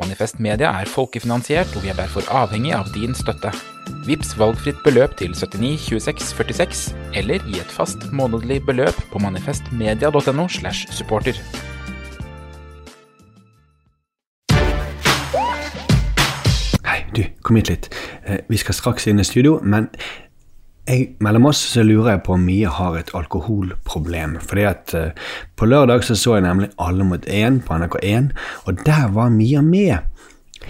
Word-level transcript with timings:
Manifest 0.00 0.40
Media 0.40 0.70
er 0.80 0.88
folkefinansiert, 0.88 1.76
og 1.76 1.82
vi 1.84 1.90
er 1.92 1.98
derfor 1.98 2.24
avhengig 2.32 2.72
av 2.72 2.88
din 2.94 3.12
støtte. 3.14 3.50
Vips 4.06 4.32
valgfritt 4.40 4.78
beløp 4.86 5.18
til 5.20 5.34
79 5.36 5.76
26 5.90 6.30
46, 6.32 6.86
eller 7.20 7.44
gi 7.44 7.60
et 7.60 7.74
fast 7.76 8.08
månedlig 8.12 8.62
beløp 8.66 8.96
på 9.12 9.20
manifestmedia.no 9.22 10.48
slash 10.48 10.88
supporter. 10.96 11.36
Hei, 16.88 17.04
du, 17.16 17.22
kom 17.44 17.60
hit 17.60 17.68
litt. 17.70 17.90
Eh, 18.24 18.40
Vi 18.48 18.56
skal 18.60 18.74
straks 18.74 19.06
inn 19.06 19.20
i 19.20 19.28
studio, 19.28 19.58
men 19.62 19.90
jeg, 20.88 21.12
mellom 21.22 21.46
oss 21.52 21.60
så 21.72 21.84
lurer 21.86 22.16
jeg 22.16 22.22
på 22.26 22.36
om 22.36 22.46
Mia 22.46 22.70
har 22.74 22.96
et 22.98 23.10
alkoholproblem. 23.14 24.38
Fordi 24.42 24.64
at 24.66 24.94
uh, 24.98 25.34
på 25.56 25.68
lørdag 25.70 26.04
så 26.06 26.16
så 26.18 26.38
jeg 26.38 26.46
nemlig 26.46 26.72
Alle 26.78 27.04
mot 27.06 27.26
én 27.26 27.60
på 27.62 27.76
NRK1, 27.78 28.32
og 28.66 28.86
der 28.86 29.12
var 29.14 29.30
Mia 29.30 29.62
med. 29.62 30.08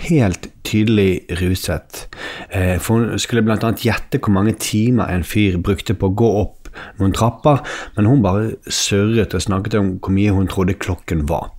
Helt 0.09 0.49
tydelig 0.65 1.23
ruset. 1.41 2.09
Uh, 2.55 2.79
For 2.79 2.99
hun 2.99 3.19
skulle 3.19 3.45
annet 3.53 3.85
gjette 3.85 4.21
hvor 4.21 4.33
mange 4.33 4.53
timer 4.53 5.09
en 5.09 5.25
fyr 5.25 5.59
brukte 5.59 5.95
på 5.95 6.13
å 6.13 6.17
gå 6.17 6.35
opp 6.43 6.59
noen 6.99 7.13
trapper, 7.13 7.61
men 7.97 8.07
hun 8.09 8.23
bare 8.25 8.55
surret 8.69 9.35
og 9.35 9.43
snakket 9.45 9.75
om 9.77 9.91
hvor 10.01 10.15
mye 10.15 10.33
hun 10.33 10.49
trodde 10.49 10.79
klokken 10.81 11.27
var. 11.29 11.51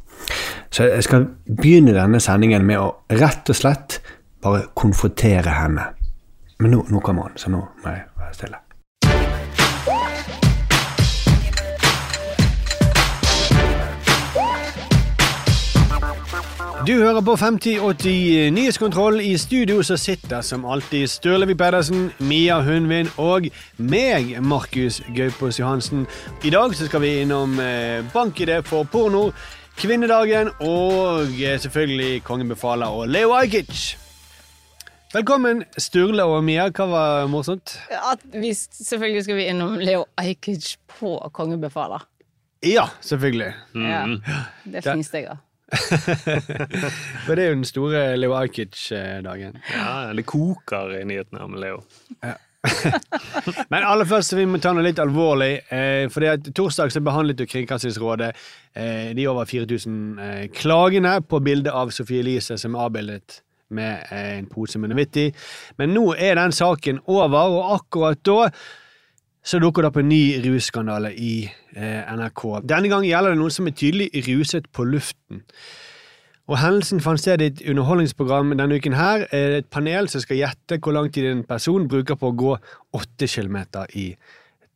Så 0.73 0.87
jeg 0.89 1.03
skal 1.05 1.27
begynne 1.45 1.93
denne 1.93 2.21
sendingen 2.23 2.65
med 2.65 2.81
å 2.81 2.87
rett 3.13 3.49
og 3.49 3.59
slett 3.59 3.99
bare 4.41 4.65
konfrontere 4.73 5.53
henne. 5.53 5.91
Men 6.59 6.73
nå, 6.73 6.81
nå 6.89 7.01
kommer 7.03 7.29
han, 7.29 7.37
så 7.37 7.51
nå 7.53 7.61
må 7.83 7.93
jeg 7.93 8.12
være. 8.41 8.61
Du 16.87 16.93
hører 16.93 17.21
på 17.21 17.35
5080 17.35 18.51
Nyhetskontroll. 18.51 19.21
I 19.21 19.37
studio 19.37 19.83
så 19.83 19.97
sitter 19.97 20.41
som 20.41 20.65
alltid 20.65 21.07
Sturlevi 21.07 21.53
Pedersen, 21.53 22.11
Mia 22.19 22.61
Hundvin 22.61 23.07
og 23.17 23.47
meg, 23.77 24.37
Markus 24.41 25.01
Gaupås 25.15 25.59
Johansen. 25.59 26.07
I 26.43 26.49
dag 26.49 26.75
så 26.75 26.85
skal 26.85 27.01
vi 27.01 27.15
innom 27.21 27.55
BankID 27.55 28.11
bank-ID 28.13 28.67
for 28.67 28.83
porno, 28.83 29.31
kvinnedagen 29.77 30.49
og 30.59 31.21
eh, 31.41 31.59
selvfølgelig 31.59 32.23
Kongen 32.23 32.49
befaler 32.49 32.85
og 32.85 33.07
Leo 33.07 33.31
Ajkic. 33.31 34.02
Velkommen, 35.13 35.59
Sturle 35.77 36.23
og 36.25 36.39
Mia. 36.41 36.63
Hva 36.73 36.85
var 36.89 37.27
morsomt? 37.29 37.75
At 37.93 38.23
vi 38.33 38.49
selvfølgelig 38.57 39.19
skal 39.27 39.35
vi 39.37 39.43
innom 39.51 39.75
Leo 39.77 40.07
Ajkic 40.17 40.71
på 40.89 41.11
kongebefaler. 41.37 42.01
Ja, 42.65 42.87
selvfølgelig. 42.97 43.51
Ja, 43.77 43.99
det 44.65 44.81
finnes 44.81 45.11
det, 45.13 45.21
ja. 45.27 45.35
For 47.27 47.37
det 47.37 47.45
er 47.45 47.51
jo 47.51 47.59
den 47.59 47.69
store 47.69 48.01
Leo 48.17 48.33
Ajkic-dagen. 48.39 49.61
Ja, 49.75 49.93
det 50.17 50.25
koker 50.25 50.97
i 50.97 51.03
nyhetene 51.05 51.45
om 51.45 51.61
Leo. 51.61 51.83
Men 53.69 53.85
aller 53.85 54.09
først 54.09 54.33
så 54.33 54.41
vi 54.41 54.49
må 54.49 54.57
ta 54.57 54.73
noe 54.73 54.87
litt 54.89 54.97
alvorlig. 55.03 55.59
Eh, 55.69 56.09
fordi 56.09 56.33
at 56.33 56.53
Torsdag 56.57 56.89
så 56.89 57.05
behandlet 57.05 57.45
jo 57.45 57.51
Kringkastingsrådet 57.53 58.33
eh, 58.33 59.13
de 59.13 59.29
over 59.29 59.45
4000 59.45 60.03
eh, 60.17 60.43
klagene 60.57 61.19
på 61.21 61.45
bildet 61.45 61.69
av 61.69 61.93
Sofie 61.93 62.25
Elise 62.25 62.57
som 62.57 62.73
er 62.73 62.89
avbildet 62.89 63.43
med 63.75 64.07
en 64.13 64.47
pose 64.51 64.79
med 64.79 64.93
noe. 64.93 65.27
Men 65.79 65.93
nå 65.95 66.05
er 66.15 66.39
den 66.39 66.55
saken 66.55 67.01
over, 67.05 67.57
og 67.59 67.75
akkurat 67.79 68.21
da 68.25 68.49
så 69.43 69.59
dukker 69.59 69.83
det 69.83 69.89
opp 69.91 69.97
en 69.99 70.07
ny 70.07 70.21
russkandale 70.45 71.09
i 71.19 71.33
eh, 71.75 72.13
NRK. 72.15 72.43
Denne 72.63 72.87
gang 72.91 73.03
gjelder 73.03 73.33
det 73.33 73.41
noen 73.41 73.51
som 73.51 73.67
er 73.67 73.75
tydelig 73.75 74.07
ruset 74.29 74.69
på 74.71 74.85
luften. 74.87 75.41
Og 76.47 76.57
Hendelsen 76.59 76.99
fant 77.03 77.19
sted 77.19 77.41
i 77.43 77.49
et 77.51 77.61
underholdningsprogram 77.71 78.53
denne 78.55 78.79
uken. 78.79 78.95
her. 78.99 79.27
Eh, 79.31 79.57
Et 79.59 79.67
panel 79.69 80.07
som 80.11 80.23
skal 80.23 80.39
gjette 80.39 80.79
hvor 80.79 80.95
lang 80.95 81.11
tid 81.11 81.27
en 81.27 81.43
person 81.43 81.87
bruker 81.87 82.15
på 82.15 82.31
å 82.31 82.37
gå 82.39 82.55
åtte 82.95 83.27
kilometer 83.27 83.91
i 83.95 84.13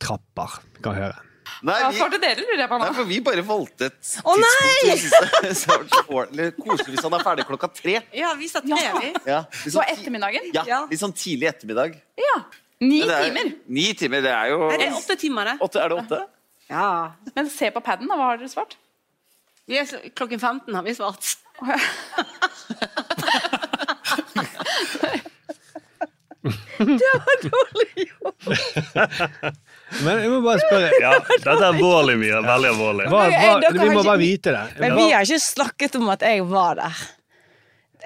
trapper. 0.00 0.60
Kan 0.82 0.94
høre. 1.00 1.27
Nei, 1.66 1.74
Hva 1.82 1.88
vi, 1.90 1.98
får 1.98 2.12
dere, 2.22 2.38
lurer 2.44 2.60
jeg 2.62 2.70
på 2.70 2.76
nei, 2.78 2.88
for 2.94 3.06
vi 3.08 3.16
bare 3.26 3.42
valgte 3.42 3.88
et 3.88 4.10
Å, 4.22 4.34
nei! 4.38 4.74
tidspunkt 4.84 5.56
som 5.58 5.82
det 5.88 5.88
var 5.88 5.88
så 5.90 6.02
ordentlig 6.06 6.44
koselig 6.62 6.92
hvis 6.94 7.02
han 7.08 7.16
er 7.18 7.24
ferdig 7.26 7.46
klokka 7.48 7.68
tre. 7.74 7.94
Ja, 8.14 8.30
vi 8.38 8.46
satt 8.52 8.68
Ja. 8.70 8.76
vi. 9.02 9.10
Ja, 9.26 9.40
litt 9.42 9.64
På 9.64 9.70
sånn 9.74 9.82
ti- 9.88 9.92
ettermiddagen? 9.96 10.46
Ja, 10.54 10.78
litt 10.90 11.00
sånn 11.02 11.14
tidlig 11.18 11.48
ettermiddag. 11.50 11.96
Ja. 12.22 12.36
Ni 12.80 13.00
Men 13.00 13.08
det 13.10 13.16
er- 13.18 13.24
timer. 13.28 13.46
Ni 13.66 13.88
timer, 13.98 14.20
det 14.22 14.30
er 14.30 14.46
jo 14.52 14.68
Er 14.70 14.78
det 14.84 14.92
åtte 14.94 15.16
timer, 15.18 15.44
det? 15.50 15.56
åtte, 15.66 15.78
Er 15.82 15.88
det 15.88 15.96
åtte? 16.04 16.20
Ja. 16.70 17.10
Men 17.34 17.50
se 17.50 17.70
på 17.74 17.80
paden, 17.82 18.06
da. 18.06 18.14
Hva 18.14 18.24
har 18.30 18.36
dere 18.38 18.48
svart? 18.54 18.76
Vi 19.66 19.74
er, 19.78 19.82
så- 19.84 19.98
klokken 20.14 20.38
15 20.38 20.70
har 20.74 20.82
vi 20.86 20.94
svart. 20.94 21.36
Men 30.04 30.18
jeg 30.22 30.30
må 30.32 30.40
bare 30.44 30.60
spørre 30.60 30.88
Ja, 31.00 31.12
dette 31.18 31.52
er 31.54 31.68
alvorlig 31.72 32.16
mye. 32.20 32.40
Veldig 32.44 32.72
alvorlig. 32.74 33.06
hva, 33.12 33.22
hva, 33.32 33.52
Vi 33.72 33.92
må 33.94 34.02
bare 34.04 34.18
vite 34.20 34.52
det. 34.52 34.64
Men 34.82 34.96
vi 34.98 35.06
har 35.12 35.22
ikke 35.24 35.40
snakket 35.40 35.96
om 35.96 36.10
at 36.12 36.20
jeg 36.28 36.44
var 36.50 36.74
der. 36.82 36.98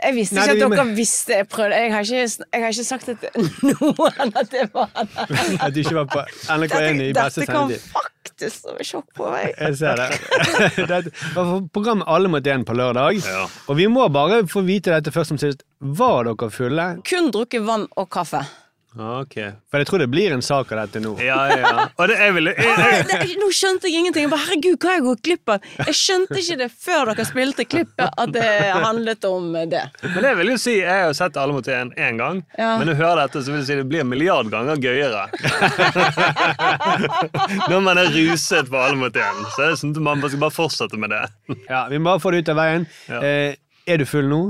Jeg 0.02 0.14
visste 0.16 0.34
Nei, 0.34 0.42
ikke 0.48 0.54
det- 0.54 0.62
at 0.64 0.70
dere 0.72 0.84
men- 0.86 0.94
visste 0.96 1.32
jeg 1.36 1.48
prøvde. 1.48 1.76
Jeg 1.78 1.92
har 1.92 2.00
ikke, 2.00 2.46
jeg 2.54 2.62
har 2.62 2.70
ikke 2.72 2.84
sagt 2.84 3.04
til 3.04 3.16
noen 3.62 4.32
at 4.40 4.52
jeg 4.56 4.70
var 4.72 4.88
der. 4.94 5.58
At 5.60 5.74
du 5.74 5.80
ikke 5.82 5.94
var 5.94 6.06
på 6.06 6.22
NRK1 6.48 7.02
i 7.02 7.12
beste 7.12 7.40
Dette 7.44 7.52
kom 7.52 7.70
faktisk 7.98 8.62
som 8.62 8.80
et 8.80 8.86
sjokk 8.88 9.06
på 9.14 9.28
meg. 9.30 9.52
Jeg 9.60 9.76
ser 9.76 10.00
det. 10.00 10.08
det 10.88 11.12
var 11.36 11.60
programmet 11.74 12.08
Alle 12.08 12.28
mot 12.32 12.42
én 12.42 12.64
på 12.64 12.74
lørdag. 12.74 13.20
Ja. 13.22 13.44
Og 13.68 13.76
vi 13.78 13.86
må 13.86 14.08
bare 14.10 14.42
få 14.50 14.64
vite 14.66 14.90
dette 14.90 15.12
først 15.14 15.28
som 15.34 15.38
sist. 15.38 15.62
Var 15.80 16.24
dere 16.30 16.50
fulle? 16.50 16.88
Kun 17.06 17.30
drukket 17.30 17.62
vann 17.66 17.86
og 17.96 18.08
kaffe. 18.10 18.42
Ok. 18.92 19.34
For 19.72 19.80
jeg 19.80 19.86
tror 19.88 20.02
det 20.02 20.08
blir 20.12 20.34
en 20.34 20.42
sak 20.44 20.68
av 20.74 20.82
dette 20.82 21.00
nå. 21.00 21.14
Ja, 21.24 21.38
ja, 21.48 21.56
ja. 21.64 21.84
Og 21.96 22.10
det, 22.10 22.16
jeg 22.20 22.34
ville 22.36 22.52
jeg, 22.52 22.72
jeg, 22.76 23.06
Det, 23.08 23.36
nå 23.40 23.46
skjønte 23.56 23.88
jeg 23.88 24.02
ingenting. 24.02 24.26
Jeg 24.26 24.32
bare, 24.34 24.44
Herregud, 24.50 24.76
hva 24.82 24.90
har 24.90 24.98
jeg 24.98 25.04
gått 25.06 25.22
glipp 25.28 25.52
av? 25.54 25.68
Jeg 25.86 25.96
skjønte 25.96 26.36
ikke 26.42 26.56
det 26.60 26.68
før 26.84 27.08
dere 27.12 27.24
spilte 27.28 27.64
klippet, 27.64 28.10
at 28.20 28.34
det 28.34 28.44
handlet 28.84 29.24
om 29.30 29.46
det. 29.72 29.84
Men 30.04 30.20
det 30.26 30.34
vil 30.42 30.52
jo 30.52 30.58
si, 30.60 30.74
jeg 30.82 30.92
har 30.92 31.08
jo 31.08 31.16
sett 31.16 31.38
Alle 31.40 31.56
mot 31.56 31.68
én 31.72 31.94
én 31.96 32.20
gang, 32.20 32.42
Ja. 32.58 32.74
men 32.78 32.90
når 32.90 32.98
du 32.98 33.02
hører 33.02 33.22
dette, 33.24 33.44
så 33.46 33.54
vil 33.54 33.62
jeg 33.62 33.68
si 33.70 33.78
det 33.80 33.88
blir 33.88 34.04
en 34.04 34.10
milliard 34.12 34.52
ganger 34.52 34.76
gøyere. 34.82 35.24
Når 37.72 37.80
man 37.84 37.98
er 38.00 38.10
ruset 38.12 38.68
på 38.70 38.78
Alle 38.80 38.98
mot 39.00 39.16
én. 39.16 39.42
Så 39.56 39.68
jeg 39.70 39.78
synes 39.80 39.98
man 40.02 40.22
skal 40.26 40.40
bare 40.42 40.54
fortsette 40.54 40.98
med 41.00 41.12
det. 41.14 41.22
Ja, 41.68 41.86
Vi 41.88 41.98
må 41.98 42.10
bare 42.12 42.20
få 42.22 42.32
det 42.34 42.42
ut 42.44 42.52
av 42.52 42.58
veien. 42.60 42.86
Ja. 43.08 43.22
Eh, 43.24 43.54
er 43.86 43.98
du 43.98 44.04
full 44.06 44.28
nå? 44.30 44.42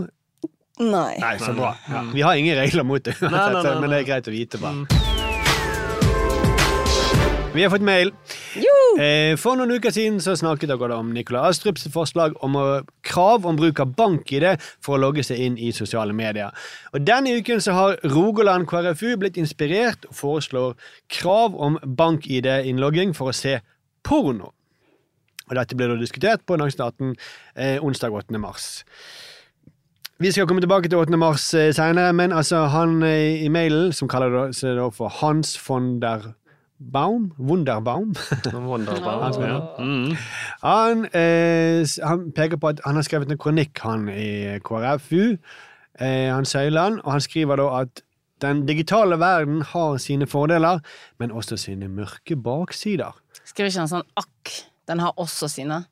Nei. 0.80 1.18
Nei, 1.20 1.34
så 1.38 1.52
bra. 1.56 1.74
Ja. 1.90 2.02
Vi 2.14 2.22
har 2.24 2.34
ingen 2.40 2.56
regler 2.56 2.84
mot 2.88 3.04
det, 3.04 3.14
nei, 3.20 3.30
nei, 3.52 3.74
men 3.80 3.90
det 3.92 3.98
er 4.02 4.08
greit 4.08 4.28
å 4.28 4.32
vite. 4.32 4.58
bare. 4.62 4.86
Vi 7.52 7.60
har 7.62 7.68
fått 7.68 7.84
mail. 7.84 8.08
Eh, 8.96 9.34
For 9.36 9.56
noen 9.60 9.74
uker 9.76 9.92
siden 9.92 10.16
så 10.24 10.32
snakket 10.40 10.70
dere 10.72 10.96
om 10.96 11.10
Nikolai 11.12 11.50
Astrups 11.50 11.84
forslag 11.92 12.32
om 12.44 12.56
å, 12.56 12.62
krav 13.04 13.44
om 13.48 13.58
bruk 13.60 13.82
av 13.84 13.92
bank-ID 13.98 14.46
for 14.80 14.96
å 14.96 15.02
logge 15.02 15.24
seg 15.26 15.40
inn 15.44 15.58
i 15.60 15.68
sosiale 15.76 16.16
medier. 16.16 16.48
Og 16.96 17.04
Denne 17.04 17.34
uken 17.36 17.60
så 17.60 17.74
har 17.76 17.98
Rogaland 18.08 18.64
KrFU 18.70 19.18
blitt 19.20 19.36
inspirert 19.40 20.08
og 20.08 20.16
foreslår 20.16 20.74
krav 21.12 21.56
om 21.60 21.76
bank-ID-innlogging 21.84 23.12
for 23.16 23.32
å 23.32 23.36
se 23.36 23.58
porno. 24.04 24.54
Og 25.50 25.56
Dette 25.58 25.76
ble 25.76 25.90
da 25.92 26.00
diskutert 26.00 26.46
på 26.48 26.56
Dagsnytt 26.56 26.80
18 26.88 27.12
eh, 27.56 27.76
onsdag 27.84 28.16
8. 28.16 28.40
mars. 28.40 28.70
Vi 30.22 30.30
skal 30.30 30.46
komme 30.46 30.62
tilbake 30.62 30.86
til 30.88 30.98
8. 30.98 31.16
mars 31.18 31.48
eh, 31.54 31.72
senere, 31.74 32.12
men 32.14 32.32
altså 32.32 32.60
han 32.70 33.02
eh, 33.02 33.42
i 33.42 33.48
mailen, 33.50 33.88
som 33.92 34.06
kaller 34.08 34.52
seg 34.54 34.76
da 34.78 34.84
for 34.94 35.10
Hans 35.18 35.56
von 35.58 35.96
der 36.02 36.28
Baum? 36.92 37.32
Wunderbaum? 37.38 38.12
Wunderbaum, 38.52 39.42
ja. 39.50 39.56
Mm. 39.82 40.14
Han, 40.62 41.02
eh, 41.10 41.82
han 42.06 42.28
peker 42.36 42.60
på 42.62 42.70
at 42.70 42.82
han 42.86 42.94
har 43.00 43.06
skrevet 43.06 43.34
en 43.34 43.40
kronikk 43.42 43.82
han 43.82 44.06
i 44.14 44.60
KrFU, 44.62 45.38
eh, 45.98 46.30
han 46.30 46.46
Søyland, 46.46 47.00
og 47.02 47.16
han 47.16 47.24
skriver 47.26 47.58
da 47.58 47.66
at 47.80 48.04
den 48.42 48.62
digitale 48.66 49.18
verden 49.18 49.62
har 49.62 49.96
sine 50.02 50.26
fordeler, 50.30 50.78
men 51.18 51.34
også 51.34 51.56
sine 51.56 51.88
mørke 51.90 52.36
baksider. 52.36 53.10
Skriver 53.42 53.74
ikke 53.74 53.82
han 53.88 53.90
sånn 53.96 54.06
akk, 54.22 54.54
den 54.86 55.02
har 55.02 55.18
også 55.18 55.50
sine. 55.50 55.82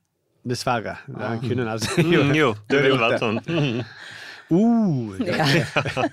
Dessverre. 0.46 0.96
Han 1.18 1.42
kunne 1.42 1.66
nesten 1.66 2.06
Mm, 2.06 2.32
jo, 2.38 2.54
det 2.70 2.78
ville 2.84 2.94
gjort 2.94 3.06
vært 3.08 3.26
sånn. 3.26 3.42
Uh, 4.50 5.14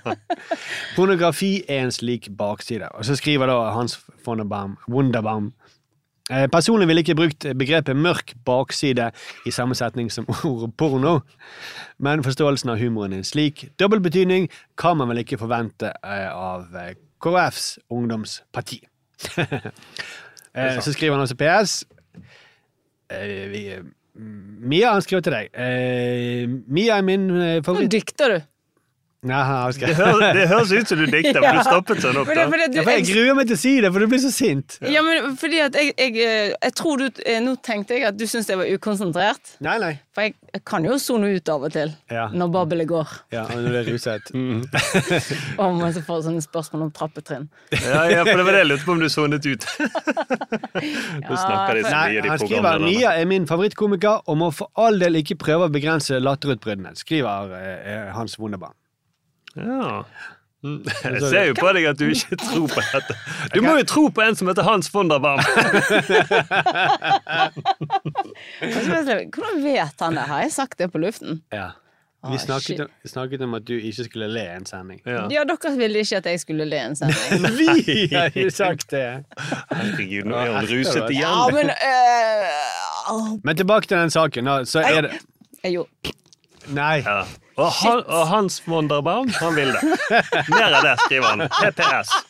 Pornografi 0.96 1.64
er 1.68 1.82
en 1.82 1.92
slik 1.92 2.28
bakside. 2.38 2.88
Og 2.94 3.04
så 3.04 3.16
skriver 3.18 3.50
da 3.50 3.56
Hans 3.74 3.98
von 4.24 4.48
Baum, 4.48 4.76
Wunderbaum 4.88 5.52
eh, 6.30 6.46
Personlig 6.52 6.88
ville 6.88 7.02
ikke 7.02 7.16
brukt 7.18 7.46
begrepet 7.58 7.96
mørk 7.96 8.34
bakside 8.46 9.10
i 9.46 9.50
samme 9.50 9.74
setning 9.74 10.12
som 10.12 10.28
ordet 10.44 10.70
porno, 10.76 11.20
men 11.98 12.24
forståelsen 12.24 12.70
av 12.70 12.78
humoren 12.78 13.12
er 13.12 13.24
en 13.24 13.26
slik 13.26 13.66
dobbeltbetydning 13.80 14.48
kan 14.78 14.96
man 15.00 15.10
vel 15.10 15.24
ikke 15.24 15.40
forvente 15.40 15.92
eh, 16.04 16.30
av 16.30 16.76
eh, 16.76 16.94
KrFs 17.22 17.78
ungdomsparti. 17.90 18.84
så 20.84 20.92
skriver 20.92 21.16
han 21.16 21.24
også 21.24 21.38
PS. 21.38 21.84
Eh, 24.18 24.68
Mia 24.68 24.92
han 24.92 25.04
skriver 25.04 25.24
til 25.26 25.36
deg. 25.36 25.50
Eh, 25.54 26.56
Mia 26.66 26.98
er 26.98 27.06
min 27.06 27.28
favoritt... 27.62 27.88
Nå 27.88 27.94
dikter 27.98 28.34
du. 28.34 28.38
Nei, 29.26 29.38
okay. 29.66 29.88
Det, 29.90 29.94
høres, 29.98 30.20
det 30.36 30.42
høres 30.46 30.70
ut 30.70 30.90
som 30.92 30.98
du 31.00 31.06
dikter, 31.10 31.40
for 31.42 31.56
du 31.56 31.64
stoppet 31.66 32.02
sånn 32.04 32.18
opp. 32.20 32.28
For 32.28 32.38
det, 32.38 32.42
da. 32.44 32.50
for 32.52 32.60
det, 32.62 32.66
du, 32.70 32.76
Ja, 32.78 32.82
for 32.86 32.92
jeg 32.94 33.02
jeg, 33.02 33.14
gruer 33.16 33.34
meg 33.34 33.48
til 33.50 33.56
å 33.56 33.58
si 33.58 33.72
det, 33.82 33.88
for 33.90 34.04
du 34.04 34.10
blir 34.12 34.20
så 34.22 34.30
sint. 34.30 34.76
ja, 34.86 35.02
men 35.02 35.32
fordi 35.40 35.58
at 35.64 35.74
jeg, 35.74 35.90
jeg, 35.98 36.12
eh, 36.22 36.52
jeg 36.54 36.74
tror 36.78 37.02
du 37.02 37.08
eh, 37.24 37.40
Nå 37.42 37.56
tenkte 37.66 37.96
jeg 37.98 38.06
at 38.12 38.14
du 38.14 38.22
syntes 38.30 38.52
jeg 38.52 38.60
var 38.60 38.70
ukonsentrert. 38.70 39.50
Nei, 39.66 39.74
nei. 39.82 39.90
For 40.14 40.28
jeg, 40.28 40.36
jeg 40.54 40.62
kan 40.70 40.86
jo 40.86 41.00
sone 41.02 41.32
ut 41.34 41.50
av 41.50 41.66
og 41.66 41.74
til 41.74 41.90
Ja. 42.14 42.28
når 42.30 42.54
babbelet 42.54 42.90
går. 42.94 43.16
Ja, 43.34 43.42
og 43.50 43.58
når 43.58 43.74
du 43.74 43.80
er 43.82 43.90
ruset. 43.90 44.30
Og 45.66 45.74
man 45.82 45.92
så 45.98 46.04
får 46.06 46.24
sånne 46.30 46.46
spørsmål 46.46 46.86
om 46.86 46.94
trappetrinn. 46.94 47.48
Ja, 47.74 48.06
ja, 48.12 48.22
for 48.22 48.38
det 48.38 48.46
var 48.46 48.54
det 48.54 48.62
jeg 48.62 48.70
lurte 48.70 48.86
på 48.86 48.94
om 48.94 49.02
du 49.02 49.08
sonet 49.10 49.50
ut. 49.50 49.66
Nå 51.26 51.34
snakker 51.42 51.74
de 51.74 51.82
så 51.90 51.94
mye, 52.06 52.22
de 52.22 52.30
han 52.36 52.42
skriver. 52.46 52.82
Mia 52.86 53.16
er 53.18 53.26
min 53.34 53.50
favorittkomiker 53.50 54.22
og 54.30 54.38
må 54.46 54.52
for 54.54 54.70
all 54.78 55.02
del 55.02 55.18
ikke 55.24 55.38
prøve 55.42 55.66
å 55.66 55.74
begrense 55.74 56.22
latterutbruddene, 56.22 56.94
skriver 57.02 57.56
eh, 57.58 58.12
Hans 58.14 58.38
Wunderbaum. 58.38 58.76
Ja. 59.64 60.02
Mm. 60.62 60.84
Jeg 61.04 61.20
ser 61.22 61.44
jo 61.46 61.54
på 61.54 61.72
deg 61.76 61.84
at 61.86 61.98
du 62.00 62.08
ikke 62.10 62.36
tror 62.40 62.66
på 62.72 62.80
dette. 62.82 63.14
Du 63.54 63.60
må 63.62 63.76
jo 63.78 63.84
tro 63.86 64.08
på 64.10 64.20
en 64.24 64.34
som 64.38 64.48
heter 64.50 64.62
Hans 64.66 64.88
von 64.90 65.08
der 65.10 65.20
sånn, 65.22 65.38
Hvordan 69.30 69.62
vet 69.62 70.00
han 70.02 70.14
det? 70.18 70.24
Har 70.26 70.42
jeg 70.42 70.52
sagt 70.56 70.78
det 70.82 70.88
på 70.90 70.98
luften? 71.02 71.42
Ja. 71.54 71.68
Vi 72.26 72.34
snakket, 72.42 72.80
om, 72.82 72.88
vi 73.02 73.08
snakket 73.08 73.40
om 73.46 73.54
at 73.54 73.62
du 73.68 73.76
ikke 73.78 74.04
skulle 74.08 74.26
le 74.26 74.42
en 74.56 74.66
sending. 74.66 74.98
Ja. 75.06 75.28
Ja, 75.30 75.44
dere 75.46 75.70
ville 75.78 75.98
ikke 76.02 76.18
at 76.18 76.26
jeg 76.26 76.40
skulle 76.42 76.64
le 76.66 76.76
en 76.88 76.96
sending. 76.98 77.46
Vi 77.60 78.08
har 78.10 78.34
jo 78.34 78.50
sagt 78.50 78.90
det! 78.90 79.22
Herregud, 79.70 80.26
nå 80.26 80.34
er 80.42 80.50
han 80.56 80.66
ruset 80.66 81.06
Ja, 81.14 81.14
igjen. 81.14 81.54
men 81.54 81.70
øh, 81.70 83.14
oh. 83.14 83.38
Men 83.46 83.54
tilbake 83.62 83.86
til 83.86 84.02
den 84.02 84.10
saken. 84.10 84.50
Så 84.66 84.82
er 84.82 85.06
det 85.06 85.14
Jeg 85.62 85.78
jo 85.78 85.86
Nei. 86.74 87.02
Ja. 87.04 87.24
Og, 87.58 87.72
han, 87.80 88.02
og 88.06 88.26
Hans 88.30 88.60
von 88.68 88.90
han 88.90 89.54
vil 89.56 89.72
det. 89.74 89.82
Mer 90.52 90.72
av 90.78 90.82
det, 90.86 90.94
skriver 91.06 91.26
han. 91.26 91.40
PPS. 91.58 92.08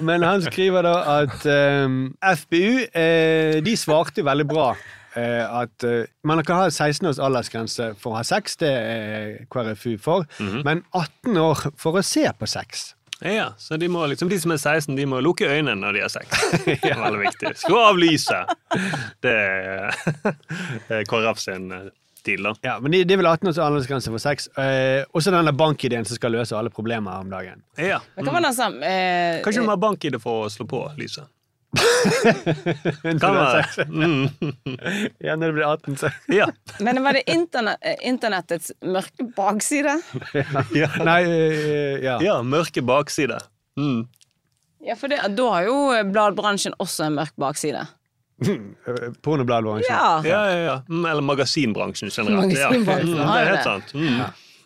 Men 0.00 0.22
han 0.24 0.40
skriver 0.46 0.86
da 0.86 0.94
at 1.20 1.44
ehm, 1.44 2.14
FBU 2.24 2.86
eh, 2.96 3.58
de 3.64 3.74
svarte 3.76 4.24
veldig 4.24 4.46
bra. 4.48 4.70
eh, 5.16 5.44
at 5.44 5.84
eh, 5.84 6.06
man 6.24 6.40
kan 6.44 6.56
ha 6.62 6.70
16 6.70 7.08
års 7.10 7.18
aldersgrense 7.20 7.90
for 8.00 8.14
å 8.14 8.22
ha 8.22 8.24
sex, 8.24 8.56
det 8.62 8.72
er 8.72 9.44
KrFU 9.52 9.98
for, 10.00 10.24
men 10.40 10.80
18 10.96 11.36
år 11.36 11.66
for 11.76 12.00
å 12.00 12.02
se 12.06 12.24
på 12.32 12.48
sex. 12.48 12.94
Ja, 13.22 13.52
så 13.58 13.76
de, 13.78 13.86
må, 13.92 14.02
liksom, 14.10 14.28
de 14.32 14.38
som 14.40 14.50
er 14.50 14.58
16, 14.58 14.96
de 14.98 15.04
må 15.06 15.20
lukke 15.22 15.46
øynene 15.46 15.76
når 15.78 15.92
de 15.94 16.00
har 16.02 16.10
sex. 16.10 16.26
Det 16.66 16.80
er 16.90 16.98
veldig 16.98 17.20
viktig. 17.22 17.52
Skru 17.60 17.76
av 17.78 18.00
lyset. 18.00 18.50
Det 19.22 19.36
er 19.36 19.94
det 20.88 20.96
er 21.02 21.04
KrF 21.06 21.38
sin 21.38 21.68
eh, 22.28 22.38
da. 22.42 22.54
Ja, 22.62 22.78
men 22.80 22.92
de, 22.94 23.02
de 23.08 23.16
vil 23.18 23.26
ha 23.26 23.34
18 23.36 23.48
års 23.50 23.58
aldersgrense 23.58 24.12
for 24.12 24.22
sex. 24.22 24.48
Eh, 24.58 25.02
også 25.16 25.32
denne 25.34 25.52
bankideen 25.56 26.06
som 26.08 26.18
skal 26.18 26.34
løse 26.36 26.56
alle 26.56 26.70
problemer 26.70 27.22
om 27.22 27.30
dagen. 27.32 27.62
Ja. 27.80 28.00
Hva 28.16 28.34
var 28.34 28.44
det 28.46 28.54
han? 28.58 28.82
Eh, 28.82 29.42
Kanskje 29.44 29.62
du 29.62 29.68
må 29.68 29.74
ha 29.76 29.80
bank-ID 29.80 30.18
for 30.22 30.46
å 30.46 30.50
slå 30.52 30.68
på 30.70 30.82
lyset. 31.00 31.26
Kan 33.02 33.18
Kan 33.18 33.36
være. 33.38 33.86
Mm. 33.88 34.28
Ja, 35.24 35.36
når 35.36 35.46
det 35.46 35.52
blir 35.56 35.64
18, 35.66 35.96
så 35.96 36.10
Ja. 36.28 36.48
Men 36.84 37.00
var 37.04 37.16
det 37.16 37.22
interne, 37.32 37.76
eh, 37.80 37.96
internettets 38.08 38.72
mørke 38.84 39.28
bakside? 39.36 39.94
Nei, 41.00 41.22
eh, 41.22 42.02
ja. 42.04 42.18
ja, 42.20 42.36
mørke 42.44 42.84
bakside. 42.84 43.40
Mm. 43.80 44.04
Ja, 44.82 44.96
for 44.98 45.08
det, 45.08 45.22
da 45.38 45.48
har 45.54 45.68
jo 45.68 45.76
bladbransjen 46.10 46.74
også 46.82 47.06
en 47.06 47.16
mørk 47.20 47.34
bakside. 47.40 47.86
Pornobladbransjen. 49.24 49.90
Ja. 49.92 50.22
Ja, 50.26 50.40
ja, 50.50 50.60
ja. 50.66 50.76
Mm, 50.88 51.04
Eller 51.06 51.22
magasinbransjen 51.26 52.10
generelt. 52.10 52.46
Magasinbransjen 52.46 53.16
ja. 53.16 53.24
Mm, 53.24 53.32
det 53.32 53.42
er 53.42 53.50
helt 53.52 53.68
sant. 53.68 53.94
Mm. 53.94 54.22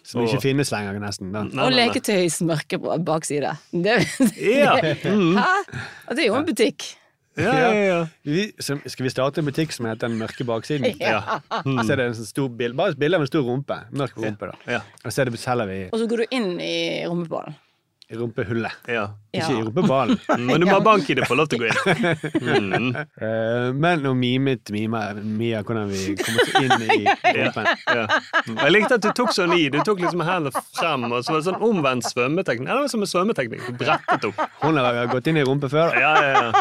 Som 0.06 0.23
ikke 0.23 0.38
finnes 0.44 0.70
lenger, 0.70 1.00
nesten. 1.02 1.32
Da. 1.34 1.43
Nei, 1.43 1.50
Og 1.50 1.56
nei, 1.56 1.64
nei. 1.73 1.87
leketøys 1.88 2.37
mørke 2.46 2.78
bakside. 3.02 3.56
Det, 3.73 3.96
Ja. 4.38 4.76
Mm. 5.02 5.34
Hæ? 5.40 5.50
Det 6.14 6.23
er 6.23 6.28
jo 6.28 6.37
en 6.38 6.46
butikk. 6.46 6.93
Ja, 7.37 7.52
ja, 7.52 7.73
ja. 7.84 7.96
Vi, 8.25 8.46
skal 8.64 9.05
vi 9.05 9.11
starte 9.12 9.43
en 9.43 9.49
butikk 9.50 9.75
som 9.75 9.84
heter 9.84 10.08
Den 10.08 10.14
mørke 10.17 10.46
baksiden? 10.49 10.94
Ja. 11.02 11.40
Så 11.50 11.93
er 11.93 11.99
det 12.00 12.06
en 12.06 12.14
sånn 12.17 12.28
stor 12.31 12.49
bild, 12.49 12.73
bare 12.78 12.94
et 12.94 13.00
bilde 13.02 13.19
av 13.19 13.26
en 13.26 13.28
stor 13.28 13.44
rumpe. 13.44 13.76
Mørk 13.93 14.17
rumpe, 14.23 14.49
da. 14.55 14.76
Ja. 14.78 14.81
Og 15.05 15.12
så 15.12 15.21
er 15.25 15.28
det 15.28 15.40
selger 15.42 15.68
vi 15.68 15.80
Og 15.90 16.00
så 16.00 16.06
går 16.09 16.23
du 16.23 16.37
inn 16.38 16.54
i 16.64 16.76
rumpeballen. 17.04 17.59
I 18.08 18.14
rumpehullet. 18.14 18.72
ja. 18.86 19.08
Ikke 19.36 19.50
Ja. 19.52 19.58
i 19.58 19.62
rumpeballen. 19.66 20.16
Mm, 20.30 20.46
Men 20.46 20.60
du 20.62 20.66
må 20.66 20.72
ha 20.72 20.80
bank 20.80 21.10
i 21.10 21.14
det 21.18 21.26
for 21.26 21.34
å 21.34 21.38
lov 21.42 21.48
til 21.50 21.58
å 21.58 21.62
gå 21.62 21.68
inn. 21.68 22.70
Mm. 22.70 22.96
Eh, 23.26 23.72
men 23.75 24.00
nå 24.04 24.12
mimet 24.16 24.70
Mima, 24.72 25.00
Mia 25.14 25.62
hvordan 25.66 25.88
vi 25.90 26.14
kommer 26.16 26.42
oss 26.42 26.54
inn 26.62 26.84
i 26.86 27.04
rumpen. 27.36 27.66
Ja. 27.66 28.06
Ja. 28.06 28.20
Jeg 28.62 28.72
likte 28.72 28.94
at 28.96 29.02
du 29.04 29.10
tok 29.16 29.32
sånn 29.36 29.52
i. 29.58 29.66
Du 29.72 29.80
tok 29.84 30.00
liksom 30.04 30.22
hendene 30.25 30.52
frem, 30.76 31.04
og 31.10 31.25
så 31.26 31.34
var 31.34 31.42
det 31.42 31.48
sånn 31.50 31.60
omvendt 31.68 32.08
svømmeteknikk. 32.08 32.68
Eller 32.68 32.80
det 32.80 32.86
var 32.86 32.94
som 32.94 33.04
en 33.04 33.10
svømmeteknikk. 33.12 33.66
Du 33.66 33.72
brettet 33.84 34.25
opp. 34.30 34.40
Hun 34.62 34.76
har 34.80 35.06
gått 35.12 35.26
inn 35.32 35.36
i 35.42 35.44
rumpe 35.44 35.68
før. 35.72 35.90
da. 35.92 36.00
Ja, 36.00 36.14
ja, 36.22 36.32
ja. 36.46 36.52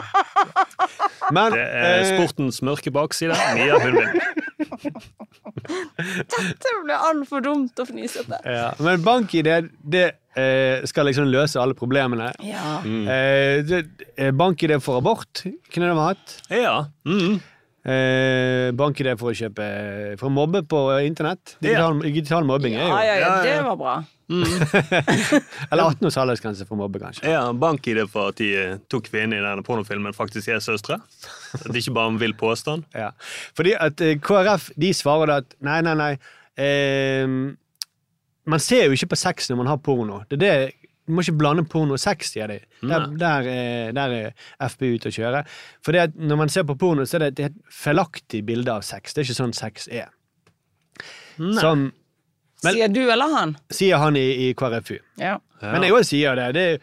Men 1.31 1.51
Det 1.55 1.63
er 1.63 2.01
eh, 2.01 2.11
sportens 2.17 2.59
mørke 2.65 2.91
bakside. 2.95 3.37
Mia 3.55 3.79
hun 3.79 3.95
blir 6.33 6.83
ble 6.85 6.99
altfor 7.09 7.43
dumt 7.45 7.81
og 7.81 7.89
fnisete. 7.89 8.39
ja, 8.43 8.69
men 8.83 9.03
bank-ID 9.05 9.49
det 9.95 10.05
eh, 10.35 10.85
skal 10.87 11.09
liksom 11.09 11.29
løse 11.31 11.61
alle 11.61 11.77
problemene. 11.77 12.31
Ja. 12.43 12.79
Mm. 12.83 13.05
det, 13.69 13.83
eh, 14.17 14.31
bank-ID 14.35 14.77
for 14.83 15.01
abort 15.01 15.45
kunne 15.71 15.91
de 15.91 15.99
hatt. 15.99 16.39
Ja. 16.51 16.77
Mm. 17.07 17.39
Eh, 17.85 18.71
bank-ID 18.73 19.11
for 19.19 19.29
å 19.29 19.37
kjøpe 19.37 19.65
For 20.17 20.25
å 20.25 20.33
mobbe 20.33 20.63
på 20.65 20.79
internett. 21.05 21.53
Digital, 21.61 21.99
digital 22.01 22.47
mobbing 22.49 22.73
er 22.79 22.87
jo 22.87 22.95
Ja, 22.95 23.17
ja, 23.21 23.33
det 23.45 23.57
var 23.67 23.77
bra. 23.77 23.95
Eller 25.69 25.83
18 25.83 26.07
års 26.09 26.17
aldersgrense 26.17 26.65
for 26.65 26.73
å 26.73 26.79
mobbe, 26.79 26.97
kanskje. 27.03 27.27
Ja, 27.29 27.43
bank-ID 27.53 28.07
for 28.09 28.33
at 28.33 28.39
de 28.41 28.47
to 28.87 28.95
tok 28.97 29.11
kvinnen 29.11 29.37
i 29.37 29.43
denne 29.43 29.61
pornofilmen 29.65 30.17
faktisk 30.17 30.49
er 30.49 30.63
søstre. 30.65 30.97
At 31.59 31.67
det 31.69 31.83
ikke 31.83 31.93
bare 31.93 32.09
er 32.09 32.15
en 32.15 32.23
vill 32.23 32.33
påstand. 32.39 32.87
Ja. 33.05 33.11
Fordi 33.53 33.75
at 33.77 34.01
eh, 34.01 34.15
KrF 34.23 34.71
de 34.81 34.89
svarer 34.95 35.29
da 35.29 35.37
at 35.43 35.53
nei, 35.65 35.77
nei, 35.85 35.93
nei 35.99 36.11
eh, 36.57 37.27
Man 38.49 38.63
ser 38.63 38.87
jo 38.87 38.95
ikke 38.95 39.11
på 39.13 39.19
sex 39.19 39.51
når 39.51 39.59
man 39.61 39.69
har 39.69 39.81
porno. 39.83 40.23
Det 40.31 40.39
er 40.39 40.41
det 40.41 40.84
du 41.05 41.13
må 41.13 41.21
ikke 41.21 41.37
blande 41.37 41.63
porno 41.69 41.93
og 41.93 41.99
sex, 42.01 42.31
sier 42.33 42.47
de. 42.49 42.59
Der, 42.81 43.05
der, 43.21 43.47
er- 43.51 43.91
der 43.93 44.13
er 44.17 44.69
FPU 44.69 44.95
ute 44.95 45.11
å 45.11 45.13
kjøre. 45.13 45.43
For 45.85 45.91
det 45.93 46.15
når 46.17 46.37
man 46.39 46.49
ser 46.49 46.63
på 46.65 46.75
porno, 46.81 47.05
så 47.05 47.19
er 47.19 47.29
det 47.29 47.39
et 47.51 47.59
feilaktig 47.71 48.41
bilde 48.47 48.73
av 48.73 48.81
sex. 48.81 49.13
Det 49.13 49.21
er 49.21 49.27
ikke 49.29 49.37
sånn 49.43 49.53
sex 49.53 49.87
er. 49.87 50.09
Som 51.59 51.91
Men- 52.63 52.73
Sier 52.73 52.87
du 52.89 53.03
eller 53.11 53.29
han? 53.35 53.57
sier 53.69 53.97
han 54.01 54.15
i, 54.17 54.49
i 54.49 54.53
KrFU. 54.57 54.97
Ja. 55.21 55.37
Men 55.61 55.83
jeg 55.83 55.91
også 55.93 56.09
sier 56.15 56.35
det. 56.39 56.53
det 56.55 56.61
er, 56.73 56.79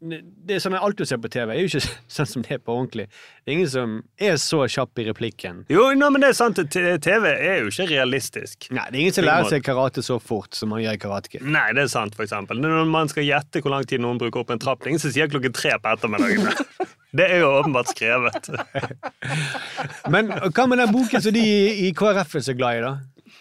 det 0.00 0.54
er 0.56 0.60
sånn 0.64 0.74
Alt 0.78 0.96
du 0.96 1.04
ser 1.04 1.18
på 1.20 1.28
TV, 1.28 1.50
er 1.52 1.60
jo 1.60 1.68
ikke 1.68 1.82
sånn 2.16 2.26
som 2.30 2.42
det 2.46 2.52
er 2.56 2.58
på 2.64 2.72
ordentlig. 2.72 3.04
Det 3.44 3.52
er 3.52 3.56
ingen 3.58 3.68
som 3.72 3.96
er 4.16 4.38
så 4.40 4.62
kjapp 4.72 4.98
i 5.02 5.04
replikken. 5.10 5.64
Jo, 5.68 5.90
no, 5.98 6.08
men 6.10 6.20
det 6.24 6.30
er 6.30 6.38
sant. 6.38 6.56
TV 6.72 7.26
er 7.34 7.60
jo 7.60 7.68
ikke 7.68 7.88
realistisk. 7.90 8.70
Nei, 8.72 8.86
Det 8.90 8.96
er 8.96 9.00
ingen 9.04 9.16
som 9.18 9.24
lærer 9.28 9.50
seg 9.52 9.62
karate 9.66 10.02
så 10.06 10.16
fort 10.22 10.54
som 10.56 10.72
man 10.72 10.80
gjør 10.80 10.96
i 10.96 11.02
Karate 11.02 11.28
Kid. 11.34 11.44
Nei, 11.44 11.66
det 11.76 11.84
er 11.84 11.92
sant, 11.92 12.16
for 12.16 12.24
eksempel. 12.24 12.58
Når 12.64 12.88
man 12.88 13.12
skal 13.12 13.28
gjette 13.28 13.60
hvor 13.60 13.74
lang 13.76 13.84
tid 13.90 14.00
noen 14.00 14.18
bruker 14.20 14.40
opp 14.44 14.50
en 14.56 14.62
trapp, 14.62 14.86
ingen 14.88 14.98
som 15.02 15.12
sier 15.12 15.28
klokken 15.28 15.52
tre 15.52 15.76
på 15.78 15.92
ettermiddagen. 15.92 16.48
Det 17.10 17.24
er 17.26 17.40
jo 17.42 17.48
åpenbart 17.58 17.88
skrevet. 17.90 18.44
Men 20.14 20.28
hva 20.54 20.66
med 20.70 20.78
den 20.78 20.92
boken 20.94 21.22
som 21.24 21.34
de 21.34 21.42
i 21.88 21.92
KrF 21.98 22.36
er 22.38 22.44
så 22.46 22.54
glad 22.54 22.78
i, 22.78 22.84
da? 22.84 22.92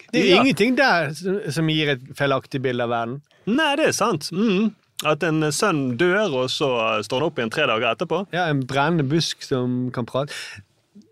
Det 0.09 0.21
er 0.21 0.25
jo 0.25 0.35
Ja. 0.35 0.41
ingenting 0.41 0.75
der 0.77 1.13
som- 1.13 1.51
som 1.51 1.67
gir 1.69 1.89
et 1.93 2.01
feilaktig 2.17 2.61
bilde 2.63 2.81
av 2.83 2.89
verden. 2.89 3.21
Nei, 3.45 3.75
det 3.75 3.85
er 3.89 3.91
sant. 3.93 4.31
Mm. 4.33 4.73
At 5.07 5.23
en 5.23 5.45
sønn 5.55 5.93
dør, 5.99 6.33
og 6.43 6.49
så 6.51 6.69
står 7.05 7.21
han 7.21 7.29
opp 7.29 7.37
igjen 7.39 7.53
tre 7.53 7.67
dager 7.69 7.93
etterpå. 7.93 8.25
Ja, 8.35 8.49
En 8.51 8.65
brennende 8.67 9.05
busk 9.07 9.45
som 9.47 9.87
kan 9.95 10.07
prate. 10.09 10.35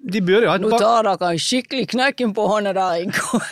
De 0.08 0.22
burde 0.22 0.46
jo 0.46 0.52
hatt 0.52 0.62
Nå 0.64 0.78
tar 0.80 1.04
dere 1.08 1.40
skikkelig 1.42 1.88
knekken 1.92 2.34
på 2.36 2.46
hånda 2.48 2.72
der 2.76 3.02
i 3.02 3.08
går. 3.12 3.46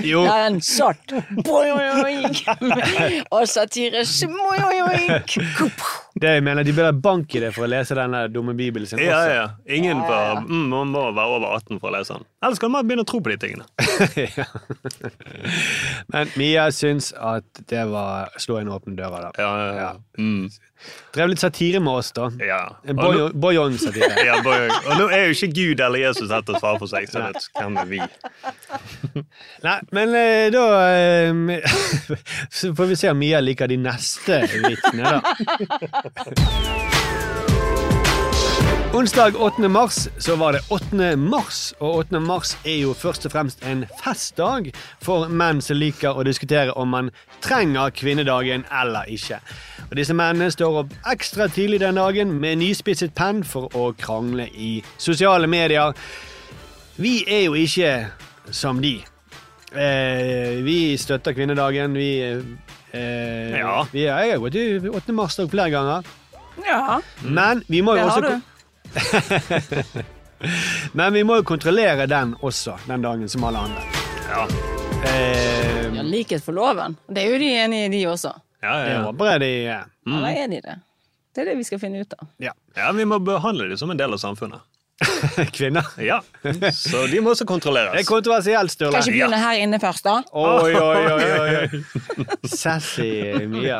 Den 0.00 0.58
satt. 0.64 1.12
Boing, 1.46 2.26
Og 3.36 3.46
satire. 3.48 4.02
Boing. 4.28 5.06
Det 6.18 6.26
jeg 6.34 6.42
mener, 6.42 6.64
De 6.66 6.72
bør 6.74 6.84
ha 6.88 6.92
bank 6.92 7.34
i 7.38 7.40
det 7.44 7.52
for 7.54 7.62
å 7.66 7.68
lese 7.70 7.94
denne 7.94 8.24
dumme 8.34 8.54
bibelen 8.58 8.86
sin. 8.88 8.98
Ja, 8.98 9.20
også. 9.20 9.34
ja. 9.36 9.44
Ingen 9.76 10.00
får, 10.02 10.40
mm, 10.48 10.64
man 10.72 10.88
må 10.90 11.04
være 11.14 11.36
over 11.36 11.48
18 11.60 11.78
for 11.78 11.88
å 11.92 11.94
lese 11.98 12.12
den. 12.16 12.24
Ellers 12.42 12.58
kan 12.58 12.70
man 12.74 12.86
begynne 12.88 13.04
å 13.06 13.10
tro 13.10 13.20
på 13.22 13.30
de 13.30 13.36
tingene. 13.44 13.64
Men 16.10 16.26
Mia 16.40 16.64
syns 16.74 17.12
at 17.14 17.44
det 17.70 17.84
var 17.92 18.28
slå 18.40 18.58
inn 18.62 18.68
åpne 18.72 18.96
dører. 18.98 19.20
da. 19.28 19.30
Ja, 19.38 19.50
ja, 19.60 19.70
ja. 19.84 19.92
Mm. 20.18 20.50
Drev 21.12 21.28
litt 21.28 21.42
satire 21.42 21.76
med 21.84 21.92
oss, 22.00 22.08
da. 22.16 22.30
ja. 22.40 22.62
En 22.88 22.96
Og 22.98 23.02
nå- 23.14 23.28
boy- 23.34 23.40
Boyong-satire. 23.52 24.16
ja, 24.30 24.38
boy, 24.42 24.64
og 24.88 24.94
nå 24.96 25.10
er 25.12 25.26
jo 25.28 25.34
ikke 25.36 25.50
Gud 25.58 25.80
eller 25.84 26.00
Jesus 26.06 26.28
til 26.32 26.54
å 26.56 26.58
svare 26.62 26.78
for 26.80 26.88
seg, 26.88 27.04
så 27.10 27.20
det 27.20 27.26
er 27.60 27.84
vi? 27.90 28.00
Nei, 29.66 29.76
men 29.92 30.08
eh, 30.16 30.48
da 30.54 30.64
eh, 30.88 31.60
Så 32.48 32.72
får 32.76 32.86
vi 32.94 32.96
se 32.96 33.10
om 33.12 33.18
Mia 33.20 33.40
liker 33.44 33.68
de 33.68 33.76
neste 33.82 34.40
vitsene, 34.64 35.04
da. 35.04 35.20
Onsdag 38.94 39.36
8. 39.36 39.68
mars 39.68 40.08
så 40.18 40.36
var 40.36 40.52
det 40.52 40.60
8. 40.68 41.16
mars, 41.16 41.74
og 41.78 41.94
8. 41.96 42.20
mars 42.20 42.56
er 42.64 42.80
jo 42.82 42.92
først 42.92 43.26
og 43.28 43.32
fremst 43.32 43.62
en 43.62 43.84
festdag 44.02 44.72
for 45.04 45.28
menn 45.28 45.60
som 45.62 45.78
liker 45.78 46.18
å 46.18 46.24
diskutere 46.26 46.74
om 46.74 46.90
man 46.90 47.10
trenger 47.44 47.94
kvinnedagen 47.94 48.64
eller 48.82 49.06
ikke. 49.06 49.38
Og 49.90 49.94
Disse 49.96 50.16
mennene 50.16 50.50
står 50.50 50.80
opp 50.82 50.96
ekstra 51.12 51.46
tidlig 51.52 51.80
den 51.84 52.00
dagen 52.02 52.34
med 52.42 52.58
nyspisset 52.64 53.14
penn 53.14 53.44
for 53.46 53.70
å 53.78 53.92
krangle 53.94 54.48
i 54.50 54.72
sosiale 54.98 55.46
medier. 55.46 55.94
Vi 56.98 57.20
er 57.28 57.46
jo 57.46 57.54
ikke 57.54 57.94
som 58.50 58.82
de. 58.82 58.96
Eh, 59.70 60.58
vi 60.66 60.96
støtter 60.98 61.32
kvinnedagen. 61.32 61.94
Vi, 61.94 62.10
eh, 62.92 63.58
Ja. 63.58 63.86
vi 63.92 64.04
Jeg 64.04 64.32
har 64.32 64.38
gått 64.38 64.54
i 64.54 64.88
8. 64.88 65.12
mars-dag 65.12 65.50
flere 65.50 65.70
ganger. 65.70 66.04
Ja, 66.66 67.00
Men 67.22 67.62
vi 67.68 67.82
må 67.82 67.94
det 67.94 68.02
jo 68.02 68.08
har 68.08 68.22
også 68.22 68.30
du. 68.30 68.40
Men 70.92 71.12
vi 71.12 71.22
må 71.24 71.36
jo 71.40 71.42
kontrollere 71.44 72.06
den 72.10 72.34
også, 72.40 72.76
den 72.88 73.02
dagen 73.04 73.28
som 73.28 73.44
alle 73.44 73.58
andre. 73.58 73.82
Ja, 74.30 74.46
Eh, 75.00 75.94
Ja, 75.96 76.02
likhet 76.04 76.44
for 76.44 76.52
loven. 76.52 76.96
Det 77.08 77.22
er 77.24 77.30
jo 77.32 77.38
de 77.40 77.48
enige 77.56 77.86
i, 77.86 77.88
de 77.88 78.00
også. 78.08 78.34
ja, 78.62 78.74
jeg 78.84 78.92
ja. 78.92 79.02
håper 79.06 79.30
jeg 79.30 79.40
de 79.40 79.50
mm. 80.06 80.16
Eller 80.18 80.28
er 80.42 80.48
de 80.52 80.60
det? 80.60 80.74
Det 81.34 81.40
er 81.40 81.44
det 81.50 81.56
vi 81.56 81.64
skal 81.64 81.78
finne 81.80 82.00
ut 82.02 82.12
av. 82.18 82.26
Ja. 82.42 82.52
ja, 82.76 82.90
vi 82.92 83.04
må 83.08 83.18
behandle 83.24 83.68
dem 83.70 83.76
som 83.80 83.90
en 83.90 83.96
del 83.96 84.12
av 84.12 84.18
samfunnet. 84.20 84.60
Kvinner. 85.56 85.86
Ja, 86.02 86.18
Så 86.72 87.06
de 87.10 87.20
må 87.24 87.30
også 87.32 87.44
Det 87.44 87.48
er 87.48 87.52
kontrolleres. 87.54 88.06
kontroversielt, 88.08 88.70
Sturle. 88.74 88.92
Kanskje 88.98 89.12
begynne 89.14 89.38
her 89.40 89.60
inne 89.62 89.78
først, 89.80 90.04
da? 90.04 90.18
Oi, 90.36 90.74
oi, 90.74 91.04
oi, 91.12 91.28
oi. 91.40 91.80
Sassy 92.60 93.08
Mia. 93.48 93.78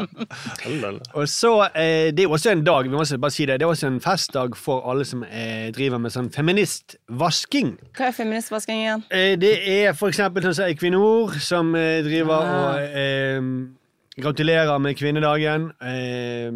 Og 1.14 1.28
så, 1.28 1.52
eh, 1.74 2.10
Det 2.16 2.24
er 2.24 2.28
også 2.32 2.50
en 2.54 2.64
dag 2.64 2.88
vi 2.88 2.94
må 2.96 3.04
bare 3.04 3.30
si 3.30 3.44
det, 3.46 3.58
det 3.60 3.66
er 3.66 3.72
også 3.74 3.86
en 3.90 4.00
festdag 4.00 4.56
for 4.56 4.88
alle 4.90 5.04
som 5.04 5.22
eh, 5.28 5.68
driver 5.76 5.98
med 6.00 6.10
sånn 6.14 6.30
feministvasking. 6.32 7.74
Hva 7.96 8.08
er 8.08 8.16
feministvasking 8.16 8.80
igjen? 8.84 9.04
Eh, 9.12 9.36
det 9.40 9.54
er 9.68 9.92
for 9.98 10.08
eksempel 10.08 10.42
sånn 10.48 10.54
som 10.62 10.70
Equinor, 10.72 11.36
som 11.40 11.72
driver 11.76 12.40
Ah. 12.40 12.74
og 12.74 12.96
eh, 12.96 13.40
gratulerer 14.20 14.78
med 14.80 14.96
kvinnedagen. 14.96 15.70
Eh, 15.82 16.50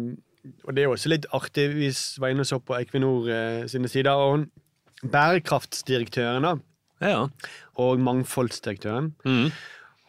og 0.63 0.75
det 0.75 0.83
er 0.83 0.87
også 0.91 1.09
litt 1.09 1.25
artig. 1.33 1.69
Vi 1.75 1.89
var 2.21 2.29
inne 2.33 2.41
og 2.45 2.49
så 2.49 2.59
på 2.59 2.75
Equinor 2.79 3.29
eh, 3.29 3.67
sine 3.71 3.87
sider. 3.91 4.11
og 4.11 4.31
hun, 4.37 4.45
Bærekraftsdirektøren 5.05 6.43
da, 6.43 6.55
Ja. 7.01 7.27
og 7.77 7.99
mangfoldsdirektøren 7.99 9.13
Mm. 9.25 9.51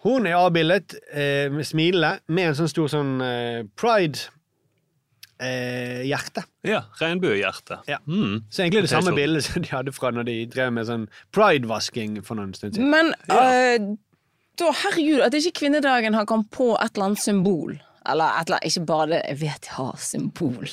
Hun 0.06 0.26
er 0.26 0.36
avbildet 0.38 0.94
eh, 1.12 1.48
med 1.50 1.64
smilende 1.66 2.20
med 2.28 2.44
en 2.48 2.54
sånn 2.54 2.68
stor 2.70 2.86
sånn 2.88 3.20
eh, 3.20 3.64
pride-hjerte. 5.38 6.44
ja 6.64 6.82
Regnbuehjerte. 7.00 7.78
Ja. 7.88 7.98
Mm. 8.06 8.42
så 8.50 8.62
egentlig 8.62 8.82
det 8.86 8.90
samme 8.92 9.14
bildet 9.16 9.44
som 9.44 9.62
de 9.62 9.68
hadde 9.72 9.92
fra 9.92 10.10
når 10.14 10.22
de 10.28 10.36
drev 10.46 10.72
med 10.72 10.86
sånn 10.88 11.08
pride-vasking 11.34 12.22
for 12.24 12.34
noen 12.38 12.54
stund 12.54 12.74
siden. 12.76 12.90
Men 12.90 13.06
øh, 13.30 13.96
da, 14.58 14.70
herregud, 14.84 15.20
at 15.26 15.34
ikke 15.34 15.52
kvinnedagen 15.60 16.14
har 16.14 16.24
kommet 16.24 16.50
på 16.54 16.76
et 16.80 16.90
eller 16.94 17.04
annet 17.10 17.20
symbol. 17.24 17.76
Eller 18.08 18.24
et 18.40 18.46
eller 18.48 18.58
annet, 18.60 18.70
ikke 18.70 18.86
bare 18.86 19.06
det, 19.12 19.20
jeg 19.28 19.38
vet 19.40 19.68
jeg 19.70 19.74
har 19.76 19.96
symbol. 19.98 20.68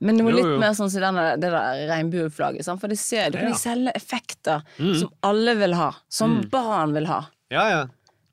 Men 0.00 0.16
noe 0.16 0.30
Jo, 0.30 0.36
litt 0.36 0.44
jo. 0.46 0.58
mer 0.58 0.72
sånn 0.78 0.90
som 0.90 1.00
denne, 1.00 1.26
det 1.40 1.50
der 1.50 1.82
regnbueflagget. 1.90 2.64
For 2.80 2.88
det 2.88 2.98
ser, 2.98 3.30
du 3.30 3.38
kan 3.38 3.48
Ja. 3.50 3.56
selge 3.56 3.92
effekter 3.94 4.62
Mm. 4.78 4.94
som 5.00 5.10
alle 5.22 5.54
vil 5.56 5.74
ha. 5.74 5.92
Som 6.08 6.40
barn 6.50 6.92
vil 6.94 7.06
ha. 7.06 7.26
Ja, 7.50 7.68
ja. 7.68 7.84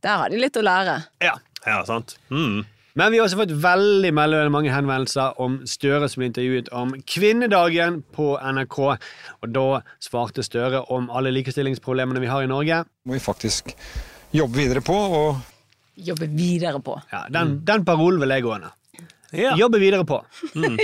Der 0.01 0.17
har 0.17 0.29
de 0.29 0.37
litt 0.37 0.53
å 0.55 0.61
lære. 0.63 1.03
ja. 1.21 1.35
Ja, 1.65 1.83
sant. 1.83 2.17
Mm. 2.29 2.63
Men 2.97 3.11
vi 3.11 3.17
har 3.17 3.25
også 3.27 3.35
fått 3.41 3.51
veldig 3.59 4.13
mange 4.13 4.69
henvendelser 4.71 5.33
om 5.41 5.57
Støre 5.65 6.07
som 6.07 6.21
ble 6.21 6.29
intervjuet 6.29 6.69
om 6.71 6.93
kvinnedagen 7.03 8.03
på 8.15 8.37
NRK. 8.39 8.97
Og 9.43 9.51
da 9.51 9.81
svarte 9.99 10.43
Støre 10.45 10.85
om 10.91 11.09
alle 11.09 11.31
likestillingsproblemene 11.31 12.19
vi 12.21 12.27
har 12.27 12.43
i 12.43 12.47
Norge. 12.47 12.85
må 13.07 13.13
vi 13.13 13.19
faktisk 13.19 13.73
jobbe 14.33 14.53
videre 14.55 14.81
på. 14.81 14.93
og 14.93 15.41
Jobbe 15.95 16.27
videre 16.27 16.81
på. 16.83 16.97
Ja, 17.11 17.25
den, 17.31 17.59
den 17.65 17.85
parolen 17.87 18.19
vil 18.23 18.33
jeg 18.35 18.43
gå 18.43 18.53
under. 18.55 18.75
Ja. 19.35 19.55
Jobbe 19.59 19.79
videre 19.79 20.05
på. 20.07 20.21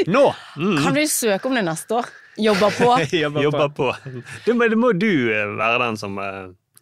Nå! 0.07 0.23
Kan 0.55 0.95
du 0.95 1.03
søke 1.07 1.47
om 1.47 1.55
det 1.55 1.63
neste 1.67 1.99
år? 2.01 2.09
Jobber 2.39 2.71
på. 2.75 2.89
Jobber 3.23 3.43
Jobber 3.43 3.69
på. 3.69 3.91
på. 3.91 4.23
Det 4.45 4.55
må, 4.55 4.67
det 4.71 4.79
må 4.79 4.91
du 4.95 5.11
eh, 5.31 5.51
være 5.59 5.83
den 5.85 5.99
som 5.99 6.17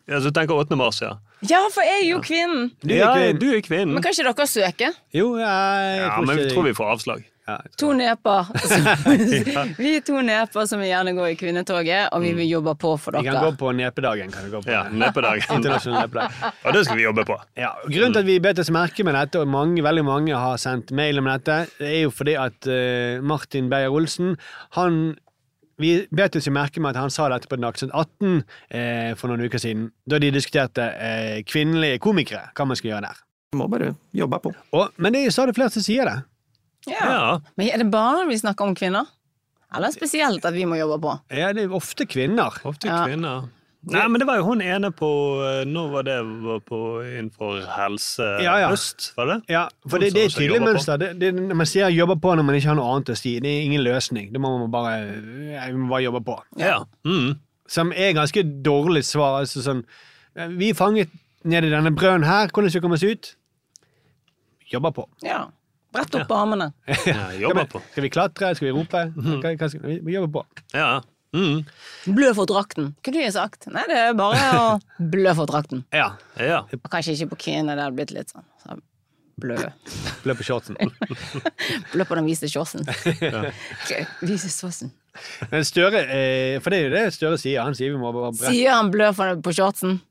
ja, 0.10 0.20
tenker 0.34 0.58
8. 0.58 0.78
mars, 0.80 1.02
ja. 1.02 1.18
Ja, 1.46 1.60
for 1.72 1.86
jeg 1.86 2.02
er 2.02 2.08
jo 2.10 2.20
kvinnen. 2.24 2.72
Du 2.82 2.92
er 2.92 2.98
ja, 2.98 3.10
kvinnen. 3.16 3.40
du 3.40 3.48
er 3.54 3.62
kvinnen. 3.64 3.94
Men 3.96 4.04
kan 4.04 4.16
ikke 4.16 4.26
dere 4.28 4.48
søke? 4.50 4.90
Jo, 5.16 5.28
jeg, 5.40 6.00
Ja, 6.02 6.16
men 6.26 6.42
vi 6.42 6.48
tror 6.50 6.66
vi 6.66 6.74
får 6.76 6.96
avslag. 6.96 7.28
Ja, 7.50 7.56
To 7.82 7.92
neper. 7.98 8.50
vi 9.82 9.94
er 9.98 10.04
to 10.06 10.22
neper 10.26 10.68
som 10.70 10.82
vil 10.82 10.92
gjerne 10.92 11.16
gå 11.18 11.30
i 11.32 11.38
kvinnetoget, 11.40 12.12
og 12.14 12.22
vi 12.22 12.34
vil 12.38 12.50
jobbe 12.50 12.76
på 12.80 12.94
for 13.02 13.18
dere. 13.18 13.26
Vi 13.26 13.32
kan 13.32 13.48
gå 13.48 13.54
på 13.62 13.72
nepedagen. 13.78 14.34
Kan 14.34 14.46
vi 14.46 14.54
gå 14.54 14.62
på. 14.66 14.74
Ja, 14.74 14.84
Nepedag. 14.90 15.42
Internasjonal 15.56 16.06
nepedag. 16.06 16.36
Og 16.64 16.76
det 16.76 16.84
skal 16.86 17.00
vi 17.00 17.08
jobbe 17.08 17.26
på. 17.30 17.40
Ja, 17.58 17.72
og 17.84 17.94
grunnen 17.94 18.18
til 18.18 18.26
at 18.26 18.30
vi 18.30 18.38
bet 18.44 18.62
oss 18.62 18.70
merke 18.74 19.06
med 19.08 19.18
dette, 19.18 19.42
og 19.42 19.50
mange, 19.50 19.82
veldig 19.86 20.06
mange 20.06 20.44
har 20.46 20.62
sendt 20.62 20.94
mail 20.96 21.22
om 21.22 21.32
dette, 21.32 21.64
det 21.80 21.90
er 21.96 22.06
jo 22.06 22.14
fordi 22.14 22.38
at 22.40 22.70
uh, 22.70 23.26
Martin 23.26 23.72
Beyer-Olsen 23.72 24.36
han 24.78 25.02
vi 25.80 25.94
bet 26.12 26.36
oss 26.36 26.48
jo 26.50 26.52
merke 26.52 26.82
med 26.84 26.92
at 26.92 27.00
han 27.00 27.14
sa 27.14 27.30
dette 27.32 27.48
på 27.48 27.56
Dagsnytt 27.56 27.94
18 27.96 28.42
eh, 28.68 29.14
for 29.16 29.32
noen 29.32 29.46
uker 29.48 29.62
siden, 29.64 29.86
da 30.04 30.20
de 30.20 30.34
diskuterte 30.36 30.84
eh, 31.00 31.38
kvinnelige 31.48 32.02
komikere, 32.04 32.50
hva 32.52 32.66
man 32.68 32.76
skal 32.76 32.92
gjøre 32.92 33.06
der. 33.08 33.22
Må 33.56 33.70
bare 33.72 33.94
jobbe 34.14 34.42
på. 34.44 34.52
Og, 34.76 34.92
men 35.02 35.16
det 35.16 35.24
er 35.24 35.30
jo 35.30 35.38
stadig 35.38 35.56
flere 35.58 35.72
som 35.74 35.86
sier 35.86 36.10
det. 36.10 36.18
Ja. 36.90 37.06
Ja. 37.12 37.38
Men 37.58 37.70
er 37.74 37.78
det 37.84 37.92
bare 37.94 38.24
når 38.24 38.32
vi 38.34 38.38
snakker 38.42 38.66
om 38.68 38.76
kvinner? 38.76 39.06
Eller 39.76 39.92
spesielt 39.94 40.46
at 40.46 40.54
vi 40.56 40.66
må 40.66 40.76
jobbe 40.80 40.98
på? 41.04 41.16
Ja, 41.38 41.52
det 41.54 41.68
er 41.68 41.74
ofte 41.78 42.06
kvinner. 42.10 42.56
Ofte 42.66 42.88
Ja. 42.90 43.04
kvinner. 43.06 43.50
Nei, 43.90 44.08
men 44.12 44.20
det 44.20 44.26
var 44.28 44.36
jo 44.42 44.44
hun 44.44 44.60
ene 44.62 44.90
på 44.92 45.08
eh, 45.40 45.62
Nå 45.66 45.86
var 45.94 46.04
det 46.04 46.18
var 46.44 46.58
på 46.68 46.80
innenfor 47.00 47.62
Helse 47.78 48.26
Ja, 48.44 48.58
ja. 48.60 48.72
Øst, 48.76 49.14
var 49.16 49.26
det? 49.30 49.38
Ja, 49.48 49.62
for 49.88 50.00
det, 50.04 50.10
det 50.14 50.26
er 50.26 50.34
tydelig 50.34 50.60
mønster. 50.66 50.98
Det, 51.00 51.14
det, 51.22 51.30
når 51.34 51.56
man 51.56 51.66
sier 51.70 51.88
'jobber 51.88 52.16
på' 52.20 52.34
når 52.36 52.44
man 52.44 52.56
ikke 52.56 52.68
har 52.68 52.76
noe 52.76 52.90
annet 52.96 53.14
å 53.14 53.16
si, 53.16 53.38
det 53.40 53.48
er 53.48 53.62
ingen 53.70 53.82
løsning. 53.86 54.34
Det 54.34 54.42
må 54.42 54.52
man 54.60 54.72
bare, 54.72 54.98
ja, 55.54 55.70
må 55.72 55.88
bare 55.94 56.04
jobbe 56.04 56.22
på. 56.28 56.36
Ja. 56.60 56.82
Mm. 57.06 57.40
Som 57.68 57.94
er 57.96 58.12
ganske 58.20 58.44
dårlig 58.44 59.06
svar. 59.06 59.40
Altså 59.46 59.64
sånn 59.64 59.86
Vi 60.58 60.70
er 60.70 60.74
fanget 60.76 61.10
nede 61.46 61.68
i 61.68 61.72
denne 61.72 61.96
brønnen 61.96 62.28
her. 62.28 62.48
Hvordan 62.52 62.70
skal 62.70 62.82
vi 62.82 62.84
komme 62.84 63.00
oss 63.00 63.04
ut? 63.08 63.36
Jobber 64.74 64.92
på. 64.92 65.08
Ja. 65.24 65.46
Brett 65.94 66.16
opp 66.20 66.32
armene. 66.32 66.72
ja 67.10 67.30
jobber 67.40 67.70
på. 67.70 67.82
Skal 67.92 68.06
vi 68.06 68.12
klatre? 68.14 68.52
Skal 68.58 68.70
vi 68.70 68.76
rope? 68.76 69.06
Hva, 69.16 69.54
hva 69.56 69.70
skal, 69.72 69.86
vi, 69.86 69.98
vi 70.06 70.18
jobber 70.18 70.40
på. 70.40 70.68
Ja. 70.76 71.00
Mm. 71.36 71.64
Blø 72.18 72.30
for 72.38 72.50
drakten. 72.50 72.94
Kunne 73.06 73.24
jeg 73.24 73.34
sagt. 73.36 73.68
Nei, 73.74 73.86
det 73.90 73.98
er 74.02 74.14
bare 74.18 74.46
å 74.58 74.68
blø 75.14 75.34
for 75.38 75.50
drakten. 75.50 75.84
Ja. 75.94 76.12
ja. 76.42 76.64
Og 76.80 76.90
kanskje 76.90 77.18
ikke 77.18 77.36
på 77.36 77.44
kvinner, 77.48 77.78
det 77.78 77.86
hadde 77.86 77.98
blitt 78.00 78.14
litt 78.16 78.34
sånn. 78.34 78.46
Så 78.64 78.80
Blø. 79.40 79.56
Blø 80.26 80.36
på 80.36 80.44
shortsen. 80.44 80.76
Blø 81.94 82.06
på 82.06 82.18
den 82.20 82.28
vise 82.28 82.50
shortsen. 82.52 82.84
Ja. 83.24 83.46
Hvite 84.20 84.50
shortsen. 84.52 84.92
Men 85.52 85.64
Støre, 85.68 86.04
eh, 86.12 86.58
for 86.64 86.72
det 86.72 86.80
er 86.80 86.86
jo 86.86 86.92
det 86.94 87.06
Støre 87.16 87.40
sier. 87.40 87.64
Han 87.64 87.78
sier 87.78 87.94
vi 87.94 88.00
må 88.02 88.12
bare 88.16 88.34
brette 88.34 88.52
Sier 88.54 88.76
han 88.76 88.92
blø 88.94 89.10
på 89.16 89.54
shortsen? 89.56 90.02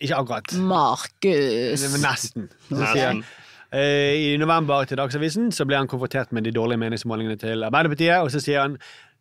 Ikke 0.00 0.16
akkurat. 0.16 0.54
Markus. 0.56 1.84
Nesten. 2.00 2.48
Så 2.70 2.80
Nesten. 2.80 3.22
Eh, 3.74 4.34
I 4.34 4.36
november 4.40 4.84
til 4.88 5.00
Dagsavisen 5.00 5.50
så 5.54 5.66
ble 5.68 5.78
han 5.78 5.90
konfrontert 5.90 6.32
med 6.32 6.46
de 6.46 6.54
dårlige 6.54 6.80
meningsmålingene 6.82 7.38
til 7.40 7.64
Arbeiderpartiet, 7.66 8.18
og 8.20 8.30
så 8.34 8.42
sier 8.42 8.64
han 8.64 8.78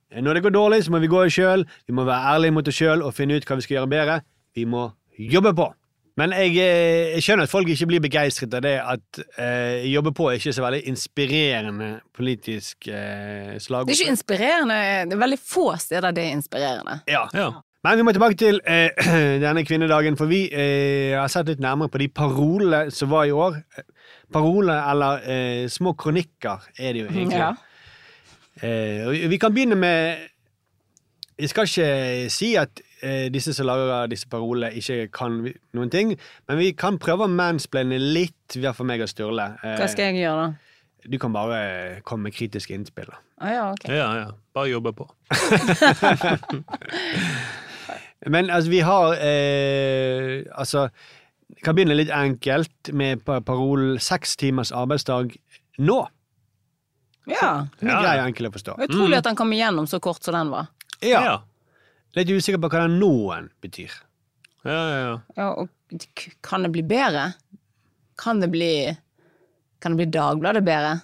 når 0.10 0.34
det 0.34 0.44
går 0.44 0.56
dårlig, 0.56 0.84
så 0.84 0.92
må 0.92 1.00
vi 1.04 1.08
gå 1.12 1.24
i 1.24 1.34
sjøl, 1.34 1.68
vi 1.88 1.94
må 1.94 2.04
være 2.08 2.34
ærlige 2.34 2.56
mot 2.56 2.68
oss 2.68 2.80
sjøl 2.82 3.04
og 3.06 3.14
finne 3.14 3.38
ut 3.38 3.46
hva 3.46 3.60
vi 3.60 3.66
skal 3.66 3.76
gjøre 3.76 3.92
bedre. 3.92 4.16
Vi 4.58 4.66
må 4.66 4.88
jobbe 5.20 5.54
på. 5.54 5.68
Men 6.20 6.34
jeg, 6.36 6.58
eh, 6.60 7.14
jeg 7.16 7.24
skjønner 7.24 7.48
at 7.48 7.52
folk 7.52 7.70
ikke 7.72 7.88
blir 7.94 8.02
begeistret 8.04 8.56
av 8.58 8.64
det 8.66 8.76
at 8.82 9.22
eh, 9.40 9.86
jobbe 9.88 10.12
på 10.18 10.28
er 10.28 10.40
ikke 10.40 10.56
så 10.58 10.66
veldig 10.66 10.82
inspirerende 10.92 11.90
politisk 12.16 12.90
eh, 12.92 13.56
slagord. 13.62 13.88
Det 13.88 13.96
er 13.96 14.04
ikke 14.04 14.16
inspirerende. 14.18 14.80
Det 15.08 15.16
er 15.16 15.24
veldig 15.24 15.40
få 15.46 15.70
steder 15.80 16.18
det 16.18 16.26
er 16.26 16.36
inspirerende. 16.36 17.00
Ja. 17.08 17.52
Men 17.88 17.96
vi 17.96 18.04
må 18.04 18.12
tilbake 18.12 18.36
til 18.36 18.60
eh, 18.68 18.90
denne 19.46 19.64
kvinnedagen, 19.64 20.18
for 20.20 20.28
vi 20.28 20.48
eh, 20.52 21.16
har 21.16 21.32
sett 21.32 21.48
litt 21.48 21.64
nærmere 21.64 21.94
på 21.94 22.02
de 22.02 22.10
parolene 22.12 22.90
som 22.92 23.14
var 23.14 23.30
i 23.30 23.32
år. 23.32 23.62
Paroler, 24.34 24.84
eller 24.92 25.24
eh, 25.26 25.68
små 25.72 25.94
kronikker, 25.98 26.68
er 26.78 26.94
det 26.94 27.02
jo 27.06 27.10
egentlig. 27.10 27.40
Ja. 27.40 27.54
Eh, 28.62 29.30
vi 29.32 29.38
kan 29.40 29.54
begynne 29.56 29.76
med 29.80 30.18
Jeg 31.40 31.48
skal 31.50 31.64
ikke 31.70 32.30
si 32.36 32.50
at 32.60 32.82
eh, 33.02 33.30
disse 33.32 33.54
som 33.56 33.66
lager 33.70 34.10
disse 34.12 34.28
parolene, 34.28 34.74
ikke 34.76 35.06
kan 35.16 35.38
noen 35.74 35.90
ting, 35.94 36.12
men 36.50 36.58
vi 36.60 36.74
kan 36.76 36.98
prøve 37.00 37.24
å 37.24 37.32
mansplaine 37.32 37.96
litt, 38.00 38.56
i 38.56 38.60
hvert 38.66 38.76
fall 38.76 38.90
meg 38.90 39.00
og 39.06 39.08
Sturle. 39.08 39.54
Eh, 39.64 39.78
Hva 39.80 39.88
skal 39.88 40.10
jeg 40.12 40.26
gjøre, 40.26 40.50
da? 40.50 40.54
Du 41.08 41.16
kan 41.18 41.32
bare 41.32 42.02
komme 42.04 42.24
med 42.28 42.34
kritiske 42.36 42.74
innspill. 42.76 43.08
da. 43.08 43.22
Ah, 43.40 43.52
ja, 43.54 43.72
okay. 43.72 43.96
Ja, 43.96 44.10
ja. 44.20 44.28
Bare 44.54 44.68
jobbe 44.68 44.92
på. 44.98 45.08
Men 48.28 48.50
altså, 48.50 48.70
vi 48.70 48.80
har 48.84 49.16
eh, 49.16 50.44
Altså, 50.52 50.90
jeg 51.56 51.64
kan 51.66 51.76
begynne 51.76 51.96
litt 51.98 52.12
enkelt 52.14 52.92
med 52.94 53.24
pa- 53.26 53.40
parolen 53.42 53.98
'seks 54.00 54.36
timers 54.38 54.72
arbeidsdag 54.72 55.34
nå'. 55.80 56.08
Ja. 57.30 57.68
Det 57.80 57.90
er 57.90 58.02
grei 58.02 58.18
og 58.20 58.28
enkel 58.28 58.48
å 58.50 58.52
forstå. 58.54 58.78
Utrolig 58.88 59.18
at 59.18 59.24
den 59.28 59.36
kom 59.36 59.52
igjennom 59.54 59.88
så 59.88 60.00
kort 60.02 60.24
som 60.24 60.34
den 60.34 60.50
var. 60.50 60.68
Ja. 61.06 61.42
Litt 62.16 62.28
usikker 62.30 62.58
på 62.62 62.70
hva 62.70 62.88
den 62.88 63.00
nå-en 63.00 63.50
betyr. 63.62 63.92
Ja, 64.66 64.72
ja, 64.72 64.98
ja. 65.04 65.20
Ja, 65.38 65.50
og 65.54 65.70
kan 66.42 66.64
det 66.64 66.72
bli 66.72 66.82
bedre? 66.84 67.34
Kan 68.18 68.40
det 68.42 68.50
bli 68.52 68.98
Kan 69.82 69.96
det 69.96 69.98
bli 70.02 70.20
Dagbladet 70.20 70.64
bedre? 70.66 71.02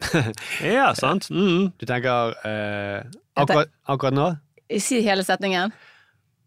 Ja, 0.62 0.92
sant? 0.94 1.30
Mm. 1.30 1.72
Du 1.78 1.86
tenker 1.86 2.34
eh, 2.46 3.02
akkurat, 3.36 3.68
akkurat 3.88 4.14
nå? 4.14 4.26
Si 4.78 5.00
hele 5.02 5.24
setningen. 5.24 5.72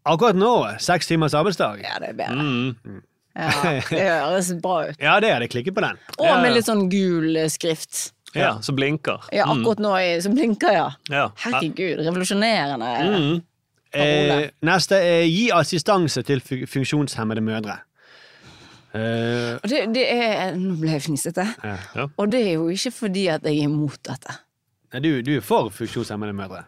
Akkurat 0.06 0.36
nå, 0.36 0.52
seks 0.78 1.06
timers 1.10 1.34
arbeidsdag. 1.34 1.82
Ja, 1.82 1.98
det 1.98 2.08
er 2.12 2.14
bedre. 2.20 2.42
Mm. 2.42 3.02
Ja, 3.34 3.48
det 3.88 4.00
høres 4.02 4.50
bra 4.60 4.74
ut. 4.90 4.98
Ja, 5.00 5.14
det 5.24 5.30
hadde 5.32 5.46
jeg 5.46 5.52
klikket 5.54 5.76
på 5.78 5.84
den. 5.84 6.00
Og 6.18 6.32
med 6.42 6.52
litt 6.56 6.66
sånn 6.68 6.88
gul 6.92 7.36
eh, 7.40 7.48
skrift. 7.52 8.10
Ja, 8.36 8.54
som 8.64 8.76
blinker. 8.76 9.24
Ja, 9.32 9.46
akkurat 9.52 9.80
nå 9.84 9.92
som 10.24 10.34
blinker, 10.36 10.72
ja. 10.72 10.86
Ja. 11.12 11.26
Herregud, 11.44 12.00
revolusjonerende. 12.06 12.92
Mm. 13.12 13.40
Eh, 13.92 14.46
neste 14.64 14.96
er 15.04 15.26
gi 15.28 15.50
assistanse 15.52 16.22
til 16.24 16.40
funksjonshemmede 16.44 17.42
mødre. 17.44 17.78
Eh, 18.92 19.56
det, 19.68 19.82
det 19.96 20.04
er 20.12 20.56
Nå 20.60 20.74
ble 20.80 20.94
jeg 20.96 21.04
fnisete. 21.06 21.44
ja. 21.64 22.06
Og 22.20 22.32
det 22.32 22.40
er 22.50 22.54
jo 22.58 22.66
ikke 22.72 22.92
fordi 22.92 23.26
at 23.32 23.44
jeg 23.48 23.62
er 23.62 23.68
imot 23.68 24.00
dette. 24.08 24.38
Nei, 24.92 25.00
Du, 25.00 25.10
du 25.24 25.36
er 25.38 25.44
for 25.44 25.70
funksjonshemmede 25.72 26.36
mødre? 26.36 26.64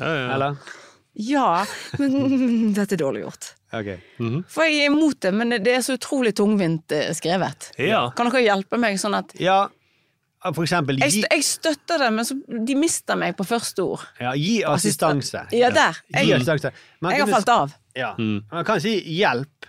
Eller? 0.00 0.54
Ja, 1.18 1.64
men 1.98 2.72
dette 2.76 2.94
er 2.94 3.02
dårlig 3.02 3.24
gjort. 3.26 3.54
Ok. 3.72 3.90
For 4.50 4.66
jeg 4.66 4.80
er 4.82 4.88
imot 4.90 5.20
det, 5.22 5.30
men 5.34 5.54
det 5.62 5.74
er 5.76 5.82
så 5.86 5.94
utrolig 5.94 6.32
tungvint 6.38 6.90
eh, 6.96 7.12
skrevet. 7.14 7.70
Ja. 7.78 8.08
Kan 8.18 8.30
dere 8.30 8.42
hjelpe 8.42 8.80
meg 8.82 8.98
sånn 8.98 9.14
at 9.18 9.30
Ja, 9.38 9.68
for 10.48 10.64
eksempel 10.64 10.98
gi, 10.98 11.20
jeg 11.22 11.44
støtter 11.46 12.00
det, 12.02 12.08
men 12.16 12.26
så, 12.26 12.34
de 12.66 12.74
mister 12.74 13.18
meg 13.20 13.36
på 13.38 13.44
første 13.46 13.84
ord. 13.84 14.06
ja, 14.18 14.32
gi 14.34 14.62
assistanse. 14.66 15.44
Ja, 15.54 15.70
der. 15.70 16.00
Gi 16.08 16.24
Jeg, 16.24 16.40
assistanse. 16.40 16.72
Men, 17.00 17.12
jeg 17.14 17.26
har 17.26 17.34
falt 17.36 17.52
av. 17.54 17.76
Ja. 17.94 18.14
Man 18.18 18.64
kan 18.66 18.80
si 18.82 18.96
hjelp. 19.18 19.68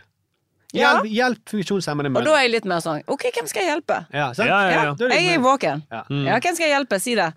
Ja. 0.74 1.02
Hjelp, 1.04 1.44
funksjonshemmede 1.52 2.10
menn. 2.10 2.22
Og 2.22 2.30
da 2.30 2.38
er 2.40 2.46
jeg 2.48 2.54
litt 2.56 2.68
mer 2.72 2.80
sånn 2.80 3.02
OK, 3.12 3.28
hvem 3.36 3.48
skal 3.52 3.66
jeg 3.66 3.74
hjelpe? 3.74 3.98
Ja, 4.16 4.30
sant? 4.34 4.48
Ja, 4.48 4.60
ja, 4.64 4.84
ja. 4.88 4.94
Da 4.96 5.10
er 5.10 5.18
Jeg 5.20 5.36
er 5.36 5.42
våken. 5.44 5.84
Ja. 5.92 6.04
Ja, 6.08 6.38
hvem 6.40 6.56
skal 6.56 6.70
jeg 6.70 6.76
hjelpe? 6.78 7.00
Si 7.04 7.16
det. 7.20 7.30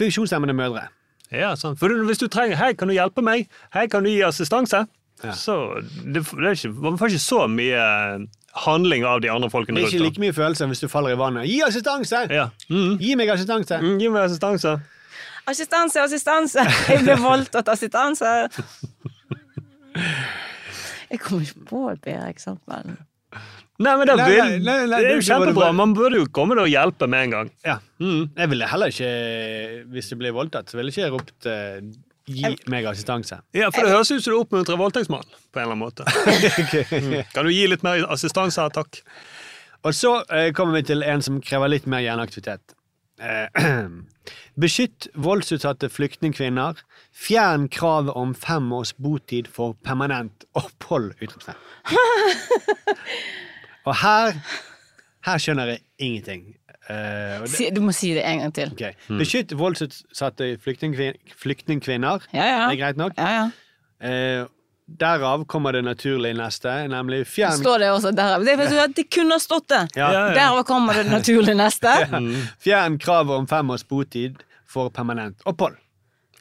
Funksjonshemmede 0.00 0.56
mødre. 0.56 0.88
Ja, 1.34 1.54
sant. 1.60 1.78
For 1.78 1.92
hvis 2.08 2.18
du 2.18 2.26
trenger 2.28 2.56
'hei, 2.56 2.72
kan 2.72 2.88
du 2.88 2.94
hjelpe 2.94 3.22
meg', 3.22 3.48
'hei, 3.74 3.86
kan 3.86 4.02
du 4.04 4.10
gi 4.10 4.22
assistanse', 4.24 4.86
så 5.32 5.80
det, 5.80 6.22
det 6.22 6.48
er 6.48 6.56
ikke, 6.58 6.72
Man 6.84 6.98
får 7.00 7.14
ikke 7.14 7.24
så 7.24 7.44
mye 7.48 7.84
handling 8.64 9.06
av 9.08 9.22
de 9.24 9.30
andre 9.32 9.50
folkene 9.50 9.80
rundt. 9.80 9.90
Det 9.90 9.96
er 9.96 10.02
ikke 10.02 10.10
like 10.10 10.22
mye 10.22 10.34
følelser 10.36 10.70
hvis 10.70 10.84
du 10.84 10.88
faller 10.92 11.14
i 11.14 11.18
vannet. 11.18 11.48
Gi 11.50 11.62
assistanse! 11.66 12.26
Ja. 12.30 12.48
Mm. 12.70 12.98
Gi 13.00 13.14
meg 13.18 13.32
assistanse! 13.34 13.80
Mm, 13.82 13.96
gi 14.02 14.10
meg 14.14 14.28
assistanse. 14.28 14.76
Assistanse, 15.50 16.04
assistanse! 16.04 16.62
Jeg 16.92 17.02
ble 17.04 17.16
voldtatt, 17.20 17.68
assistanse! 17.74 18.30
Jeg 21.10 21.20
kommer 21.22 21.44
ikke 21.44 21.66
på 21.68 21.82
et 21.92 22.00
bedre 22.04 22.30
eksempel. 22.32 22.94
Nei, 23.82 23.92
men 23.98 24.06
det, 24.06 24.14
Nei, 24.16 24.26
vil, 24.30 24.38
nei, 24.38 24.58
nei, 24.62 24.74
nei, 24.86 24.98
det 25.02 25.10
er 25.10 25.16
jo 25.18 25.26
kjempebra. 25.26 25.72
Man 25.74 25.94
burde 25.96 26.20
jo 26.20 26.28
komme 26.34 26.54
og 26.62 26.70
hjelpe 26.70 27.08
med 27.10 27.26
en 27.26 27.32
gang. 27.34 27.48
Ja. 27.66 27.76
Mm. 27.98 28.28
Jeg 28.38 28.50
ville 28.52 28.68
heller 28.70 28.92
ikke, 28.94 29.10
hvis 29.94 30.10
jeg 30.12 30.20
ble 30.20 30.30
voldtatt, 30.34 30.70
så 30.70 30.78
ville 30.78 30.94
jeg 30.94 31.08
ikke 31.08 31.16
ropt 31.16 31.48
eh, 31.50 31.80
'gi 32.26 32.56
meg 32.72 32.84
assistanse'. 32.88 33.36
Ja, 33.54 33.68
For 33.70 33.82
det 33.84 33.90
høres 33.92 34.10
ut 34.10 34.22
som 34.24 34.32
du 34.32 34.38
oppmuntrer 34.40 34.76
voldtektsmannen 34.80 35.28
på 35.52 35.58
en 35.60 35.62
eller 35.62 35.72
annen 35.76 35.84
måte. 35.84 36.04
Mm. 36.94 37.22
Kan 37.34 37.44
du 37.44 37.50
gi 37.52 37.66
litt 37.68 37.82
mer 37.84 38.06
assistanse 38.12 38.60
her, 38.62 38.68
takk? 38.74 39.02
Og 39.84 39.92
så 39.94 40.22
eh, 40.32 40.52
kommer 40.56 40.74
vi 40.78 40.82
til 40.88 41.02
en 41.02 41.22
som 41.22 41.40
krever 41.44 41.68
litt 41.68 41.86
mer 41.90 42.00
hjerneaktivitet. 42.04 42.74
Eh, 43.20 43.48
beskytt 44.64 45.08
voldsutsatte 45.14 45.88
flyktningkvinner. 45.92 46.74
Fjern 47.12 47.68
kravet 47.68 48.14
om 48.16 48.34
fem 48.34 48.72
års 48.72 48.94
botid 48.96 49.46
for 49.52 49.74
permanent 49.84 50.44
opphold! 50.54 51.12
utropstegn. 51.20 51.56
Og 53.84 53.94
her 54.00 54.38
Her 55.24 55.38
skjønner 55.40 55.66
jeg 55.72 55.80
ingenting. 55.98 56.42
Eh, 56.88 57.40
og 57.40 57.46
det- 57.46 57.56
Si, 57.56 57.70
du 57.70 57.80
må 57.80 57.92
si 57.94 58.12
det 58.14 58.24
en 58.28 58.38
gang 58.40 58.52
til. 58.54 58.72
ok. 58.72 58.94
Beskytt 59.18 59.52
voldsutsatte 59.56 60.58
flyktningkvin 60.60 61.14
flyktningkvinner. 61.40 62.20
Ja, 62.34 62.44
ja. 62.44 62.68
Det 62.70 62.78
er 62.80 62.82
greit 62.84 62.96
nok. 63.00 63.12
Ja, 63.16 63.30
ja. 63.38 63.50
Eh, 64.04 64.46
derav 65.00 65.46
kommer 65.46 65.72
det 65.72 65.84
naturlig 65.84 66.34
neste, 66.36 66.68
nemlig 66.92 67.22
fjern 67.26 67.56
Står 67.56 67.78
det 67.78 67.88
også 67.88 68.12
derav? 68.14 68.44
Det, 68.44 68.94
det 68.96 69.06
kunne 69.10 69.32
ha 69.32 69.38
stått 69.40 69.68
det! 69.68 69.88
Ja. 69.96 70.10
Ja, 70.12 70.26
ja. 70.28 70.34
Der 70.56 70.62
kommer 70.68 70.92
det 70.94 71.06
naturlig 71.08 71.56
neste. 71.56 71.88
Fjern 72.64 72.98
kravet 72.98 73.30
om 73.38 73.46
fem 73.46 73.70
års 73.70 73.84
botid 73.88 74.42
for 74.66 74.90
permanent 74.90 75.40
opphold. 75.46 75.76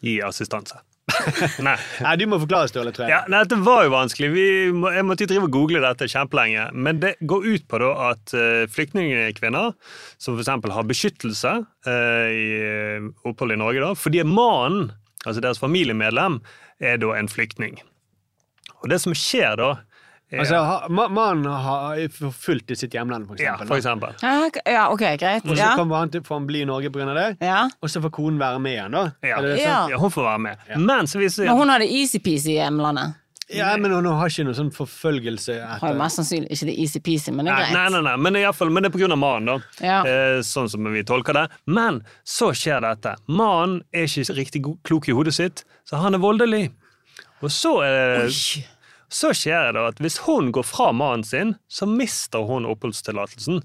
Gi 0.04 0.20
assistanse. 0.22 0.76
Nei. 1.68 1.76
Nei, 2.04 2.14
du 2.20 2.24
må 2.32 2.40
forklare, 2.42 2.70
Ståle, 2.72 2.94
tror 2.96 3.06
jeg. 3.06 3.12
Ja, 3.12 3.22
nei, 3.28 3.42
Dette 3.44 3.60
var 3.66 3.84
jo 3.86 3.92
vanskelig. 3.94 4.30
Vi 4.32 4.46
jeg 4.72 5.06
måtte 5.06 5.28
drive 5.28 5.50
og 5.50 5.56
google 5.56 5.82
dette 5.84 6.08
kjempelenge. 6.12 6.70
Men 6.74 7.02
det 7.04 7.16
går 7.28 7.48
ut 7.50 7.66
på 7.70 7.82
da 7.84 7.92
at 8.10 8.36
uh, 8.38 8.64
flyktningkvinner 8.72 9.74
som 10.22 10.38
f.eks. 10.38 10.52
har 10.78 10.88
beskyttelse 10.88 11.54
eh, 11.90 12.28
i 12.32 12.46
eh, 12.64 13.08
opphold 13.28 13.56
i 13.56 13.60
Norge, 13.60 13.82
da, 13.84 13.92
fordi 14.00 14.24
mannen, 14.28 14.94
altså 15.26 15.44
deres 15.44 15.60
familiemedlem, 15.62 16.40
er 16.84 17.02
da 17.02 17.12
en 17.18 17.32
flyktning. 17.32 17.82
Og 18.82 18.92
det 18.92 19.02
som 19.04 19.16
skjer 19.18 19.60
da 19.60 19.74
er, 20.34 20.40
Altså, 20.40 20.90
Mannen 20.90 21.46
har 21.46 21.96
forfulgt 22.10 22.72
i 22.72 22.76
sitt 22.76 22.92
hjemland, 22.94 23.28
for 23.28 23.36
Ja, 23.42 23.56
for 23.58 23.76
eksempel. 23.78 24.14
Ja, 24.22 24.50
ja, 24.66 24.88
ok, 24.92 25.04
greit. 25.22 25.44
Og 25.46 25.56
så 25.56 25.58
Ja. 25.62 25.76
kommer 25.78 25.98
han 25.98 26.10
til 26.10 26.22
får 26.22 26.36
han 26.40 26.48
bli 26.48 26.62
i 26.62 26.66
Norge 26.66 26.90
pga. 26.92 27.14
det, 27.14 27.38
Ja. 27.42 27.70
og 27.82 27.90
så 27.90 28.02
får 28.02 28.10
konen 28.12 28.40
være 28.40 28.60
med 28.60 28.72
igjen, 28.78 28.92
da. 28.92 29.04
Ja, 29.24 29.38
Er 29.38 29.42
det 29.42 29.60
Ja. 29.62 29.88
ja, 29.90 29.98
hun 29.98 30.10
får 30.10 30.24
være 30.24 30.40
med. 30.40 30.58
Men 30.78 31.06
så 31.06 31.20
viser 31.20 31.46
Men 31.46 31.58
hun 31.58 31.70
hadde 31.70 31.86
easy-peasy 31.90 32.50
i 32.50 32.58
hjemlandet. 32.60 33.16
Ja, 33.54 33.76
men 33.78 33.92
hun 33.92 34.06
har 34.06 34.28
ikke 34.30 34.46
noe 34.46 34.54
sånn 34.54 34.72
forfølgelse 34.74 35.80
Har 35.80 35.94
jo 35.94 36.00
mest 36.00 36.18
sannsynlig 36.18 36.50
ikke 36.50 36.66
det 36.66 36.78
easy-peasy, 36.80 37.32
men 37.34 37.46
det 37.46 37.54
er 37.54 37.58
greit. 37.58 37.74
nei, 37.74 37.90
nei, 37.90 38.02
nei. 38.02 38.16
Men, 38.18 38.36
i 38.38 38.52
fall, 38.54 38.70
men 38.72 38.84
det 38.84 38.90
er 38.94 38.98
på 38.98 39.02
grunn 39.02 39.12
av 39.12 39.18
mannen, 39.20 39.46
da. 39.46 39.86
Ja. 39.86 40.00
Eh, 40.04 40.40
sånn 40.42 40.70
som 40.70 40.84
vi 40.84 41.04
tolker 41.04 41.34
det. 41.34 41.50
Men 41.68 42.02
så 42.26 42.50
skjer 42.56 42.82
dette. 42.82 43.16
Mannen 43.28 43.84
er 43.94 44.04
ikke 44.08 44.34
riktig 44.34 44.64
klok 44.84 45.08
i 45.10 45.12
hodet 45.12 45.34
sitt, 45.34 45.64
så 45.86 45.98
han 46.02 46.16
er 46.16 46.20
voldelig. 46.20 46.72
Og 47.44 47.50
så 47.50 47.84
er 47.84 48.24
det 48.24 48.32
Så 49.14 49.30
skjer 49.38 49.74
det 49.76 49.84
at 49.92 50.00
hvis 50.02 50.18
hun 50.26 50.50
går 50.56 50.66
fra 50.66 50.90
mannen 50.96 51.26
sin, 51.28 51.54
så 51.70 51.86
mister 51.90 52.48
hun 52.50 52.66
oppholdstillatelsen. 52.70 53.62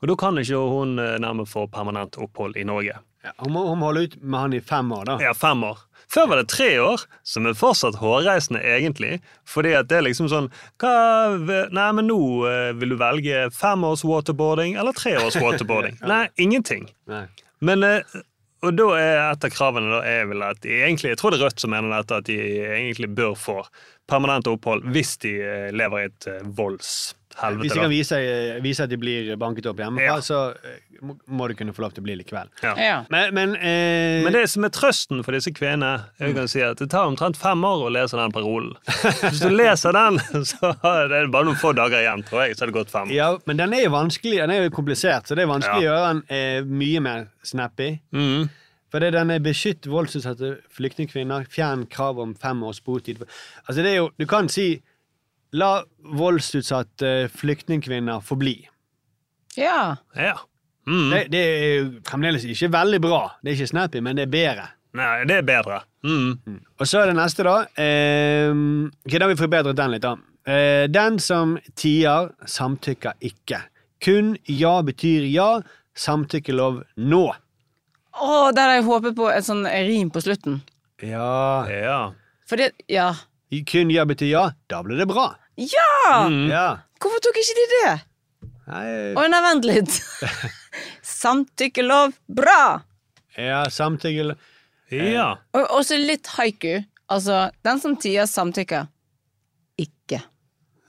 Og 0.00 0.08
da 0.08 0.14
kan 0.16 0.38
ikke 0.40 0.62
hun 0.70 0.96
eh, 1.02 1.18
nærmest 1.20 1.52
få 1.52 1.66
permanent 1.72 2.16
opphold 2.22 2.56
i 2.56 2.64
Norge. 2.68 2.96
ja, 3.26 3.32
hun, 3.42 3.52
må, 3.52 3.66
hun 3.68 3.80
må 3.80 3.90
holde 3.90 4.06
ut 4.06 4.16
med 4.22 4.40
han 4.40 4.56
i 4.56 4.60
fem 4.64 4.92
år, 4.94 5.04
da. 5.10 5.16
Ja, 5.26 5.34
fem 5.36 5.64
år. 5.66 5.84
Før 6.08 6.28
var 6.30 6.40
det 6.40 6.48
tre 6.48 6.68
år, 6.80 7.02
som 7.26 7.44
er 7.44 7.56
fortsatt 7.58 7.98
hårreisende 8.00 8.62
egentlig. 8.64 9.18
Fordi 9.44 9.74
at 9.76 9.90
det 9.90 9.98
er 9.98 10.06
liksom 10.06 10.30
sånn 10.32 10.48
hva, 10.80 10.94
Nei, 11.68 11.88
men 11.98 12.08
nå 12.08 12.20
eh, 12.48 12.70
vil 12.80 12.94
du 12.94 12.96
velge 13.02 13.42
fem 13.52 13.84
års 13.84 14.06
waterboarding 14.08 14.78
eller 14.80 14.96
tre 14.96 15.18
års 15.20 15.36
waterboarding. 15.44 15.98
Nei, 16.08 16.22
ingenting. 16.40 16.88
Nei. 17.10 17.26
Men 17.60 17.84
eh, 17.84 18.16
og 18.64 18.72
da 18.74 18.86
er 18.98 19.20
et 19.28 19.44
av 19.46 19.52
kravene 19.54 19.92
da 19.92 20.00
er 20.08 20.24
vel 20.30 20.40
at 20.42 20.58
de 20.64 20.72
egentlig, 20.80 21.12
Jeg 21.12 21.20
tror 21.20 21.30
det 21.30 21.38
er 21.38 21.44
Rødt 21.46 21.60
som 21.62 21.70
mener 21.70 21.92
dette, 21.92 22.16
at 22.22 22.26
de 22.26 22.38
egentlig 22.72 23.06
bør 23.14 23.36
få 23.38 23.60
permanent 24.08 24.46
opphold 24.50 24.86
hvis 24.94 25.16
de 25.22 25.36
eh, 25.44 25.68
lever 25.76 26.04
i 26.04 26.08
et 26.10 26.26
eh, 26.32 26.42
voldshelvete. 26.58 27.62
Hvis 27.62 27.72
de 27.76 27.78
kan 27.84 27.92
vise, 27.92 28.16
vise 28.64 28.82
at 28.82 28.90
de 28.90 28.96
blir 28.98 29.28
banket 29.38 29.66
opp 29.70 29.78
hjemmefra, 29.78 30.16
Ja. 30.16 30.20
så 30.24 30.38
eh, 30.56 30.78
må 31.30 31.46
de 31.46 31.54
kunne 31.54 31.70
få 31.76 31.84
lov 31.84 31.92
til 31.94 32.02
å 32.02 32.06
bli 32.08 32.16
likevel. 32.18 32.48
Ja. 32.64 32.72
Ja. 32.82 32.94
Men, 33.14 33.28
men, 33.36 33.52
eh, 33.54 34.24
Men 34.24 34.34
det 34.34 34.48
som 34.50 34.64
er 34.66 34.72
trøsten 34.74 35.20
for 35.22 35.36
disse 35.36 35.52
kvinnene, 35.54 36.08
jeg 36.18 36.34
kan 36.34 36.48
si 36.50 36.64
at 36.66 36.80
det 36.82 36.88
tar 36.90 37.06
omtrent 37.06 37.38
fem 37.38 37.62
år 37.68 37.84
å 37.86 37.92
lese 37.94 38.18
den 38.18 38.34
parolen. 38.34 38.72
Hvis 39.22 39.38
du 39.44 39.52
leser 39.54 39.94
den, 39.94 40.18
så 40.50 40.72
er 40.74 41.12
det 41.12 41.22
bare 41.30 41.46
noen 41.46 41.60
få 41.60 41.70
dager 41.78 42.02
igjen, 42.02 42.24
tror 42.26 42.42
jeg, 42.48 42.56
så 42.58 42.64
er 42.66 42.72
det 42.72 42.78
gått 42.80 42.90
fem. 42.90 43.12
ja, 43.14 43.30
men 43.46 43.60
den 43.62 43.76
er 43.78 43.84
jo 43.86 43.92
vanskelig, 43.94 44.40
den 44.42 44.50
er 44.56 44.64
jo 44.66 44.74
komplisert, 44.74 45.28
så 45.30 45.38
det 45.38 45.46
er 45.46 45.52
vanskelig 45.52 45.84
Ja. 45.86 45.92
å 45.92 45.92
gjøre 45.92 46.08
den 46.10 46.24
eh, 46.34 46.62
mye 46.82 47.04
mer 47.06 47.28
snappy. 47.46 47.92
Mhm. 48.10 48.48
For 48.90 49.00
det 49.00 49.10
er 49.10 49.18
denne 49.18 49.38
beskytt 49.44 49.86
voldsutsatte 49.90 50.54
flyktningkvinner, 50.72 51.44
fjern 51.52 51.86
krav 51.92 52.18
om 52.22 52.34
fem 52.34 52.62
års 52.64 52.80
botid. 52.80 53.20
Altså 53.66 53.82
det 53.84 53.90
er 53.92 53.96
jo, 53.98 54.10
Du 54.18 54.24
kan 54.26 54.48
si 54.48 54.80
la 55.52 55.82
voldsutsatte 56.04 57.28
flyktningkvinner 57.34 58.20
forbli. 58.24 58.68
ja. 59.56 59.96
Ja. 60.16 60.36
Mm. 60.88 61.10
Det, 61.10 61.18
det 61.32 61.40
er 61.44 61.74
jo 61.82 61.88
fremdeles 62.08 62.44
ikke 62.48 62.70
veldig 62.72 63.00
bra. 63.04 63.20
Det 63.42 63.50
er 63.50 63.56
ikke 63.58 63.66
snappy, 63.74 64.00
men 64.00 64.16
det 64.16 64.22
er 64.24 64.30
bedre. 64.32 64.62
Nei, 64.96 65.24
det 65.28 65.34
er 65.36 65.42
bedre. 65.44 65.82
Mhm. 66.02 66.54
Og 66.80 66.86
så 66.88 67.02
er 67.02 67.10
det 67.10 67.16
neste, 67.18 67.44
da. 67.44 67.56
Eh, 67.76 68.48
ok, 69.04 69.12
Da 69.18 69.26
har 69.26 69.28
vi 69.34 69.36
forbedret 69.42 69.76
den 69.76 69.90
litt, 69.92 70.02
da. 70.06 70.14
Eh, 70.48 70.86
den 70.88 71.18
som 71.20 71.58
tier, 71.76 72.30
samtykker 72.46 73.12
ikke. 73.20 73.60
Kun 74.00 74.38
ja 74.48 74.78
betyr 74.82 75.26
ja. 75.28 75.60
Samtykkelov 75.94 76.80
nå. 76.96 77.24
Å, 78.18 78.50
der 78.54 78.70
har 78.70 78.78
jeg 78.78 78.86
håpet 78.88 79.16
på 79.18 79.28
et 79.30 79.46
sånn 79.46 79.64
rim 79.66 80.10
på 80.14 80.22
slutten. 80.24 80.60
Ja. 81.02 81.64
Ja. 81.70 81.98
For 82.48 82.60
det 82.60 82.72
Ja. 82.90 83.12
Kun 83.68 83.88
ja 83.90 84.04
betyr 84.04 84.28
ja. 84.28 84.44
Da 84.68 84.82
blir 84.84 84.98
det 85.00 85.06
bra. 85.08 85.30
Ja! 85.56 86.26
Ja. 86.50 86.66
Hvorfor 87.00 87.22
tok 87.24 87.38
ikke 87.40 87.56
de 87.56 87.66
det? 87.72 87.94
Nei, 88.68 88.84
Å, 89.16 89.24
nei, 89.32 89.40
vent 89.46 89.64
litt. 89.64 89.94
Samtykkelov. 91.18 92.12
Bra! 92.28 92.82
ja, 93.38 93.62
samtykkelov 93.70 94.36
Ja. 94.90 95.28
Og 95.56 95.72
også 95.78 95.96
litt 96.00 96.26
haiku. 96.36 96.82
Altså, 97.08 97.48
den 97.64 97.80
som 97.80 97.96
tier, 97.96 98.26
samtykker. 98.28 98.88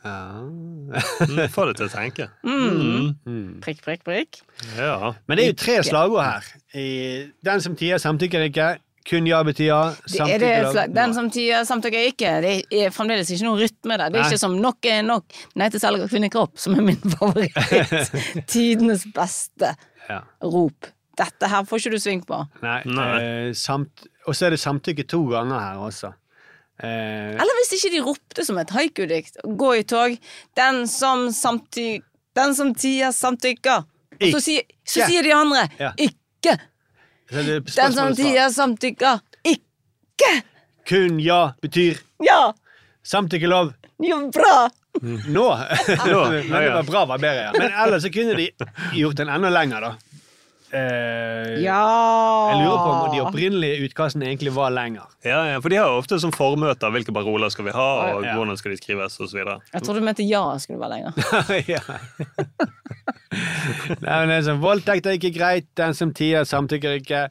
Ja. 0.03 0.39
Mm, 0.41 1.49
Få 1.51 1.65
det 1.67 1.75
til 1.79 1.88
å 1.88 1.91
tenke. 1.91 2.29
Mm. 2.47 3.59
Prikk, 3.63 3.81
prikk, 3.85 4.03
prikk. 4.07 4.38
Ja. 4.77 5.13
Men 5.27 5.38
det 5.38 5.43
er 5.45 5.49
jo 5.51 5.57
tre 5.59 5.75
slagord 5.83 6.23
her. 6.23 6.45
I- 6.73 7.31
Den 7.43 7.62
som 7.62 7.75
tier, 7.75 7.97
samtykker 7.99 8.45
ikke. 8.49 8.77
Kun 9.09 9.25
ja 9.25 9.39
betyr 9.43 9.65
ja. 9.71 9.81
Det 10.05 10.19
er 10.35 10.39
det, 10.43 10.51
slag- 10.73 10.93
den 10.93 11.13
som 11.15 11.29
tier, 11.33 11.63
samtykker 11.65 12.07
ikke. 12.12 12.31
Det 12.43 12.53
er 12.71 12.91
fremdeles 12.93 13.29
ikke 13.31 13.43
noen 13.47 13.59
rytme 13.63 13.97
der. 13.97 14.09
Det 14.13 14.19
er 14.19 14.23
Nei. 14.23 14.29
ikke 14.29 14.39
som 14.43 14.55
nok 14.62 14.85
er 14.85 15.01
nok. 15.07 15.25
Nei 15.55 15.69
til 15.73 15.79
salg 15.81 16.03
av 16.03 16.09
kvinnekropp, 16.12 16.57
som 16.62 16.75
er 16.77 16.81
min 16.85 16.99
favoritt. 17.15 17.55
Tidenes 18.51 19.05
beste 19.15 19.73
Ja. 20.09 20.21
rop. 20.43 20.88
Dette 21.19 21.49
her 21.51 21.63
får 21.67 21.81
ikke 21.81 21.91
du 21.91 21.99
sving 21.99 22.21
på. 22.25 22.38
Nei. 22.63 22.81
Nei. 22.85 23.09
eh, 23.23 23.51
samt, 23.53 24.05
og 24.27 24.35
så 24.38 24.45
er 24.47 24.55
det 24.55 24.59
samtykke 24.62 25.07
to 25.09 25.23
ganger 25.31 25.59
her 25.59 25.81
også. 25.89 26.13
Eh, 26.83 27.33
Eller 27.35 27.57
hvis 27.59 27.73
ikke 27.77 27.91
de 27.95 28.01
ropte 28.05 28.45
som 28.47 28.57
et 28.61 28.69
haiku-dikt. 28.71 29.37
Gå 29.43 29.71
i 29.79 29.83
tog. 29.83 30.15
Den 30.55 30.85
som 30.87 31.27
samty... 31.35 31.99
Den 32.37 32.53
som 32.55 32.73
tier, 32.77 33.11
samtykker. 33.11 33.83
Og 34.19 34.27
så 34.35 34.39
sier, 34.43 34.63
så 34.87 35.05
sier 35.09 35.23
de 35.25 35.31
andre 35.35 35.65
Ja. 35.79 35.89
ikke. 35.99 36.53
Den 37.31 37.93
som 37.95 38.13
tier, 38.15 38.49
samtykker. 38.53 39.19
Ikke! 39.47 40.31
Kun 40.89 41.19
ja 41.21 41.53
betyr 41.61 41.99
Ja! 42.25 42.53
samtykkelov 43.05 43.73
Jo, 44.01 44.17
bra! 44.33 44.69
nå. 45.03 45.45
Men 46.49 46.55
det 46.63 46.71
var 46.73 46.83
bra 46.87 47.03
var 47.05 47.17
bedre, 47.21 47.49
ja. 47.49 47.51
Men 47.55 47.71
ellers 47.71 48.03
så 48.03 48.09
kunne 48.13 48.35
de 48.35 48.47
gjort 48.97 49.15
den 49.19 49.29
enda 49.31 49.49
lenger, 49.53 49.81
da. 49.85 49.91
Eh, 50.73 51.55
Ja! 51.63 51.79
Jeg 52.51 52.60
lurer 52.62 52.77
på 52.77 52.89
om 52.93 53.12
de 53.13 53.21
opprinnelige 53.23 53.88
utkastene 53.88 54.27
egentlig 54.29 54.51
var 54.55 54.69
lenger. 54.75 55.08
Ja, 55.25 55.39
ja, 55.49 55.60
for 55.63 55.69
de 55.73 55.79
har 55.82 55.89
jo 55.89 55.97
ofte 56.01 56.19
som 56.21 56.32
formøter 56.36 56.91
hvilke 56.93 57.13
paroler 57.15 57.49
skal 57.53 57.65
vi 57.65 57.73
ha, 57.75 57.88
og 58.15 58.23
Ja. 58.25 58.36
hvordan 58.38 58.58
skal 58.60 58.71
de 58.75 58.77
skrives, 58.77 59.17
osv. 59.19 59.38
Jeg 59.41 59.82
trodde 59.84 59.99
du 59.99 60.05
mente 60.05 60.23
ja 60.29 60.43
skulle 60.62 60.79
være 60.79 60.99
lenger. 60.99 61.13
ja. 61.75 61.82
Nei, 63.99 64.15
men 64.19 64.29
det 64.32 64.38
er 64.39 64.47
sånn, 64.49 64.62
Voldtekt 64.63 65.05
er 65.10 65.17
ikke 65.17 65.34
greit, 65.36 65.67
den 65.79 65.93
som 65.97 66.13
tier, 66.13 66.45
samtykker 66.47 66.99
ikke. 67.01 67.25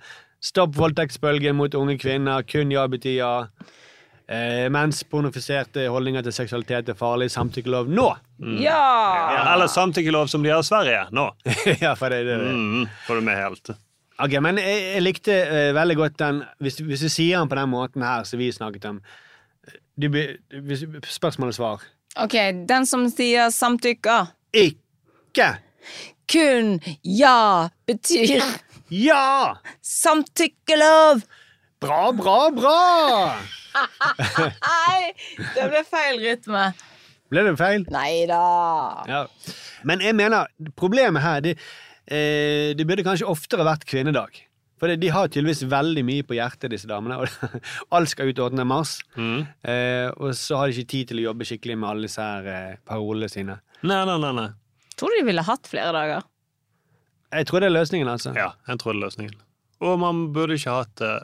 Stopp 0.45 0.77
voldtektsbølgen 0.79 1.57
mot 1.59 1.75
unge 1.75 1.97
kvinner, 1.99 2.45
kun 2.47 2.71
ja 2.75 2.87
betyr 2.91 3.17
ja. 3.19 3.33
Eh, 4.29 4.67
mens 4.69 5.01
pornofiserte 5.09 5.87
holdninger 5.89 6.27
til 6.27 6.35
seksualitet 6.37 6.91
er 6.93 6.97
farlig, 6.99 7.31
samtykkelov 7.33 7.87
nå! 7.89 8.09
Ja! 8.61 8.81
Ja, 9.33 9.45
eller 9.55 9.71
samtykkelov 9.73 10.29
som 10.29 10.43
de 10.45 10.51
har 10.53 10.61
i 10.61 10.69
Sverige 10.69 11.07
nå. 11.17 11.31
ja, 11.85 11.95
for 11.97 12.13
det, 12.13 12.27
det, 12.29 12.37
det. 12.43 12.51
Mm, 12.53 12.83
får 13.07 13.17
du 13.21 13.25
med 13.25 13.41
helt. 13.41 13.73
Ok, 14.19 14.37
men 14.45 14.61
jeg, 14.61 14.83
jeg 14.93 15.05
likte 15.07 15.39
uh, 15.49 15.71
veldig 15.79 15.97
godt 15.97 16.19
den 16.21 16.43
hvis, 16.61 16.77
hvis 16.85 17.07
du 17.07 17.09
sier 17.09 17.39
den 17.39 17.49
på 17.49 17.57
den 17.57 17.73
måten 17.73 18.05
her 18.05 18.27
som 18.29 18.41
vi 18.43 18.51
snakket 18.53 18.85
om 18.91 19.01
du, 19.99 20.11
hvis, 20.11 20.85
Spørsmål 21.09 21.55
og 21.55 21.57
svar. 21.57 21.89
Ok, 22.21 22.37
den 22.69 22.87
som 22.87 23.09
sier 23.11 23.49
samtykker. 23.55 24.29
Ikke! 24.53 25.55
Kun 26.29 26.77
ja 27.01 27.69
betyr 27.89 28.45
Ja! 28.93 29.57
samtykkelov! 29.81 31.25
Bra, 31.79 32.13
bra, 32.13 32.39
bra! 32.51 33.39
Nei, 33.79 35.13
det 35.55 35.67
ble 35.71 35.83
feil 35.87 36.19
rytme. 36.25 36.65
Ble 37.31 37.45
det 37.47 37.53
feil? 37.61 37.85
Nei 37.93 38.25
da. 38.27 38.41
Ja. 39.07 39.21
Men 39.87 40.03
jeg 40.03 40.17
mener, 40.19 40.49
problemet 40.81 41.23
her 41.23 41.45
Det, 41.45 41.55
eh, 42.11 42.75
det 42.75 42.87
burde 42.89 43.05
kanskje 43.07 43.29
oftere 43.31 43.67
vært 43.69 43.87
kvinnedag. 43.87 44.41
For 44.79 44.91
de 44.91 45.11
har 45.11 45.31
tydeligvis 45.31 45.65
veldig 45.71 46.05
mye 46.07 46.27
på 46.27 46.37
hjertet, 46.39 46.71
disse 46.75 46.91
damene. 46.91 47.19
Og 47.23 47.63
alt 47.95 48.11
skal 48.11 48.31
ut 48.33 48.43
8. 48.43 48.67
mars. 48.67 48.99
Eh, 49.15 50.11
og 50.17 50.35
så 50.39 50.59
har 50.59 50.71
de 50.71 50.79
ikke 50.79 50.93
tid 50.95 51.13
til 51.13 51.23
å 51.23 51.29
jobbe 51.29 51.47
skikkelig 51.47 51.79
med 51.79 51.91
alle 51.93 52.09
disse 52.11 52.27
her 52.27 52.51
eh, 52.55 52.77
parolene 52.87 53.31
sine. 53.31 53.59
Nei, 53.83 54.03
nei, 54.09 54.19
nei. 54.23 54.35
nei. 54.35 54.51
Tror 54.99 55.15
du 55.15 55.21
de 55.21 55.27
ville 55.31 55.47
hatt 55.47 55.71
flere 55.71 55.95
dager? 55.95 56.27
Jeg 57.39 57.47
tror 57.47 57.63
det 57.63 57.69
er 57.71 57.77
løsningen, 57.77 58.09
altså. 58.11 58.35
Ja, 58.35 58.53
jeg 58.67 58.81
tror 58.83 58.95
det 58.95 58.99
er 58.99 59.05
løsningen. 59.07 59.43
Og 59.85 59.99
man 60.03 60.29
burde 60.35 60.57
ikke 60.59 60.79
hatt 60.81 61.03
eh, 61.07 61.21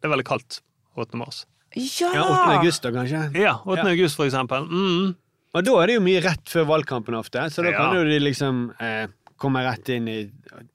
Det 0.00 0.08
er 0.08 0.12
veldig 0.14 0.26
kaldt 0.28 0.60
8. 0.96 1.16
mars. 1.20 1.44
Ja! 1.76 2.10
Ja, 2.14 2.24
8. 2.24 2.56
august, 2.58 2.82
da, 2.82 2.90
kanskje. 2.94 3.20
Ja, 3.36 3.54
8. 3.64 3.76
Ja. 3.82 3.86
august, 3.92 4.16
for 4.16 4.26
eksempel. 4.28 4.64
Mm. 4.70 5.14
Og 5.56 5.64
da 5.64 5.76
er 5.82 5.86
det 5.90 5.94
jo 5.98 6.02
mye 6.04 6.20
rett 6.24 6.48
før 6.52 6.66
valgkampen 6.68 7.16
ofte, 7.16 7.46
så 7.52 7.62
da 7.64 7.70
Ja. 7.72 7.76
kan 7.78 7.96
jo 7.96 8.04
de 8.04 8.18
liksom 8.20 8.72
eh, 8.80 9.06
komme 9.40 9.62
rett 9.64 9.88
inn 9.88 10.08
i 10.08 10.18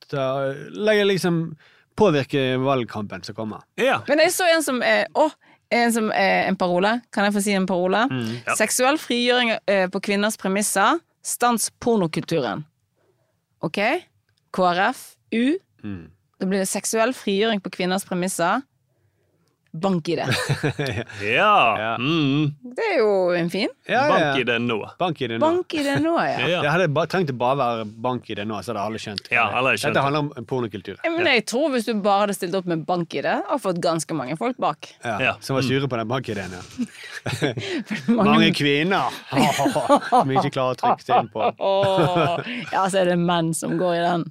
ta, 0.10 0.54
Legge 0.74 1.06
liksom 1.06 1.56
Påvirke 1.98 2.58
valgkampen 2.62 3.22
som 3.24 3.36
kommer. 3.36 3.62
Ja. 3.78 4.00
Men 4.08 4.20
jeg 4.24 4.32
så 4.32 4.46
en 4.50 4.64
som 4.64 4.82
er 4.82 5.06
Å! 5.14 5.30
En 5.72 5.92
som 5.94 6.10
er 6.12 6.48
en 6.50 6.56
parole. 6.60 7.02
Kan 7.12 7.24
jeg 7.28 7.34
få 7.34 7.42
si 7.44 7.52
en 7.56 7.66
parole? 7.68 8.02
ja. 8.46 8.56
Seksuell 8.60 8.98
frigjøring 9.00 9.54
eh, 9.68 9.88
på 9.88 10.02
kvinners 10.04 10.36
premisser. 10.40 10.98
Stans 11.24 11.70
pornokulturen. 11.80 12.66
OK? 13.64 13.78
KrF. 14.52 15.16
U. 15.32 15.58
Da 16.40 16.48
blir 16.50 16.60
det 16.64 16.68
seksuell 16.68 17.14
frigjøring 17.16 17.62
på 17.64 17.72
kvinners 17.72 18.04
premisser. 18.08 18.64
Bank 19.74 20.10
i 20.10 20.16
det. 20.16 20.26
Ja. 21.24 21.96
Mm. 22.00 22.52
Det 22.76 22.88
er 22.92 22.98
jo 23.00 23.12
en 23.32 23.50
fin. 23.50 23.70
Ja, 23.88 23.94
ja, 23.94 24.08
Bank 24.10 24.22
ja. 24.22 24.40
i 24.42 24.44
det 24.44 24.58
nå. 24.60 24.78
Bank-ID 25.00 25.32
nå. 25.38 25.40
Bank 25.40 25.76
nå, 26.04 26.16
ja. 26.28 26.48
Ja. 26.52 26.60
Det 26.62 26.72
hadde 26.74 26.88
ba, 26.92 27.06
trengt 27.08 27.32
å 27.32 27.36
bare 27.40 27.58
være 27.60 27.86
bank 28.04 28.28
i 28.30 28.36
det 28.36 28.44
nå, 28.50 28.58
så 28.60 28.74
hadde 28.74 28.84
alle 28.84 29.00
skjønt. 29.00 29.30
Ja, 29.32 29.46
alle 29.56 29.78
skjønt 29.78 29.96
Dette 29.96 30.04
handler 30.04 30.26
om 30.26 30.48
pornokultur. 30.50 31.00
Ja, 31.06 31.14
Men 31.14 31.30
jeg 31.32 31.46
tror 31.48 31.72
hvis 31.72 31.88
du 31.88 31.94
bare 32.04 32.26
hadde 32.26 32.36
stilt 32.36 32.58
opp 32.60 32.68
med 32.68 32.84
bank 32.88 33.16
i 33.16 33.24
det, 33.24 33.38
har 33.48 33.64
fått 33.64 33.80
ganske 33.84 34.18
mange 34.18 34.36
folk 34.40 34.60
bak. 34.62 34.92
Ja, 35.06 35.16
Ja. 35.22 35.34
Som 35.40 35.56
var 35.56 35.64
sure 35.64 35.88
på 35.88 35.98
den 36.02 36.12
bank-ideen, 36.12 36.52
ja. 36.52 36.62
Mange, 38.12 38.28
Mange 38.28 38.52
kvinner 38.58 39.16
som 40.12 40.36
ikke 40.36 40.52
klarer 40.52 40.76
å 40.76 40.80
trykke 40.82 41.06
seg 41.08 41.24
inn 41.24 41.32
på. 41.32 41.48
Ja, 42.74 42.86
så 42.92 43.06
er 43.06 43.14
det 43.14 43.20
menn 43.22 43.56
som 43.56 43.80
går 43.80 43.96
i 44.02 44.04
den. 44.04 44.28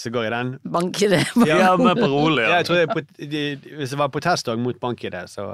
Så 0.00 0.08
går 0.14 0.24
jeg 0.24 0.32
den. 0.32 0.50
Bank-ID. 0.72 1.12
Ja, 1.44 1.74
med 1.76 1.98
parole, 2.00 2.40
Ja, 2.46 2.48
ja. 2.48 2.56
jeg 2.62 2.66
tror 2.70 2.78
det, 2.78 2.86
på- 2.88 3.28
de- 3.34 3.74
hvis 3.76 3.90
det 3.92 3.98
var 4.00 4.08
protestdag 4.08 4.56
mot 4.58 4.78
bank-ID, 4.80 5.16
så 5.28 5.50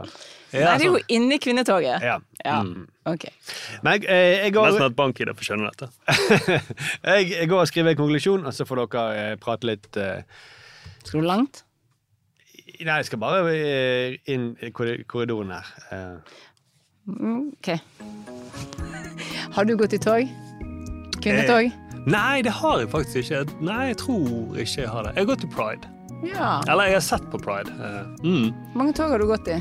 Nei, 0.53 0.61
det 0.79 0.85
er 0.85 0.85
jo 0.87 1.01
inni 1.11 1.39
kvinnetoget. 1.43 1.99
ja. 2.07 2.19
Ja, 2.45 2.61
ok. 3.11 3.25
Men 3.83 3.97
jeg, 3.97 4.05
eh, 4.07 4.45
jeg, 4.45 4.53
går, 4.55 4.69
Nesten 4.71 4.87
at 4.87 4.95
bank-ID 5.01 5.33
får 5.35 5.49
skjønne 5.49 5.71
dette. 5.73 5.89
jeg, 7.11 7.31
jeg 7.33 7.49
går 7.51 7.65
og 7.65 7.67
skriver 7.73 7.91
en 7.91 7.99
konklusjon, 8.05 8.47
og 8.47 8.55
så 8.55 8.67
får 8.69 8.85
dere 8.85 9.07
eh, 9.33 9.37
prate 9.43 9.67
litt 9.67 9.99
Uh... 9.99 10.23
Skal 11.03 11.21
du 11.23 11.27
langt? 11.27 11.65
Nei, 12.85 12.97
jeg 13.01 13.07
skal 13.09 13.19
bare 13.23 14.19
inn 14.31 14.51
i 14.63 14.71
korridoren 14.71 15.51
her. 15.57 15.75
Mm, 17.07 17.51
Ok. 17.57 17.73
Har 19.57 19.65
du 19.65 19.75
gått 19.81 19.95
i 19.97 19.99
tog? 20.03 20.29
Kvinnetog? 21.23 21.73
Nei, 22.07 22.43
det 22.47 22.53
har 22.55 22.79
jeg 22.85 22.89
faktisk 22.93 23.17
ikke. 23.33 23.41
Nei, 23.67 23.89
jeg 23.91 23.97
tror 23.99 24.61
ikke 24.63 24.83
jeg 24.85 24.89
har 24.93 25.03
det. 25.09 25.15
Jeg 25.17 25.25
har 25.25 25.31
gått 25.35 25.45
i 25.45 25.51
pride. 25.51 25.89
Ja. 26.25 26.51
Eller 26.71 26.93
jeg 26.93 26.97
har 27.01 27.05
sett 27.05 27.27
på 27.33 27.41
pride. 27.43 27.73
Eh, 27.77 28.05
Mm. 28.23 28.53
Hvor 28.73 28.79
mange 28.83 28.95
tog 28.95 29.11
har 29.11 29.19
du 29.19 29.27
gått 29.27 29.49
i? 29.49 29.59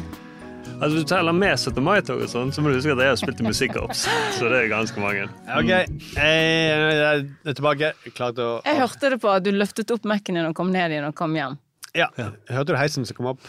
Altså, 0.76 0.90
Hvis 0.96 1.04
du 1.06 1.10
teller 1.16 1.32
med 1.34 1.58
17. 1.60 1.84
mai-tog 1.84 2.22
og 2.22 2.30
sånn, 2.30 2.52
så 2.54 2.62
må 2.62 2.70
du 2.70 2.76
huske 2.80 2.92
at 2.94 3.02
jeg 3.02 3.12
har 3.14 3.20
spilt 3.22 3.42
i 3.42 3.46
musikkorps. 3.46 4.06
Så 4.38 4.50
det 4.50 4.64
er 4.64 4.70
ganske 4.72 5.00
mange. 5.02 5.28
ok, 5.58 5.70
eh, 5.72 5.86
jeg 6.18 7.28
er 7.46 7.54
tilbake. 7.54 7.94
Klarte 8.18 8.42
å 8.46 8.62
Jeg 8.66 8.80
hørte 8.82 9.10
det 9.14 9.20
på 9.22 9.30
at 9.34 9.44
du 9.46 9.52
løftet 9.52 9.92
opp 9.94 10.06
Mac-en 10.06 10.36
din 10.36 10.46
og 10.46 10.56
kom 10.58 10.72
ned 10.74 10.92
igjen 10.92 11.06
og 11.10 11.16
kom 11.16 11.34
hjem. 11.38 11.58
Ja. 11.96 12.08
Hørte 12.50 12.74
du 12.74 12.76
heisen 12.76 13.06
som 13.08 13.16
kom 13.16 13.26
opp? 13.34 13.40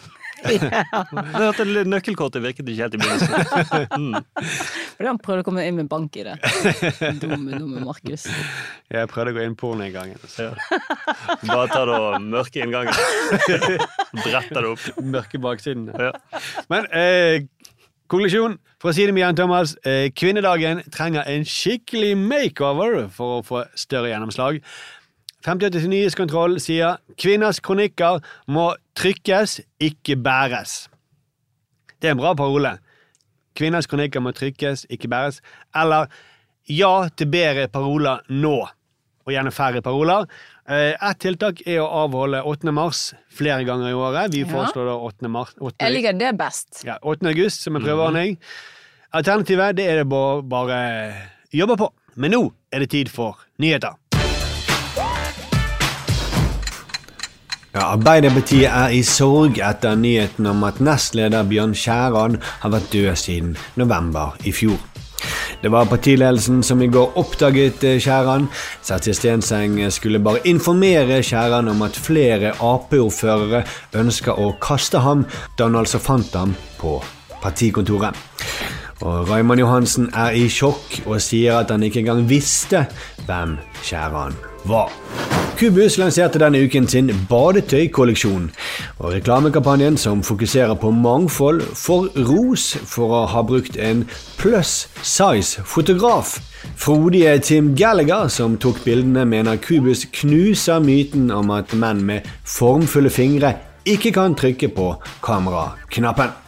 Det 0.45 1.49
at 1.49 1.61
Nøkkelkortet 1.89 2.43
virket 2.45 2.69
ikke 2.69 2.83
helt 2.85 2.97
i 2.97 3.01
begynnelsen. 3.01 3.33
Mm. 3.97 4.15
Fordi 4.97 5.09
han 5.09 5.19
prøvde 5.21 5.43
å 5.43 5.47
komme 5.47 5.63
inn 5.67 5.77
med 5.79 5.89
bank 5.89 6.17
i 6.21 6.25
det. 6.27 6.35
Dumme, 7.21 7.57
dumme 7.59 7.83
Markus. 7.85 8.27
Jeg 8.93 9.09
prøvde 9.11 9.33
å 9.33 9.37
gå 9.37 9.45
inn 9.47 9.57
pornoinngangen. 9.59 10.21
Ja. 10.41 10.51
Bare 11.47 11.67
ta 11.73 11.83
det 11.89 11.97
og 11.97 12.17
mørke 12.25 12.63
inngangen. 12.65 12.93
Bretter 14.25 14.61
det 14.67 14.73
opp. 14.75 14.87
Mørke 15.03 15.41
baksiden. 15.43 15.89
Ja. 15.97 16.13
Men 16.73 16.89
eh, 16.93 17.47
konklusjon, 18.13 18.59
for 18.83 18.93
å 18.93 18.97
si 18.97 19.07
det 19.09 19.15
med 19.17 19.25
Jan 19.25 19.39
Thomas, 19.39 19.77
eh, 19.89 20.09
kvinnedagen 20.17 20.85
trenger 20.95 21.29
en 21.33 21.47
skikkelig 21.49 22.15
makeover 22.21 23.07
for 23.13 23.39
å 23.39 23.45
få 23.47 23.65
større 23.79 24.13
gjennomslag. 24.13 24.61
58 25.47 25.87
Nyhetskontroll 25.87 26.57
sier 26.63 26.97
kvinners 27.21 27.61
kronikker 27.63 28.19
må 28.51 28.73
trykkes, 28.99 29.61
ikke 29.79 30.17
bæres. 30.19 30.89
Det 32.03 32.11
er 32.11 32.17
en 32.17 32.21
bra 32.21 32.33
parole. 32.35 32.73
Kvinners 33.57 33.87
kronikker 33.89 34.21
må 34.25 34.33
trykkes, 34.37 34.83
ikke 34.91 35.09
bæres. 35.13 35.39
Eller 35.77 36.11
ja 36.69 37.07
til 37.17 37.31
bedre 37.31 37.69
paroler 37.71 38.25
nå, 38.29 38.57
og 39.27 39.33
gjerne 39.33 39.53
færre 39.55 39.83
paroler. 39.87 40.27
Eh, 40.69 40.95
Et 40.99 41.19
tiltak 41.23 41.63
er 41.67 41.79
å 41.79 41.87
avholde 42.03 42.43
8. 42.43 42.73
mars 42.75 43.13
flere 43.31 43.63
ganger 43.65 43.91
i 43.91 43.95
året. 43.95 44.33
Vi 44.35 44.41
Ja. 44.43 44.47
foreslår 44.51 44.87
da 44.91 44.97
8. 44.99 45.29
mars. 45.31 45.55
8. 45.61 45.77
Jeg 45.81 45.93
liker 45.95 46.19
det 46.19 46.37
best. 46.39 46.83
Ja, 46.85 46.99
8. 47.03 47.27
august 47.31 47.63
som 47.63 47.77
en 47.77 47.83
prøveordning. 47.83 48.37
Alternativet 49.15 49.77
det 49.77 49.87
er 49.89 50.03
det 50.03 50.09
bare, 50.09 50.43
å 51.55 51.57
jobbe 51.57 51.77
på. 51.79 51.93
Men 52.17 52.33
nå 52.33 52.53
er 52.73 52.81
det 52.81 52.91
tid 52.91 53.09
for 53.09 53.37
nyheter. 53.61 53.95
Ja, 57.77 57.91
Arbeiderpartiet 57.93 58.71
er 58.73 58.93
i 58.97 59.03
sorg 59.05 59.59
etter 59.61 59.99
nyheten 60.01 60.47
om 60.49 60.63
at 60.65 60.79
nestleder 60.81 61.45
Bjørn 61.45 61.75
Skjæran 61.77 62.39
har 62.63 62.73
vært 62.73 62.87
død 62.89 63.19
siden 63.21 63.51
november 63.77 64.33
i 64.49 64.53
fjor. 64.57 64.79
Det 65.61 65.69
var 65.75 65.91
partiledelsen 65.91 66.63
som 66.65 66.81
i 66.81 66.89
går 66.89 67.19
oppdaget 67.21 67.85
eh, 67.85 67.99
Skjæran. 68.01 68.49
Sertje 68.81 69.13
Stenseng 69.19 69.77
skulle 69.93 70.23
bare 70.25 70.41
informere 70.49 71.21
Skjæran 71.21 71.69
om 71.69 71.85
at 71.85 72.01
flere 72.01 72.55
Ap-ordførere 72.57 73.67
ønsker 74.01 74.41
å 74.41 74.55
kaste 74.57 75.05
ham, 75.05 75.27
da 75.59 75.69
han 75.69 75.77
altså 75.77 76.01
fant 76.01 76.33
ham 76.33 76.57
på 76.81 76.97
partikontoret. 77.45 78.17
Og 79.05 79.29
Raymond 79.29 79.61
Johansen 79.61 80.09
er 80.17 80.33
i 80.33 80.49
sjokk 80.49 81.03
og 81.05 81.21
sier 81.21 81.61
at 81.61 81.77
han 81.77 81.85
ikke 81.85 82.01
engang 82.07 82.25
visste 82.25 82.87
hvem 83.29 83.59
Skjæran 83.85 84.41
var. 84.65 84.89
Kubus 85.57 85.95
lanserte 85.97 86.37
denne 86.37 86.61
uken 86.67 86.85
sin 86.85 87.07
badetøykolleksjon. 87.31 88.51
Og 89.01 89.15
reklamekampanjen, 89.15 89.97
som 89.97 90.21
fokuserer 90.21 90.77
på 90.77 90.91
mangfold, 90.93 91.63
får 91.73 92.11
ros 92.29 92.67
for 92.85 93.15
å 93.17 93.23
ha 93.33 93.41
brukt 93.41 93.79
en 93.81 94.05
pluss 94.37 94.85
size-fotograf. 95.01 96.37
Frodige 96.77 97.39
Tim 97.49 97.73
Gallagher, 97.79 98.29
som 98.29 98.61
tok 98.61 98.85
bildene, 98.85 99.25
mener 99.25 99.57
Kubus 99.57 100.05
knuser 100.21 100.85
myten 100.85 101.31
om 101.33 101.55
at 101.57 101.73
menn 101.73 102.05
med 102.05 102.29
formfulle 102.45 103.09
fingre 103.09 103.57
ikke 103.89 104.13
kan 104.13 104.37
trykke 104.37 104.75
på 104.77 104.93
kameraknappen. 105.25 106.46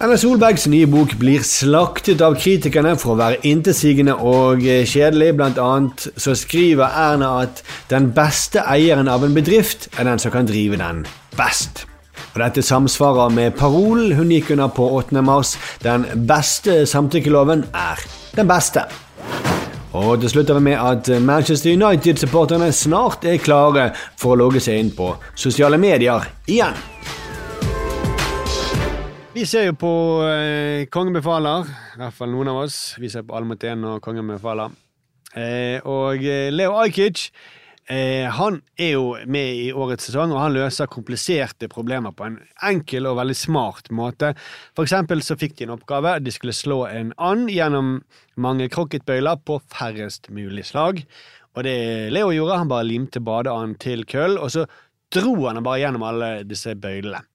Erna 0.00 0.16
Solbergs 0.16 0.62
nye 0.72 0.86
bok 0.88 1.10
blir 1.20 1.42
slaktet 1.44 2.22
av 2.24 2.38
kritikerne 2.40 2.94
for 2.96 3.12
å 3.12 3.18
være 3.18 3.42
intetsigende 3.44 4.14
og 4.16 4.62
eh, 4.64 4.86
kjedelig. 4.88 5.34
Blant 5.36 5.60
annet 5.60 6.06
så 6.16 6.32
skriver 6.32 6.96
Erna 6.96 7.28
at 7.42 7.60
den 7.90 8.06
beste 8.16 8.62
eieren 8.64 9.10
av 9.12 9.26
en 9.26 9.36
bedrift 9.36 9.90
er 10.00 10.08
den 10.08 10.22
som 10.22 10.32
kan 10.32 10.48
drive 10.48 10.80
den 10.80 11.02
best. 11.36 11.84
Og 12.30 12.40
Dette 12.40 12.64
samsvarer 12.64 13.28
med 13.36 13.60
parolen 13.60 14.16
hun 14.16 14.32
gikk 14.32 14.54
under 14.56 14.72
på 14.72 14.88
8. 15.02 15.20
mars. 15.20 15.52
Den 15.84 16.08
beste 16.24 16.86
samtykkeloven 16.88 17.68
er 17.76 18.00
den 18.40 18.48
beste. 18.48 18.86
Og 19.92 20.14
det 20.22 20.32
slutter 20.32 20.56
vi 20.56 20.70
med 20.70 20.80
at 20.80 21.12
Manchester 21.20 21.76
United-supporterne 21.76 22.72
snart 22.72 23.28
er 23.28 23.36
klare 23.36 23.90
for 24.16 24.32
å 24.32 24.46
logge 24.46 24.64
seg 24.64 24.80
inn 24.80 24.94
på 24.96 25.12
sosiale 25.36 25.76
medier 25.76 26.24
igjen. 26.48 26.80
Vi 29.30 29.44
ser 29.46 29.68
jo 29.68 29.76
på 29.78 29.90
eh, 30.26 30.88
Kongen 30.90 31.14
befaler, 31.14 31.68
i 31.94 32.00
hvert 32.00 32.16
fall 32.16 32.32
noen 32.32 32.48
av 32.50 32.64
oss. 32.64 32.96
Vi 32.98 33.06
ser 33.12 33.22
på 33.22 33.38
én 33.38 33.84
og 33.86 34.00
Kongen 34.02 34.26
befaler. 34.26 34.72
Eh, 35.38 35.78
og 35.86 36.24
eh, 36.26 36.50
Leo 36.50 36.74
Ajkic 36.82 37.28
eh, 37.86 38.26
han 38.26 38.58
er 38.74 38.90
jo 38.96 39.14
med 39.30 39.54
i 39.54 39.70
årets 39.70 40.10
sesong, 40.10 40.34
og 40.34 40.42
han 40.42 40.56
løser 40.56 40.90
kompliserte 40.90 41.70
problemer 41.70 42.10
på 42.10 42.26
en 42.26 42.40
enkel 42.72 43.06
og 43.06 43.20
veldig 43.20 43.38
smart 43.38 43.92
måte. 43.94 44.32
For 44.74 44.82
eksempel 44.82 45.22
så 45.22 45.38
fikk 45.38 45.60
de 45.60 45.68
en 45.68 45.76
oppgave. 45.78 46.18
De 46.18 46.34
skulle 46.34 46.56
slå 46.56 46.82
en 46.90 47.14
and 47.14 47.54
gjennom 47.54 48.00
mange 48.34 48.66
krokketbøyler 48.66 49.46
på 49.46 49.62
færrest 49.70 50.26
mulig 50.34 50.66
slag. 50.72 51.04
Og 51.54 51.62
det 51.70 52.10
Leo 52.10 52.34
gjorde, 52.34 52.58
han 52.64 52.74
bare 52.74 52.90
limte 52.90 53.22
badeanden 53.22 53.78
til 53.78 54.02
køll, 54.10 54.40
og 54.42 54.50
så 54.58 54.66
dro 55.14 55.36
han 55.46 55.62
bare 55.62 55.84
gjennom 55.84 56.10
alle 56.10 56.40
disse 56.42 56.74
bøylene. 56.74 57.29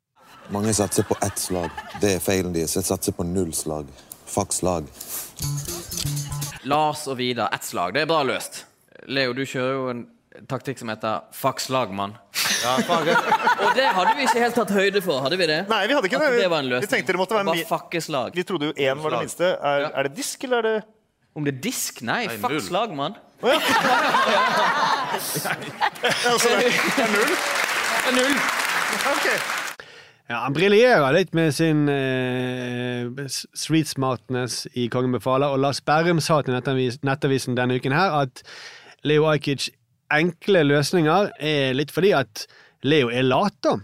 Mange 0.50 0.74
satser 0.74 1.04
på 1.04 1.16
ett 1.26 1.40
slag. 1.40 1.70
Det 2.02 2.16
er 2.16 2.20
feilen 2.24 2.54
deres. 2.54 2.76
Jeg 2.78 2.86
satser 2.86 3.12
på 3.18 3.24
null 3.28 3.54
slag. 3.56 3.88
Fuck 4.30 4.54
slag. 4.54 4.88
Lars 6.70 7.06
og 7.10 7.18
Vidar, 7.20 7.50
ett 7.54 7.64
slag. 7.66 7.94
Det 7.96 8.02
er 8.06 8.10
bra 8.10 8.22
løst. 8.26 8.64
Leo, 9.08 9.34
du 9.38 9.44
kjører 9.46 9.74
jo 9.78 9.88
en 9.92 10.04
taktikk 10.50 10.80
som 10.82 10.90
heter 10.92 11.22
fuck 11.36 11.60
slag, 11.64 11.92
mann. 11.96 12.16
Ja, 12.66 12.76
og 12.82 13.76
det 13.78 13.86
hadde 13.94 14.14
vi 14.18 14.26
ikke 14.26 14.42
helt 14.42 14.58
tatt 14.58 14.72
høyde 14.74 15.02
for, 15.06 15.22
hadde 15.24 15.38
vi 15.40 15.46
det? 15.50 15.60
Nei, 15.70 15.84
vi 15.90 15.94
hadde 15.98 16.10
ikke 16.10 16.18
At 16.20 16.32
det. 16.34 16.40
det 16.42 16.50
var 16.52 16.64
en 16.66 16.72
Vi 16.82 16.90
tenkte 16.90 17.14
det 17.14 17.20
måtte 17.22 17.38
være 17.38 17.46
Bare 17.52 17.60
mi- 17.62 17.68
fakkeslag. 17.70 18.32
Vi 18.36 18.44
trodde 18.44 18.72
jo 18.72 18.74
én 18.74 19.02
var 19.04 19.10
det 19.16 19.20
minste. 19.26 19.52
Er, 19.62 19.90
er 19.94 20.10
det 20.10 20.16
disk, 20.18 20.44
eller 20.48 20.58
er 20.58 20.62
det 20.70 20.84
Om 21.36 21.46
det 21.46 21.54
er 21.54 21.62
disk? 21.62 22.02
Nei, 22.02 22.26
Nei, 22.26 22.38
fuck 22.38 22.52
null. 22.52 22.62
ja, 23.44 23.60
Altså, 26.32 26.50
det 26.50 26.72
er 27.06 27.12
null? 27.14 27.36
Det 27.36 28.10
er 28.10 28.18
null. 28.18 28.36
Ok. 29.14 29.28
Ja, 30.26 30.40
Han 30.48 30.56
briljerer 30.56 31.14
litt 31.14 31.36
med 31.38 31.54
sin 31.54 31.86
eh, 31.92 33.06
street 33.30 33.92
smartness 33.92 34.64
i 34.74 34.88
Kongen 34.90 35.14
befaler, 35.14 35.54
og 35.54 35.62
Lars 35.62 35.84
Berrum 35.86 36.22
sa 36.24 36.40
til 36.42 36.56
Nettavis, 36.56 36.98
Nettavisen 37.06 37.58
denne 37.58 37.78
uken 37.78 37.94
her 37.94 38.16
at 38.24 38.42
Leo 39.06 39.28
Ajkic 39.30 39.70
enkle 40.14 40.64
løsninger 40.66 41.30
er 41.38 41.78
litt 41.78 41.94
fordi 41.94 42.16
at 42.18 42.48
Leo 42.86 43.12
er 43.14 43.26
lat, 43.26 43.54
da. 43.66 43.76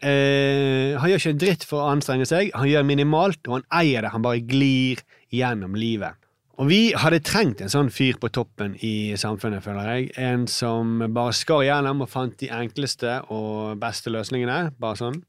Eh, 0.00 0.96
han 0.98 1.10
gjør 1.10 1.22
ikke 1.22 1.34
en 1.36 1.42
dritt 1.44 1.68
for 1.68 1.84
å 1.84 1.92
anstrenge 1.92 2.26
seg, 2.26 2.50
han 2.56 2.70
gjør 2.70 2.86
minimalt, 2.88 3.42
og 3.46 3.60
han 3.60 3.68
eier 3.82 4.02
det. 4.02 4.12
Han 4.14 4.26
bare 4.26 4.42
glir 4.42 5.02
gjennom 5.30 5.78
livet. 5.78 6.18
Og 6.60 6.68
vi 6.68 6.90
hadde 6.98 7.22
trengt 7.24 7.62
en 7.64 7.72
sånn 7.72 7.88
fyr 7.94 8.18
på 8.20 8.28
toppen 8.34 8.74
i 8.84 9.14
samfunnet, 9.16 9.62
føler 9.64 9.86
jeg. 9.94 10.10
En 10.20 10.44
som 10.50 10.98
bare 11.14 11.32
skar 11.36 11.62
gjennom 11.64 12.02
og 12.04 12.10
fant 12.12 12.34
de 12.42 12.50
enkleste 12.52 13.20
og 13.32 13.78
beste 13.80 14.12
løsningene. 14.12 14.74
Bare 14.80 14.98
sånn. 15.00 15.22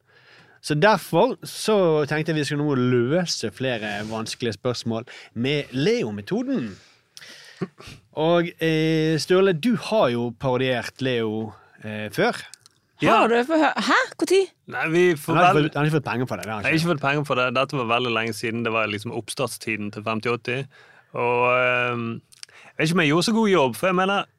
Så 0.61 0.75
derfor 0.77 1.35
så 1.47 1.75
tenkte 2.09 2.31
jeg 2.31 2.41
vi 2.41 2.45
skulle 2.45 2.65
nå 2.65 2.75
løse 2.77 3.49
flere 3.55 4.01
vanskelige 4.09 4.53
spørsmål 4.59 5.07
med 5.33 5.71
Leo-metoden. 5.73 6.71
Og 8.17 8.49
eh, 8.61 9.17
Sturle, 9.21 9.53
du 9.53 9.75
har 9.89 10.09
jo 10.13 10.29
parodiert 10.39 11.01
Leo 11.01 11.51
eh, 11.83 12.09
før. 12.13 12.37
Har 13.01 13.27
du? 13.31 13.35
Høre. 13.35 13.71
Hæ? 13.81 13.97
Når? 14.21 14.33
Nei, 14.71 14.83
vi 14.93 15.03
får 15.17 15.33
Han 15.33 15.43
har, 15.43 15.55
ikke 15.55 15.61
vel... 15.61 15.69
fått, 15.71 15.87
ikke 15.89 16.01
penger 16.05 16.27
for 16.29 16.35
det. 16.37 16.45
det 16.45 16.51
har 16.53 16.59
Jeg 16.61 16.65
har 16.65 16.75
ikke. 16.75 16.81
ikke 16.83 16.91
fått 16.93 17.01
penger 17.05 17.23
for 17.25 17.39
det. 17.41 17.47
Dette 17.57 17.77
var 17.79 17.87
veldig 17.95 18.11
lenge 18.13 18.33
siden. 18.37 18.65
Det 18.65 18.73
var 18.73 18.91
liksom 18.91 19.15
oppstartstiden 19.17 19.89
til 19.95 20.05
5080. 20.05 20.67
Og 21.17 21.47
eh, 21.55 22.03
jeg 22.61 22.77
vet 22.77 22.87
ikke 22.87 22.97
om 22.99 23.03
jeg 23.05 23.11
gjorde 23.13 23.27
så 23.29 23.35
god 23.39 23.49
jobb, 23.49 23.75
for 23.79 23.89
jeg 23.89 23.97
mener 23.97 24.29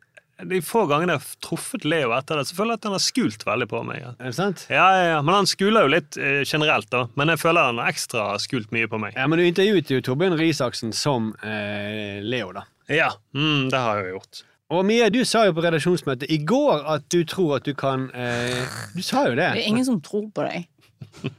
de 0.42 0.58
få 0.64 0.86
gangene 0.90 1.14
jeg 1.14 1.20
har 1.22 1.34
truffet 1.44 1.84
Leo 1.86 2.10
etter 2.16 2.40
det, 2.40 2.46
så 2.48 2.56
føler 2.58 2.74
jeg 2.74 2.80
at 2.80 2.86
han 2.88 2.96
har 2.96 3.02
skult 3.04 3.44
veldig 3.46 3.68
på 3.70 3.82
meg. 3.86 4.02
Er 4.18 4.30
det 4.30 4.34
sant? 4.34 4.64
Ja, 4.72 4.86
ja, 4.96 5.04
ja. 5.12 5.18
Men 5.22 5.34
han 5.40 5.46
skuler 5.50 5.84
jo 5.86 5.92
litt 5.92 6.16
eh, 6.18 6.40
generelt, 6.48 6.88
da. 6.90 7.04
Men 7.20 7.30
jeg 7.34 7.38
føler 7.44 7.68
han 7.70 7.78
har 7.82 7.92
ekstra 7.92 8.24
skult 8.42 8.72
mye 8.74 8.88
på 8.90 8.98
meg. 9.02 9.14
Ja, 9.18 9.28
men 9.30 9.38
du 9.38 9.44
intervjuet 9.46 9.92
jo 9.92 10.00
Torbjørn 10.02 10.38
Risaksen 10.40 10.90
som 10.96 11.30
eh, 11.46 12.18
Leo, 12.24 12.50
da. 12.56 12.64
Ja, 12.90 13.12
mm, 13.36 13.68
det 13.70 13.78
har 13.78 14.00
jeg 14.00 14.08
jo 14.10 14.16
gjort. 14.18 14.42
Og 14.72 14.86
Mia, 14.88 15.10
du 15.12 15.20
sa 15.28 15.44
jo 15.46 15.52
på 15.54 15.62
redaksjonsmøtet 15.66 16.30
i 16.32 16.38
går 16.48 16.86
at 16.94 17.04
du 17.12 17.20
tror 17.28 17.58
at 17.58 17.66
du 17.68 17.74
kan 17.76 18.06
eh, 18.16 18.62
Du 18.96 19.02
sa 19.04 19.26
jo 19.28 19.34
det. 19.36 19.50
Det 19.52 19.62
er 19.66 19.68
ingen 19.68 19.84
som 19.84 20.00
tror 20.02 20.30
på 20.32 20.46
deg. 20.48 20.64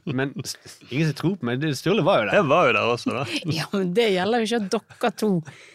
Men 0.06 0.32
ingen 0.94 1.08
som 1.10 1.16
tror 1.18 1.36
på 1.42 1.48
meg. 1.50 1.60
Det- 1.64 1.74
Sturle 1.80 2.04
var 2.06 2.22
jo 2.22 2.28
der. 2.30 2.36
Jeg 2.38 2.48
var 2.52 2.68
jo 2.70 2.74
der 2.78 2.92
også, 2.94 3.16
da. 3.16 3.24
Ja, 3.58 3.66
men 3.74 3.94
Det 3.98 4.06
gjelder 4.14 4.44
jo 4.44 4.50
ikke 4.50 4.70
dere 4.78 5.12
to. 5.18 5.30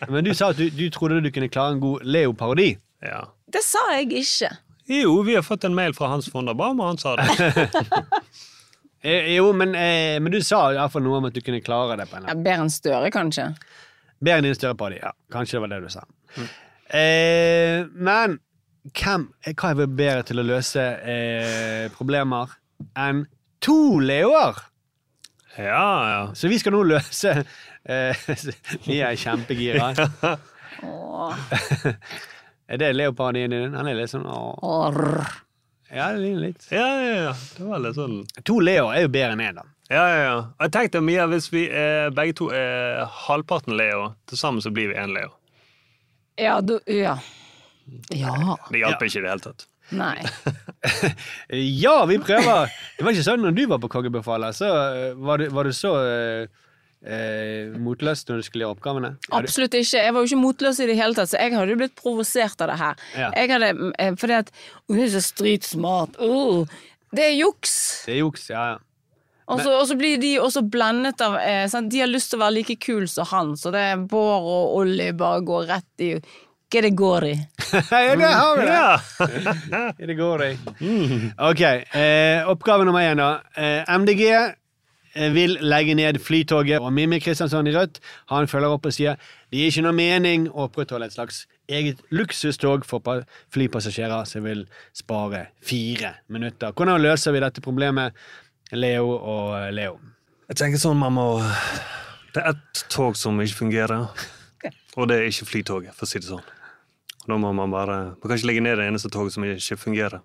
Men 0.08 0.24
du 0.28 0.32
sa 0.38 0.52
at 0.54 0.60
du, 0.60 0.68
du 0.70 0.84
trodde 0.94 1.18
du 1.24 1.30
kunne 1.34 1.48
klare 1.50 1.74
en 1.74 1.80
god 1.82 2.04
Leo-parodi. 2.06 2.76
Ja. 3.04 3.22
Det 3.46 3.62
sa 3.64 3.82
jeg 3.94 4.10
ikke. 4.22 4.50
Jo, 4.88 5.20
vi 5.22 5.34
har 5.36 5.44
fått 5.44 5.64
en 5.68 5.74
mail 5.76 5.94
fra 5.94 6.08
Hans 6.08 6.30
von 6.32 6.48
der 6.48 6.56
Baum, 6.58 6.80
og 6.80 6.94
han 6.94 6.98
sa 7.02 7.16
det. 7.20 7.68
Eh, 8.98 9.28
jo, 9.36 9.52
men, 9.54 9.76
eh, 9.78 10.16
men 10.18 10.32
du 10.34 10.40
sa 10.42 10.72
iallfall 10.74 11.04
noe 11.04 11.20
om 11.20 11.26
at 11.28 11.34
du 11.36 11.38
kunne 11.38 11.60
klare 11.62 11.94
det. 12.00 12.08
på 12.10 12.16
en 12.18 12.24
eller 12.24 12.34
Ja, 12.34 12.42
Bedre 12.42 12.64
enn 12.64 12.72
Støre, 12.74 13.10
kanskje. 13.14 13.44
Bedre 14.18 14.40
enn 14.40 14.48
din 14.48 14.56
større 14.58 14.90
det, 14.90 14.98
Ja, 15.04 15.12
kanskje 15.30 15.54
det 15.54 15.60
var 15.62 15.70
det 15.70 15.78
du 15.84 15.92
sa. 15.92 16.02
Eh, 16.90 17.84
men 17.94 18.40
hvem 18.90 19.28
hva 19.52 19.70
er 19.70 19.86
bedre 19.86 20.24
til 20.26 20.42
å 20.42 20.46
løse 20.48 20.82
eh, 21.14 21.86
problemer 21.94 22.56
enn 22.98 23.22
to 23.62 24.00
Leoer? 24.02 24.58
Ja, 25.54 25.86
ja. 26.10 26.20
Så 26.34 26.50
vi 26.50 26.58
skal 26.58 26.74
nå 26.74 26.82
løse 26.86 27.36
eh, 27.84 28.28
Vi 28.88 28.98
er 28.98 29.14
kjempegira. 29.14 29.92
er 32.68 32.80
det 32.80 32.92
Leo-parodien 32.96 33.52
din? 33.54 33.74
Han 33.76 33.88
er 33.88 33.96
litt 33.98 34.12
sånn 34.12 34.26
Arr. 34.28 35.24
Ja, 35.88 36.10
det 36.12 36.20
ligner 36.20 36.42
litt. 36.50 36.66
Ja, 36.70 36.84
ja, 37.00 37.14
ja. 37.28 37.34
Det 37.56 37.64
var 37.64 37.80
litt 37.80 37.96
sånn 37.96 38.18
To 38.44 38.58
Leo 38.60 38.90
er 38.92 39.06
jo 39.06 39.12
bedre 39.12 39.32
enn 39.38 39.44
én, 39.46 39.56
da. 39.56 39.64
Ja, 39.88 40.02
ja, 40.04 40.16
ja. 40.20 40.36
Og 40.52 40.66
Jeg 40.66 40.74
tenkte 40.76 41.00
Mia, 41.00 41.24
hvis 41.30 41.48
vi 41.48 41.64
eh, 41.72 42.10
begge 42.12 42.36
to 42.36 42.50
er 42.52 43.06
halvparten 43.24 43.72
Leo, 43.78 44.10
til 44.28 44.40
sammen 44.40 44.60
så 44.64 44.72
blir 44.74 44.90
vi 44.92 44.98
én 45.00 45.14
Leo. 45.16 45.32
Ja, 46.38 46.60
du 46.60 46.76
Ja. 46.84 47.16
Ja. 48.12 48.34
Det 48.68 48.82
hjalp 48.82 49.00
ikke 49.06 49.16
i 49.16 49.24
det 49.24 49.30
hele 49.32 49.44
tatt. 49.48 49.64
Nei. 49.96 50.18
Ja, 51.82 52.04
vi 52.06 52.18
prøver! 52.20 52.68
Det 52.98 53.04
var 53.04 53.14
ikke 53.14 53.24
sånn 53.26 53.40
når 53.42 53.54
du 53.56 53.62
var 53.70 53.80
på 53.82 53.88
Kongebefaler, 53.90 54.52
så 54.56 54.68
eh, 54.92 55.14
var 55.16 55.40
du, 55.40 55.48
var 55.56 55.64
du 55.64 55.72
så 55.72 55.94
eh, 56.04 56.66
eh, 57.08 57.76
motløs 57.80 58.24
når 58.28 58.40
du 58.40 58.46
skulle 58.46 58.66
gjøre 58.66 58.76
oppgavene. 58.76 59.12
Absolutt 59.34 59.76
ikke. 59.78 60.02
Jeg 60.04 60.14
var 60.14 60.24
jo 60.24 60.30
ikke 60.30 60.42
motløs 60.42 60.80
i 60.84 60.88
det 60.90 60.98
hele 60.98 61.16
tatt, 61.16 61.32
så 61.32 61.40
jeg 61.40 61.56
hadde 61.56 61.74
jo 61.74 61.80
blitt 61.80 61.96
provosert 61.98 62.60
av 62.64 62.72
det 62.72 62.78
her. 62.82 63.06
Ja. 63.16 63.30
Jeg 63.36 63.52
hadde, 63.54 63.72
eh, 63.98 64.12
fordi 64.20 64.38
at 64.42 64.52
Hun 64.88 65.00
er 65.04 65.08
så 65.12 65.22
stridsmart. 65.24 66.20
Uh, 66.20 66.68
det 67.12 67.24
er 67.24 67.34
juks! 67.38 67.74
Det 68.06 68.14
er 68.14 68.22
juks, 68.22 68.50
ja, 68.52 68.66
ja. 68.74 68.78
Og 69.48 69.62
så, 69.64 69.72
og 69.72 69.86
så 69.88 69.96
blir 69.96 70.18
de 70.20 70.34
også 70.44 70.60
blendet 70.68 71.22
av 71.24 71.38
eh, 71.40 71.64
sant? 71.72 71.88
De 71.92 72.02
har 72.02 72.10
lyst 72.10 72.28
til 72.32 72.36
å 72.36 72.42
være 72.42 72.58
like 72.58 72.76
kul 72.84 73.06
som 73.08 73.24
han, 73.30 73.54
så 73.56 73.72
det 73.72 73.80
er 73.94 74.02
Bård 74.10 74.44
og 74.44 74.74
Olli 74.82 75.08
bare 75.16 75.40
går 75.40 75.64
rett 75.70 76.04
i 76.04 76.10
Hva 76.68 76.82
det 76.84 76.90
går 76.92 77.24
i? 77.30 77.34
ja, 77.72 78.12
der 78.20 78.34
har 78.36 78.58
vi 78.58 78.66
det! 78.68 80.06
det 80.10 80.16
går 80.18 80.44
i. 80.44 80.52
Ok, 81.48 81.62
eh, 81.64 82.48
oppgave 82.52 82.84
nummer 82.84 83.00
én, 83.08 83.16
da. 83.20 83.40
Eh, 83.56 83.88
MDG 83.88 84.26
vil 85.34 85.56
legge 85.64 85.94
ned 85.98 86.18
Flytoget, 86.22 86.80
og 86.80 86.92
Mimmi 86.92 87.20
Kristiansson 87.22 87.66
i 87.66 87.74
Rødt 87.74 88.00
han 88.32 88.48
følger 88.50 88.74
opp 88.74 88.88
og 88.88 88.94
sier 88.94 89.16
det 89.48 89.60
gir 89.60 89.72
ikke 89.72 89.84
noe 89.86 89.96
mening 89.96 90.48
å 90.50 90.66
opprettholde 90.66 91.08
et 91.08 91.16
slags 91.16 91.46
eget 91.68 92.00
luksustog 92.12 92.84
for 92.88 93.24
flypassasjerer 93.54 94.28
som 94.28 94.44
vil 94.44 94.66
spare 94.96 95.48
fire 95.64 96.14
minutter. 96.28 96.72
Hvordan 96.76 97.02
løser 97.02 97.34
vi 97.36 97.42
dette 97.44 97.64
problemet, 97.64 98.16
Leo 98.72 99.14
og 99.16 99.56
eh, 99.56 99.70
Leo? 99.72 99.96
Jeg 100.48 100.60
tenker 100.60 100.80
sånn, 100.80 101.00
man 101.00 101.16
må 101.16 101.26
Det 102.34 102.42
er 102.42 102.54
ett 102.54 102.84
tog 102.92 103.16
som 103.16 103.40
ikke 103.40 103.62
fungerer, 103.64 104.06
og 104.96 105.08
det 105.08 105.18
er 105.18 105.28
ikke 105.28 105.48
Flytoget, 105.48 105.96
for 105.96 106.08
å 106.08 106.10
si 106.10 106.20
det 106.20 106.28
sånn. 106.28 106.44
Da 107.28 107.36
må 107.36 107.52
man 107.52 107.72
bare 107.72 107.96
Man 108.16 108.24
kan 108.24 108.38
ikke 108.38 108.48
legge 108.48 108.64
ned 108.64 108.78
det 108.80 108.86
eneste 108.88 109.10
toget 109.12 109.34
som 109.34 109.44
ikke 109.44 109.76
fungerer. 109.76 110.22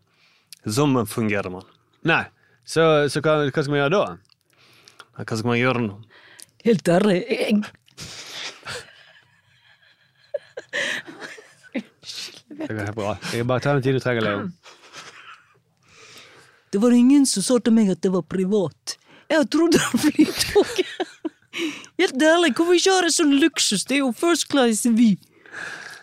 Sånn 0.64 0.96
fungerer 1.08 1.52
man. 1.52 1.66
Nei, 2.08 2.24
så, 2.64 3.10
så 3.12 3.20
hva, 3.24 3.42
hva 3.50 3.64
skal 3.64 3.74
vi 3.74 3.82
gjøre 3.82 3.96
da? 3.96 4.33
Hva 5.14 5.38
skal 5.38 5.50
man 5.52 5.60
gjøre 5.60 5.82
nå? 5.86 5.98
Helt 6.64 6.90
ærlig, 6.90 7.18
jeg 7.30 7.64
Det 12.54 12.68
går 12.70 12.86
helt 12.86 12.96
bra. 12.96 13.16
Jeg 13.34 13.48
bare 13.48 13.60
ta 13.60 13.74
den 13.74 13.84
tid 13.84 13.98
du 13.98 14.00
trenger. 14.00 14.50
Det 16.74 16.82
var 16.82 16.92
ingen 16.96 17.26
som 17.30 17.44
sa 17.46 17.58
til 17.60 17.74
meg 17.76 17.92
at 17.94 18.02
det 18.02 18.12
var 18.14 18.24
privat. 18.26 18.96
Jeg 19.30 19.50
trodde 19.52 19.78
det 19.78 19.84
var 19.92 20.00
Flytoget. 20.06 20.88
Helt 22.00 22.24
ærlig, 22.24 22.54
hvorfor 22.56 22.74
ikke 22.74 22.96
ha 22.96 23.02
det 23.06 23.14
sånn 23.14 23.36
luksus? 23.42 23.86
Det 23.86 24.00
er 24.00 24.02
jo 24.02 24.12
first 24.18 24.48
class 24.50 24.86
Vy. 24.90 25.14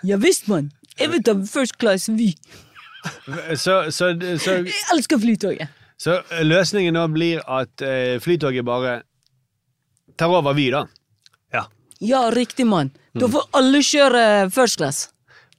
Ja 0.06 0.18
visst, 0.20 0.46
mann. 0.48 0.70
Jeg 0.98 1.10
vil 1.10 1.24
ta 1.26 1.34
first 1.48 1.78
class 1.82 2.06
Vy. 2.08 2.32
Så, 3.56 3.90
så, 3.90 4.12
så, 4.38 4.60
Jeg 4.60 4.86
elsker 4.94 5.18
Flytoget. 5.18 5.79
Så 6.00 6.18
løsningen 6.48 6.94
nå 6.96 7.02
blir 7.12 7.42
at 7.44 7.82
eh, 7.84 8.16
Flytoget 8.24 8.64
bare 8.64 9.02
tar 10.16 10.32
over 10.32 10.54
Vy, 10.56 10.70
da? 10.72 10.86
Ja, 11.52 11.66
Ja, 12.00 12.22
riktig, 12.32 12.64
mann. 12.66 12.90
Da 13.12 13.28
får 13.28 13.50
alle 13.58 13.82
kjøre 13.84 14.22
first 14.54 14.78
class. 14.80 15.02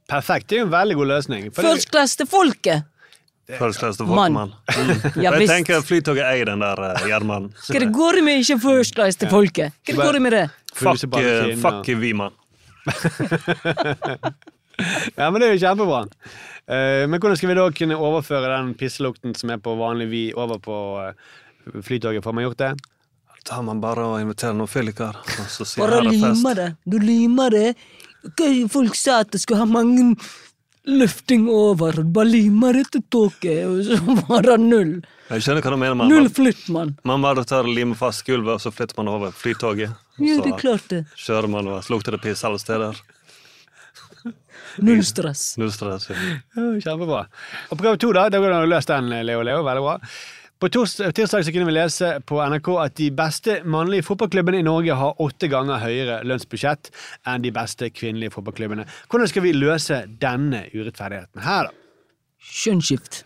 Perfekt. 0.09 0.47
Det 0.49 0.57
er 0.57 0.63
jo 0.63 0.65
en 0.65 0.73
veldig 0.73 0.95
god 0.97 1.07
løsning. 1.11 1.51
For 1.53 1.61
det- 1.61 1.75
First 1.75 1.91
class 1.93 2.15
til 2.17 2.27
folket. 2.27 2.87
First 3.59 3.79
class 3.83 3.97
til 3.97 4.05
Mann. 4.07 4.33
folkemann. 4.33 4.53
Mm. 4.71 5.21
Ja, 5.23 5.31
jeg 5.31 5.39
visst. 5.43 5.51
tenker 5.53 5.81
Flytoget 5.83 6.23
eier 6.25 6.45
den 6.49 6.59
der 6.63 6.81
jernmannen. 7.09 7.51
Hva 7.67 7.79
det 7.83 7.91
går 7.93 8.13
det 8.19 8.23
med 8.23 8.41
ikke 8.41 8.57
first 8.63 8.95
class 8.95 9.15
til 9.19 9.29
folket? 9.29 9.73
Hva 9.85 9.93
det 9.93 9.97
går 10.01 10.13
det 10.17 10.21
med 10.21 10.31
det? 10.37 10.43
Fuck, 10.73 11.03
eh, 11.19 11.55
fuck 11.59 11.87
vi, 12.01 12.13
mann. 12.13 12.31
Ja, 15.17 15.29
men 15.31 15.41
det 15.41 15.49
er 15.49 15.55
jo 15.55 15.61
kjempebra. 15.65 16.03
Eh, 16.71 17.03
men 17.09 17.19
hvordan 17.19 17.37
skal 17.37 17.51
vi 17.51 17.57
da 17.59 17.65
kunne 17.75 17.97
overføre 17.99 18.49
den 18.55 18.73
pisselukten 18.79 19.35
som 19.37 19.51
er 19.53 19.59
på 19.61 19.73
vanlig 19.79 20.07
vi, 20.11 20.23
over 20.37 20.61
på 20.63 20.77
eh, 21.07 21.81
Flytoget? 21.85 22.23
Får 22.23 22.33
man 22.37 22.47
gjort 22.47 22.61
det? 22.63 22.71
Da 23.49 23.57
man 23.65 23.81
bare 23.81 24.03
og 24.05 24.19
inviterer 24.21 24.53
noen 24.53 24.69
fylliker, 24.69 25.15
så 25.49 25.65
Bare 25.81 25.97
her 26.01 26.07
er 26.07 26.11
fest. 26.13 26.41
lime 26.43 26.53
det. 26.59 26.69
Du 26.85 26.97
limer 27.01 27.49
det. 27.55 27.67
Folk 28.69 28.93
sa 28.95 29.19
at 29.23 29.31
det 29.33 29.41
skulle 29.41 29.63
ha 29.63 29.65
mange 29.65 30.11
løfting 30.85 31.47
over. 31.49 32.03
Bare 32.03 32.29
limer 32.29 32.77
det 32.77 32.87
til 32.93 33.03
toget, 33.13 33.65
og 33.65 33.81
så 33.85 33.97
bare 34.27 34.57
null. 34.61 34.99
Jeg 35.31 35.45
skjønner 35.45 35.63
hva 35.65 35.73
du 35.73 35.79
mener. 35.81 35.95
Man, 35.97 36.09
Null 36.11 36.29
flytt, 36.33 36.67
mann. 36.73 36.93
man 37.07 37.21
bare 37.25 37.43
tar 37.47 37.65
limer 37.69 37.97
fast 37.97 38.25
gulvet, 38.27 38.57
og 38.57 38.61
så 38.61 38.71
flytter 38.73 38.97
man 39.01 39.09
over 39.13 39.31
Flytoget. 39.33 39.89
og 40.19 40.25
Ja, 40.27 40.37
det 40.43 40.57
klart 40.61 40.87
det. 40.93 41.05
kjører 41.17 41.49
man, 41.49 41.67
og 41.71 41.81
slukter 41.85 42.11
lukter 42.13 42.17
det 42.17 42.21
piss 42.25 42.43
alle 42.45 42.59
steder. 42.61 42.97
Null 44.85 45.01
stress. 45.05 45.55
Null 45.61 45.71
stress. 45.73 46.09
ja. 46.11 46.19
Kjempebra. 46.55 47.25
Oppgave 47.73 47.97
to, 48.01 48.11
da. 48.15 48.27
Da 48.29 48.41
an 48.43 48.61
å 48.61 48.69
løse 48.69 48.91
den, 48.91 49.09
Leo 49.25 49.41
Leo. 49.45 49.63
Veldig 49.65 49.83
bra. 49.85 49.97
På 50.61 50.69
tirsdag 50.69 51.41
så 51.41 51.51
kunne 51.51 51.65
vi 51.65 51.73
lese 51.73 52.11
på 52.29 52.37
NRK 52.37 52.67
at 52.83 52.93
de 52.99 53.07
beste 53.17 53.55
mannlige 53.65 54.05
fotballklubbene 54.05 54.59
i 54.61 54.65
Norge 54.67 54.93
har 54.93 55.23
åtte 55.25 55.49
ganger 55.49 55.81
høyere 55.81 56.19
lønnsbudsjett 56.29 56.91
enn 57.25 57.41
de 57.41 57.49
beste 57.55 57.89
kvinnelige 57.89 58.35
fotballklubbene. 58.35 58.85
Hvordan 59.09 59.31
skal 59.31 59.45
vi 59.47 59.55
løse 59.57 60.03
denne 60.21 60.67
urettferdigheten 60.75 61.41
her, 61.47 61.71
da? 61.71 61.73
Kjønnsskift. 62.61 63.23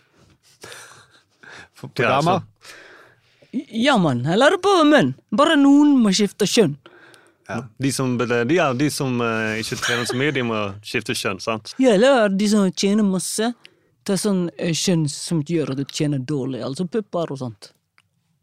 På 1.76 1.92
damer? 2.00 2.40
Ja, 3.52 3.98
mann. 4.00 4.24
Eller 4.24 4.56
på 4.60 4.72
menn. 4.88 5.12
Bare 5.28 5.58
noen 5.60 5.92
må 6.00 6.16
skifte 6.16 6.48
kjønn. 6.48 6.78
De 7.78 7.92
som, 7.94 8.16
de, 8.18 8.54
ja, 8.54 8.72
de 8.74 8.88
som 8.90 9.20
uh, 9.22 9.54
ikke 9.60 9.78
trener 9.78 10.08
så 10.08 10.16
mye, 10.18 10.32
de 10.34 10.42
må 10.46 10.56
skifte 10.82 11.14
kjønn, 11.14 11.38
sant? 11.42 11.74
Ja, 11.78 11.92
eller 11.94 12.28
de 12.34 12.48
som 12.50 12.66
tjener 12.72 13.06
masse. 13.06 13.52
Det 14.06 14.14
er 14.16 14.20
sånn 14.22 14.44
uh, 14.50 14.72
kjønn 14.74 15.06
som 15.10 15.42
gjør 15.46 15.74
at 15.74 15.80
du 15.80 15.84
tjener 15.86 16.18
dårlig. 16.18 16.64
Altså 16.66 16.88
pupper 16.90 17.30
og 17.34 17.38
sånt. 17.44 17.70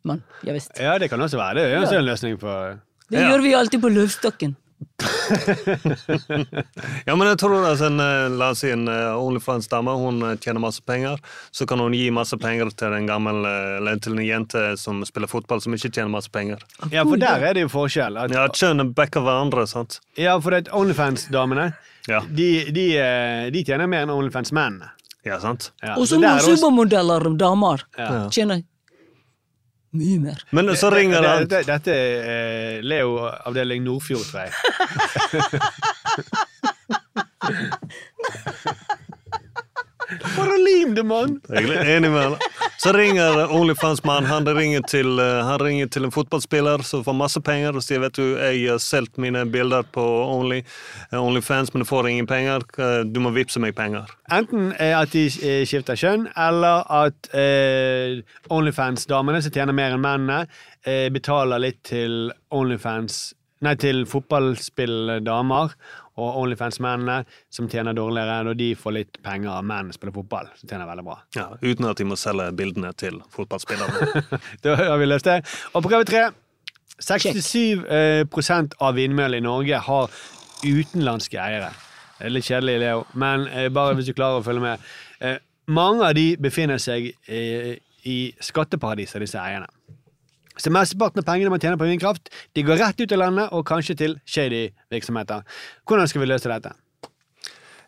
Men, 0.07 0.23
ja 0.43 0.55
visst. 0.55 0.71
Ja, 0.79 0.97
det 0.99 1.07
kan 1.11 1.21
også 1.23 1.39
være. 1.39 1.59
Det 1.59 1.75
er 1.77 1.81
også 1.83 1.95
Ja. 1.99 1.99
en 2.03 2.09
løsning 2.09 2.39
på 2.39 2.53
Det 3.11 3.21
gjør 3.27 3.43
vi 3.43 3.53
alltid 3.55 3.81
på 3.83 3.91
løvstokken. 3.91 4.55
Ja, 7.07 7.15
men 7.15 7.27
jeg 7.27 7.37
tror 7.41 7.65
at 7.67 7.81
en, 7.85 7.99
eh, 7.99 8.27
la 8.33 8.49
oss 8.53 8.61
si 8.63 8.71
en 8.73 8.87
eh, 8.91 9.13
OnlyFans-dame 9.19 9.93
hun 9.99 10.21
eh, 10.27 10.35
tjener 10.41 10.61
masse 10.63 10.81
penger. 10.85 11.19
Så 11.51 11.67
kan 11.69 11.81
hun 11.83 11.93
gi 11.95 12.09
masse 12.15 12.37
penger 12.41 12.71
til 12.79 12.95
en 12.97 13.07
gammel 13.09 13.43
eller 13.47 13.99
til 14.03 14.17
en 14.17 14.25
jente 14.25 14.63
som 14.79 15.03
spiller 15.07 15.29
fotball, 15.31 15.61
som 15.63 15.75
ikke 15.75 15.91
tjener 15.93 16.11
masse 16.13 16.31
penger. 16.33 16.63
Ja, 16.93 17.03
for 17.07 17.19
der 17.21 17.43
er 17.49 17.57
det 17.57 17.65
jo 17.67 17.71
forskjell. 17.73 18.17
At, 18.23 18.33
Ja, 18.33 18.47
Kjønn 18.53 18.93
backer 18.97 19.21
hverandre, 19.25 19.65
sant? 19.69 19.99
ja, 20.17 20.37
for 20.41 20.51
Onlyfans-damene 20.53 21.71
Ja. 22.09 22.19
de, 22.27 22.49
de, 22.75 22.87
de 23.53 23.63
tjener 23.63 23.87
mer 23.87 24.03
enn 24.07 24.11
Onlyfans-mennene. 24.13 24.91
Ja, 25.23 25.37
sant? 25.39 25.69
Ja, 25.81 25.93
Og 25.95 26.07
så 26.09 26.17
noen 26.19 26.33
er 26.35 26.43
supermodeller 26.43 27.29
damer 27.39 27.85
Ja. 27.97 28.27
tjener 28.29 28.63
mye 29.97 30.19
mer. 30.21 30.43
Men 30.51 30.75
så 30.79 30.89
ringer 30.93 31.21
det, 31.21 31.29
han 31.29 31.47
det, 31.49 31.61
Dette 31.69 31.91
er 31.93 32.29
eh, 32.33 32.77
Leo 32.85 33.17
avdeling 33.29 33.83
Nordfjord, 33.85 34.25
tror 34.29 34.41
jeg. 34.47 34.53
Bare 40.35 40.57
lim 40.61 40.93
det, 40.95 41.03
mann! 41.07 41.39
Enig 41.49 42.11
med 42.11 42.21
henne. 42.23 42.37
Så 42.83 42.91
ringer 42.91 43.45
Onlyfans-mannen 43.55 44.27
han 44.27 44.47
eh, 44.47 45.45
han 45.47 45.59
ringer 45.59 45.87
til 45.87 46.03
en 46.03 46.11
fotballspiller 46.11 46.83
som 46.83 47.03
får 47.05 47.15
masse 47.15 47.39
penger 47.41 47.75
og 47.77 47.83
sier 47.85 48.01
vet 48.03 48.17
du, 48.17 48.35
jeg 48.35 48.65
har 48.69 48.81
solgt 48.83 49.17
mine 49.17 49.45
bilder 49.51 49.83
på 49.83 50.03
Only, 50.03 50.63
eh, 51.11 51.19
Onlyfans, 51.19 51.73
men 51.73 51.83
du 51.83 51.87
får 51.87 52.09
ingen 52.09 52.27
penger. 52.27 52.65
Eh, 52.77 53.03
Du 53.05 53.19
må 53.19 53.31
vippse 53.31 53.59
meg 53.63 53.75
penger. 53.75 54.09
Enten 54.31 54.73
eh, 54.79 54.95
at 54.99 55.13
de 55.13 55.25
eh, 55.27 55.63
skifter 55.69 55.95
kjønn, 55.95 56.27
eller 56.35 56.83
at 56.89 57.29
eh, 57.33 58.19
Onlyfans-damene 58.51 59.41
som 59.41 59.51
tjener 59.55 59.73
mer 59.73 59.95
enn 59.95 60.03
mennene, 60.03 60.47
eh, 60.85 61.07
betaler 61.13 61.59
litt 61.63 61.83
til 61.87 62.31
Onlyfans 62.51 63.33
Nei, 63.63 63.77
til 63.79 64.01
fotballspilldamer. 64.11 65.71
Og 66.21 66.35
Onlyfans-mennene 66.43 67.23
som 67.53 67.69
tjener 67.71 67.95
dårligere, 67.97 68.43
når 68.45 68.57
de 68.59 68.69
får 68.77 68.95
litt 68.97 69.17
penger 69.25 69.49
av 69.55 69.65
menn 69.65 69.89
som 69.89 69.97
spiller 69.97 70.13
fotball. 70.13 70.51
Som 70.59 70.69
tjener 70.69 70.89
veldig 70.89 71.05
bra. 71.07 71.17
Ja, 71.37 71.47
uten 71.63 71.89
at 71.89 71.97
de 71.97 72.05
må 72.09 72.17
selge 72.19 72.51
bildene 72.57 72.93
til 72.97 73.17
fotballspillerne. 73.33 74.23
Da 74.63 74.75
har 74.77 74.99
vi 75.01 75.09
løst 75.09 75.25
det. 75.29 75.41
Og 75.73 75.85
prøve 75.85 76.05
tre. 76.09 76.27
67 77.01 77.87
eh, 77.89 78.21
prosent 78.29 78.75
av 78.83 78.93
vindmøllene 78.99 79.41
i 79.41 79.45
Norge 79.47 79.79
har 79.87 80.13
utenlandske 80.63 81.39
eiere. 81.41 81.71
Det 82.19 82.29
er 82.29 82.35
litt 82.35 82.47
kjedelig, 82.47 82.77
Leo, 82.83 83.01
men 83.19 83.47
eh, 83.49 83.71
bare 83.73 83.97
hvis 83.97 84.11
du 84.11 84.13
klarer 84.15 84.39
å 84.39 84.45
følge 84.45 84.63
med. 84.63 84.85
Eh, 85.19 85.41
mange 85.73 86.05
av 86.05 86.13
de 86.15 86.27
befinner 86.39 86.79
seg 86.81 87.09
eh, 87.27 87.73
i 88.07 88.17
skatteparadiser, 88.43 89.23
disse 89.23 89.41
eierne. 89.41 89.67
Så 90.57 90.71
mesteparten 90.73 91.23
av 91.23 91.27
pengene 91.27 91.49
man 91.49 91.61
tjener 91.61 91.79
på 91.81 91.87
vindkraft, 91.89 92.29
de 92.53 92.63
går 92.65 92.79
rett 92.81 93.01
ut 93.01 93.15
av 93.15 93.21
landet 93.23 93.55
og 93.55 93.65
kanskje 93.67 93.97
til 93.97 94.15
shady 94.25 94.67
virksomheter. 94.93 95.43
Hvordan 95.89 96.09
skal 96.11 96.23
vi 96.23 96.29
løse 96.29 96.51
dette? 96.51 96.75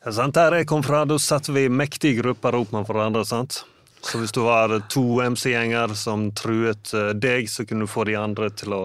Ja, 0.06 0.12
sant? 0.14 0.38
Der 0.38 0.60
jeg 0.60 0.68
kom 0.70 0.84
fra, 0.86 1.04
da 1.06 1.18
satte 1.22 1.54
vi 1.54 1.68
mektige 1.70 2.22
grupper 2.22 2.58
opp 2.60 2.74
med 2.76 2.86
hverandre. 2.90 3.26
sant? 3.26 3.64
Så 4.06 4.20
hvis 4.22 4.34
du 4.36 4.44
har 4.46 4.70
to 4.94 5.22
MC-gjenger 5.26 5.96
som 5.98 6.30
truet 6.38 6.94
eh, 6.94 7.14
deg, 7.18 7.50
så 7.50 7.66
kunne 7.66 7.88
du 7.88 7.90
få 7.90 8.06
de 8.06 8.14
andre 8.20 8.52
til 8.54 8.76
å 8.78 8.84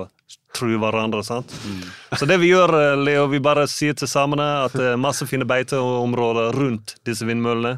true 0.56 0.78
hverandre. 0.80 1.20
sant? 1.24 1.52
Så 2.16 2.26
det 2.26 2.40
vi 2.40 2.48
gjør, 2.54 2.72
eh, 2.78 2.96
Leo, 3.04 3.26
vi 3.28 3.40
bare 3.40 3.66
sier 3.68 3.92
til 3.94 4.08
samene 4.08 4.64
at 4.64 4.72
det 4.72 4.94
er 4.94 5.00
masse 5.00 5.26
fine 5.28 5.44
beiteområder 5.44 6.56
rundt 6.56 6.96
disse 7.04 7.28
vindmøllene. 7.28 7.76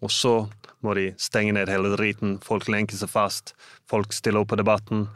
Og 0.00 0.10
så 0.10 0.48
må 0.84 0.94
de 0.96 1.10
stenge 1.20 1.52
ned 1.56 1.68
hele 1.72 1.92
driten. 1.96 2.38
Folk 2.44 2.68
lenker 2.68 2.96
seg 2.96 3.12
fast. 3.12 3.54
Folk 3.90 4.12
stiller 4.16 4.40
opp 4.44 4.48
på 4.54 4.56
debatten. 4.60 5.06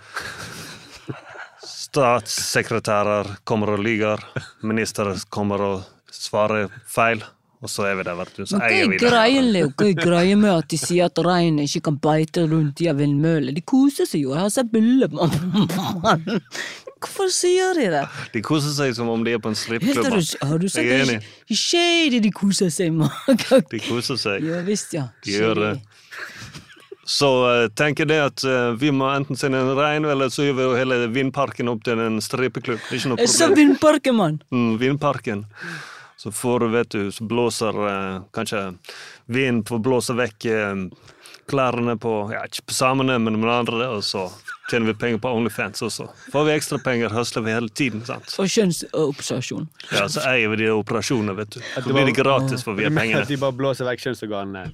Statssekretærer 1.64 3.36
kommer 3.48 3.74
og 3.74 3.82
lyver. 3.84 4.22
Ministre 4.66 5.16
kommer 5.32 5.64
og 5.64 5.82
svarer 6.12 6.68
feil. 6.88 7.24
Og 7.58 7.66
så 7.66 7.88
er 7.90 7.96
vi 7.98 8.04
der, 8.06 8.14
vet 8.14 8.36
du. 8.36 8.44
Så 8.46 8.58
eier 8.62 8.84
er 8.84 8.90
vi 8.92 8.98
det. 9.00 9.08
Hva 9.10 9.86
er 9.88 9.96
greia 9.98 10.36
med 10.38 10.52
at 10.52 10.68
de 10.70 10.78
sier 10.78 11.08
at 11.08 11.18
reinen 11.26 11.64
ikke 11.64 11.80
kan 11.88 11.96
beite 11.98 12.44
rundt 12.46 12.78
i 12.84 12.86
en 12.86 13.00
vindmølle? 13.00 13.54
De 13.56 13.64
koser 13.66 14.06
seg 14.06 14.22
jo, 14.22 14.34
jeg 14.36 14.44
har 14.44 14.52
sett 14.54 14.70
bilder 14.70 15.10
på 15.10 15.26
Hvorfor 16.98 17.30
sier 17.34 17.74
de 17.78 17.88
det? 17.94 18.04
De 18.34 18.42
koser 18.46 18.70
seg 18.74 18.94
som 18.94 19.10
om 19.10 19.24
de 19.26 19.34
er 19.34 19.42
på 19.42 19.50
en 19.50 19.58
strippeklubb. 19.58 20.06
har 20.06 20.62
du, 20.62 20.68
sett 20.70 20.86
Jeg 20.86 21.00
er 21.00 21.10
det? 21.10 21.18
enig. 21.18 21.58
Shady 21.64 22.22
de 22.22 22.32
koser 22.34 22.70
seg 22.74 22.94
med. 22.94 23.10
De 23.74 23.82
koser 23.88 24.18
seg. 24.18 24.46
Ja 24.46 24.62
visst, 24.66 24.94
ja. 24.94 25.08
De 25.26 25.34
gjør 25.34 25.62
det. 25.64 25.74
Så 27.08 27.28
uh, 27.48 27.66
tenker 27.72 28.08
det 28.08 28.18
at 28.20 28.42
uh, 28.44 28.74
vi 28.76 28.90
må 28.92 29.08
enten 29.08 29.38
sende 29.40 29.62
en 29.64 29.74
regn, 29.78 30.04
eller 30.04 30.28
så 30.28 30.44
gjør 30.44 30.58
vi 30.58 30.66
jo 30.66 30.74
hele 30.76 30.98
vindparken 31.14 31.70
opp 31.72 31.86
til 31.86 32.00
en 32.04 32.20
stripeklubb. 32.20 32.82
Det 32.84 32.92
er 32.92 33.00
ikke 33.00 33.12
noe 33.14 33.20
problem. 33.22 33.36
Så 33.38 33.48
vindparken, 33.56 34.18
mann! 34.18 34.42
Mm, 34.52 34.74
vindparken. 34.82 35.46
Så 36.18 36.32
får 36.34 36.60
du, 36.60 36.68
vet 36.74 36.90
du, 36.92 37.06
så 37.14 37.24
blåser 37.30 37.78
uh, 37.80 38.26
kanskje 38.36 38.66
vind 39.28 39.68
får 39.68 39.78
blåse 39.84 40.14
vekk 40.16 40.44
eh, 40.48 40.76
klærne 41.48 41.96
på 42.00 42.12
ja, 42.32 42.44
ikke 42.48 42.68
på 42.68 42.76
samene, 42.76 43.18
men 43.20 43.36
med 43.40 43.50
andre, 43.52 43.88
og 43.92 44.04
så 44.04 44.26
tjener 44.70 44.90
vi 44.90 44.94
penger 45.00 45.20
på 45.24 45.32
Onlyfans 45.32 45.84
også. 45.84 46.08
Får 46.32 46.44
vi 46.48 46.54
ekstra 46.56 46.78
penger, 46.84 47.12
høsler 47.12 47.44
vi 47.44 47.54
hele 47.56 47.68
tiden. 47.68 48.04
sant? 48.08 48.34
Og 48.40 48.48
kjønnsoperasjon. 48.52 49.68
Ja, 49.92 50.08
Så 50.08 50.24
eier 50.28 50.52
vi 50.52 50.62
de 50.64 50.72
operasjonene, 50.72 51.36
vet 51.38 51.56
du. 51.56 51.60
Så 51.60 51.86
blir 51.88 52.08
det 52.08 52.16
gratis, 52.16 52.64
for 52.64 52.76
vi 52.76 52.88
har 52.88 52.92
pengene. 53.00 53.24
de 53.28 53.40
bare 53.40 53.56
blåser 53.56 53.88
vekk 53.88 54.08
kjønnsorganene. 54.08 54.66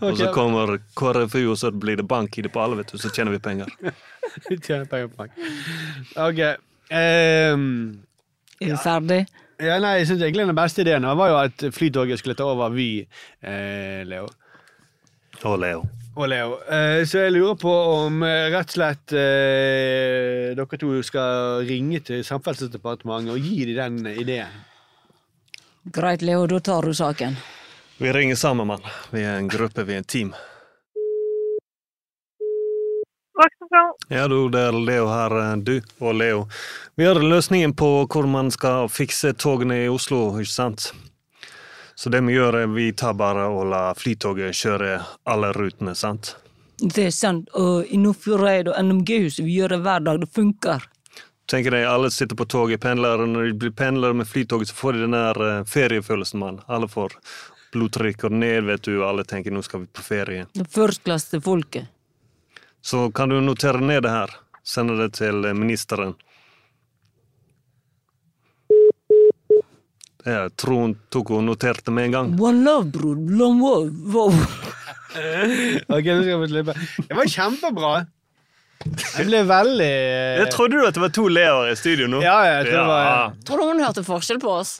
Og 0.00 0.16
så 0.18 0.28
kommer 0.34 0.78
KrFU, 0.96 1.42
og 1.52 1.58
så 1.58 1.70
blir 1.74 1.98
det 2.00 2.06
bank 2.08 2.38
i 2.38 2.44
det 2.46 2.52
på 2.54 2.62
alle, 2.62 2.78
vet 2.80 2.92
du, 2.92 2.98
så 3.00 3.10
tjener 3.14 3.34
vi 3.34 3.40
penger. 3.42 3.72
vi 4.48 4.58
Tjener 4.58 4.86
penger 4.90 5.10
på 5.12 5.24
bank. 5.24 5.32
Ok. 6.28 6.42
ehm, 6.94 7.68
Er 8.60 8.74
du 8.74 8.82
ferdig? 8.82 9.20
ja, 9.58 9.78
nei, 9.82 9.96
jeg 9.98 10.06
syns 10.06 10.22
egentlig 10.22 10.46
den 10.46 10.58
beste 10.58 10.84
ideen 10.84 11.06
var 11.18 11.32
jo 11.32 11.38
at 11.40 11.64
Flytoget 11.74 12.20
skulle 12.20 12.38
ta 12.38 12.46
over 12.46 12.70
Vy, 12.74 12.90
eh, 13.42 14.04
Leo. 14.06 14.28
Og 15.46 15.58
Leo. 15.58 15.84
Og 16.18 16.28
Leo. 16.28 16.56
Eh, 16.66 17.04
så 17.06 17.22
jeg 17.22 17.36
lurer 17.36 17.54
på 17.60 17.70
om 17.70 18.22
eh, 18.26 18.48
rett 18.50 18.72
og 18.72 18.74
slett 18.74 19.14
eh, 19.14 20.48
dere 20.58 20.80
to 20.80 20.96
skal 21.06 21.62
ringe 21.68 22.00
til 22.02 22.24
Samferdselsdepartementet 22.26 23.36
og 23.36 23.46
gi 23.46 23.68
dem 23.68 24.00
den 24.02 24.18
ideen. 24.18 24.64
Greit, 25.94 26.24
Leo, 26.26 26.46
da 26.50 26.58
tar 26.60 26.82
du 26.82 26.94
saken. 26.94 27.38
Vi 27.98 28.12
ringer 28.12 28.34
sammen, 28.34 28.66
mann. 28.66 28.82
Vi 29.10 29.22
er 29.22 29.38
en 29.38 29.48
gruppe, 29.48 29.86
vi 29.86 29.94
er 29.94 30.02
en 30.02 30.10
team. 30.10 30.34
Ja, 34.10 34.26
du, 34.26 34.48
det 34.50 34.58
er 34.58 34.74
Leo 34.74 35.06
her, 35.06 35.56
du 35.62 35.76
og 36.00 36.14
Leo. 36.18 36.46
Vi 36.98 37.06
har 37.06 37.20
løsningen 37.22 37.76
på 37.78 38.08
hvor 38.10 38.26
man 38.26 38.50
skal 38.50 38.90
fikse 38.90 39.36
togene 39.38 39.84
i 39.84 39.90
Oslo, 39.92 40.32
ikke 40.40 40.50
sant? 40.50 40.90
Så 41.98 42.12
det 42.14 42.20
vi 42.22 42.36
gjør, 42.36 42.60
er 42.62 42.68
vi 42.70 42.92
tar 42.94 43.16
bare 43.18 43.48
og 43.50 43.64
lar 43.72 43.96
Flytoget 43.98 44.54
kjøre 44.54 45.00
alle 45.26 45.48
rutene, 45.56 45.96
sant? 45.98 46.36
Det 46.78 47.08
er 47.08 47.14
sant. 47.14 47.48
Og 47.58 47.88
i 47.90 47.98
Nordfjordeid 47.98 48.70
og 48.70 48.76
NMG-huset, 48.78 49.42
vi 49.42 49.56
gjør 49.56 49.74
det 49.74 49.78
hver 49.82 50.04
dag. 50.06 50.20
Det 50.22 50.28
funker. 50.30 50.86
Tenker 51.50 51.74
deg, 51.74 51.88
alle 51.90 52.12
sitter 52.14 52.38
på 52.38 52.46
toget, 52.46 52.78
pendler, 52.84 53.24
og 53.24 53.32
når 53.32 53.48
de 53.48 53.56
blir 53.64 53.74
pendlere 53.74 54.14
med 54.14 54.30
Flytoget, 54.30 54.70
så 54.70 54.78
får 54.78 54.94
de 54.94 55.02
den 55.08 55.16
der 55.16 55.42
eh, 55.48 55.64
feriefølelsen, 55.66 56.38
mann. 56.38 56.60
Alle 56.70 56.86
får 56.92 57.18
blodtrykk 57.74 58.28
og 58.28 58.38
ned, 58.44 58.68
vet 58.70 58.86
du, 58.86 58.92
og 59.00 59.08
alle 59.08 59.26
tenker 59.26 59.50
nå 59.56 59.64
skal 59.66 59.82
vi 59.82 59.90
på 59.90 60.04
ferie. 60.06 60.46
Er 60.54 60.70
førstklasse 60.78 61.42
folket. 61.42 61.90
Så 62.78 63.08
kan 63.10 63.34
du 63.34 63.40
notere 63.42 63.82
ned 63.82 64.04
det 64.06 64.14
her. 64.14 64.38
Sende 64.62 64.94
det 65.02 65.16
til 65.18 65.42
eh, 65.50 65.56
ministeren. 65.66 66.14
Jeg 70.28 70.52
tror 70.60 70.84
hun 70.84 70.94
tok 71.12 71.32
og 71.36 71.42
noterte 71.46 71.94
med 71.94 72.08
en 72.08 72.16
gang. 72.16 72.30
One 72.40 72.62
love, 72.66 72.90
bror. 72.94 73.18
Long 73.40 73.62
wow. 73.64 73.88
wow. 74.14 74.32
Ok, 75.88 76.04
nå 76.04 76.20
skal 76.20 76.40
vi 76.42 76.48
slippe. 76.52 76.74
Det 77.08 77.16
var 77.16 77.30
kjempebra. 77.32 77.92
Jeg 78.86 79.26
ble 79.26 79.40
veldig 79.48 79.86
Jeg 80.38 80.50
trodde 80.54 80.78
du 80.78 80.84
at 80.86 80.94
det 80.94 81.02
var 81.02 81.10
to 81.10 81.24
Leoer 81.32 81.72
i 81.72 81.78
studio 81.78 82.06
nå? 82.06 82.20
Ja, 82.22 82.36
jeg 82.46 82.68
tror 82.68 82.76
det 82.76 82.84
var 82.86 83.32
Tror 83.48 83.58
du 83.58 83.64
hun 83.72 83.80
hørte 83.82 84.04
forskjell 84.06 84.38
på 84.42 84.52
oss? 84.60 84.76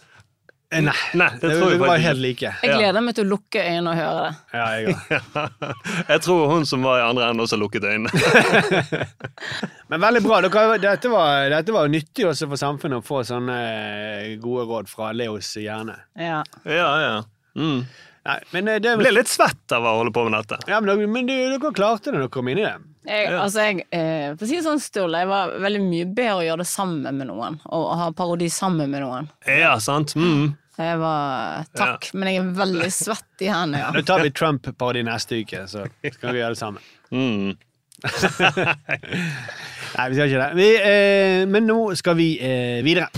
Nei, 0.69 0.93
Nei 1.17 1.29
det, 1.41 1.49
det, 1.49 1.55
tror 1.57 1.71
jeg 1.73 1.81
var 1.81 2.01
helt 2.03 2.21
like. 2.21 2.51
Jeg 2.61 2.75
gleder 2.77 3.01
meg 3.01 3.15
til 3.17 3.25
å 3.25 3.31
lukke 3.31 3.63
øynene 3.65 3.93
og 3.95 3.97
høre 3.97 4.25
det. 4.27 4.33
Ja, 4.53 4.67
jeg. 4.77 4.97
Jeg 6.13 6.23
tror 6.27 6.43
hun 6.51 6.67
som 6.69 6.85
var 6.85 7.01
i 7.01 7.07
andre 7.07 7.31
enden, 7.31 7.41
også 7.47 7.57
lukket 7.57 7.87
øynene. 7.89 8.13
Men 9.89 10.03
veldig 10.03 10.23
bra. 10.27 10.43
Dere, 10.45 10.77
dette, 10.83 11.09
var, 11.09 11.49
dette 11.55 11.73
var 11.73 11.89
nyttig 11.89 12.27
også 12.29 12.51
for 12.51 12.61
samfunnet 12.61 13.01
å 13.01 13.07
få 13.07 13.23
sånne 13.25 13.57
eh, 13.71 14.29
gode 14.43 14.67
råd 14.69 14.93
fra 14.93 15.09
Leos 15.17 15.55
hjerne. 15.57 15.97
Ja. 16.21 16.43
Ja, 16.69 16.93
ja. 17.01 17.17
Mm. 17.57 17.87
Nei, 18.29 18.39
men 18.53 18.69
eh, 18.69 18.81
det 18.85 18.93
Ble 19.01 19.15
litt 19.15 19.33
svett 19.33 19.73
av 19.73 19.89
å 19.89 19.97
holde 20.03 20.13
på 20.13 20.27
med 20.29 20.37
dette. 20.37 20.61
Ja, 20.69 20.83
men, 20.85 21.01
men 21.09 21.29
du, 21.31 21.33
dere 21.33 21.73
klarte 21.73 22.11
det 22.11 22.19
når 22.19 22.27
dere 22.27 22.35
kom 22.37 22.53
inn 22.53 22.61
i 22.61 22.67
det. 22.67 22.77
Jeg, 23.09 23.29
altså 23.33 23.65
jeg, 23.65 23.85
eh, 23.95 24.35
for 24.35 24.45
å 24.45 24.49
si 24.51 24.57
det 24.59 24.65
sånn, 24.67 24.81
Sturle, 24.83 25.23
jeg 25.23 25.31
var 25.31 25.55
veldig 25.65 25.81
mye 25.87 26.09
bedre 26.13 26.35
å 26.43 26.45
gjøre 26.45 26.65
det 26.65 26.69
sammen 26.69 27.21
med 27.23 27.31
noen. 27.31 27.57
Og 27.73 27.87
ha 27.97 28.09
parodi 28.17 28.51
sammen 28.53 28.93
med 28.93 29.01
noen. 29.05 29.31
Ja, 29.49 29.79
sant? 29.81 30.13
Mm. 30.19 30.53
Jeg 30.79 30.99
var 31.01 31.65
Takk, 31.75 32.11
men 32.15 32.29
jeg 32.31 32.43
er 32.43 32.51
veldig 32.61 32.91
svett 32.95 33.43
i 33.43 33.49
hendene, 33.51 33.81
ja. 33.83 33.89
Nå 33.97 34.05
tar 34.07 34.23
vi 34.23 34.31
Trump-parodi 34.31 35.03
neste 35.09 35.41
uke, 35.41 35.65
så 35.71 35.89
skal 36.05 36.37
vi 36.37 36.43
gjøre 36.43 36.55
det 36.55 36.61
sammen. 36.61 36.85
Mm. 37.11 37.57
Nei, 39.97 40.07
vi 40.13 40.15
skal 40.15 40.29
ikke 40.29 40.45
det. 40.45 40.51
Vi, 40.61 40.69
eh, 40.79 41.43
men 41.51 41.67
nå 41.67 41.81
skal 41.99 42.19
vi 42.21 42.31
eh, 42.39 42.79
videre. 42.87 43.09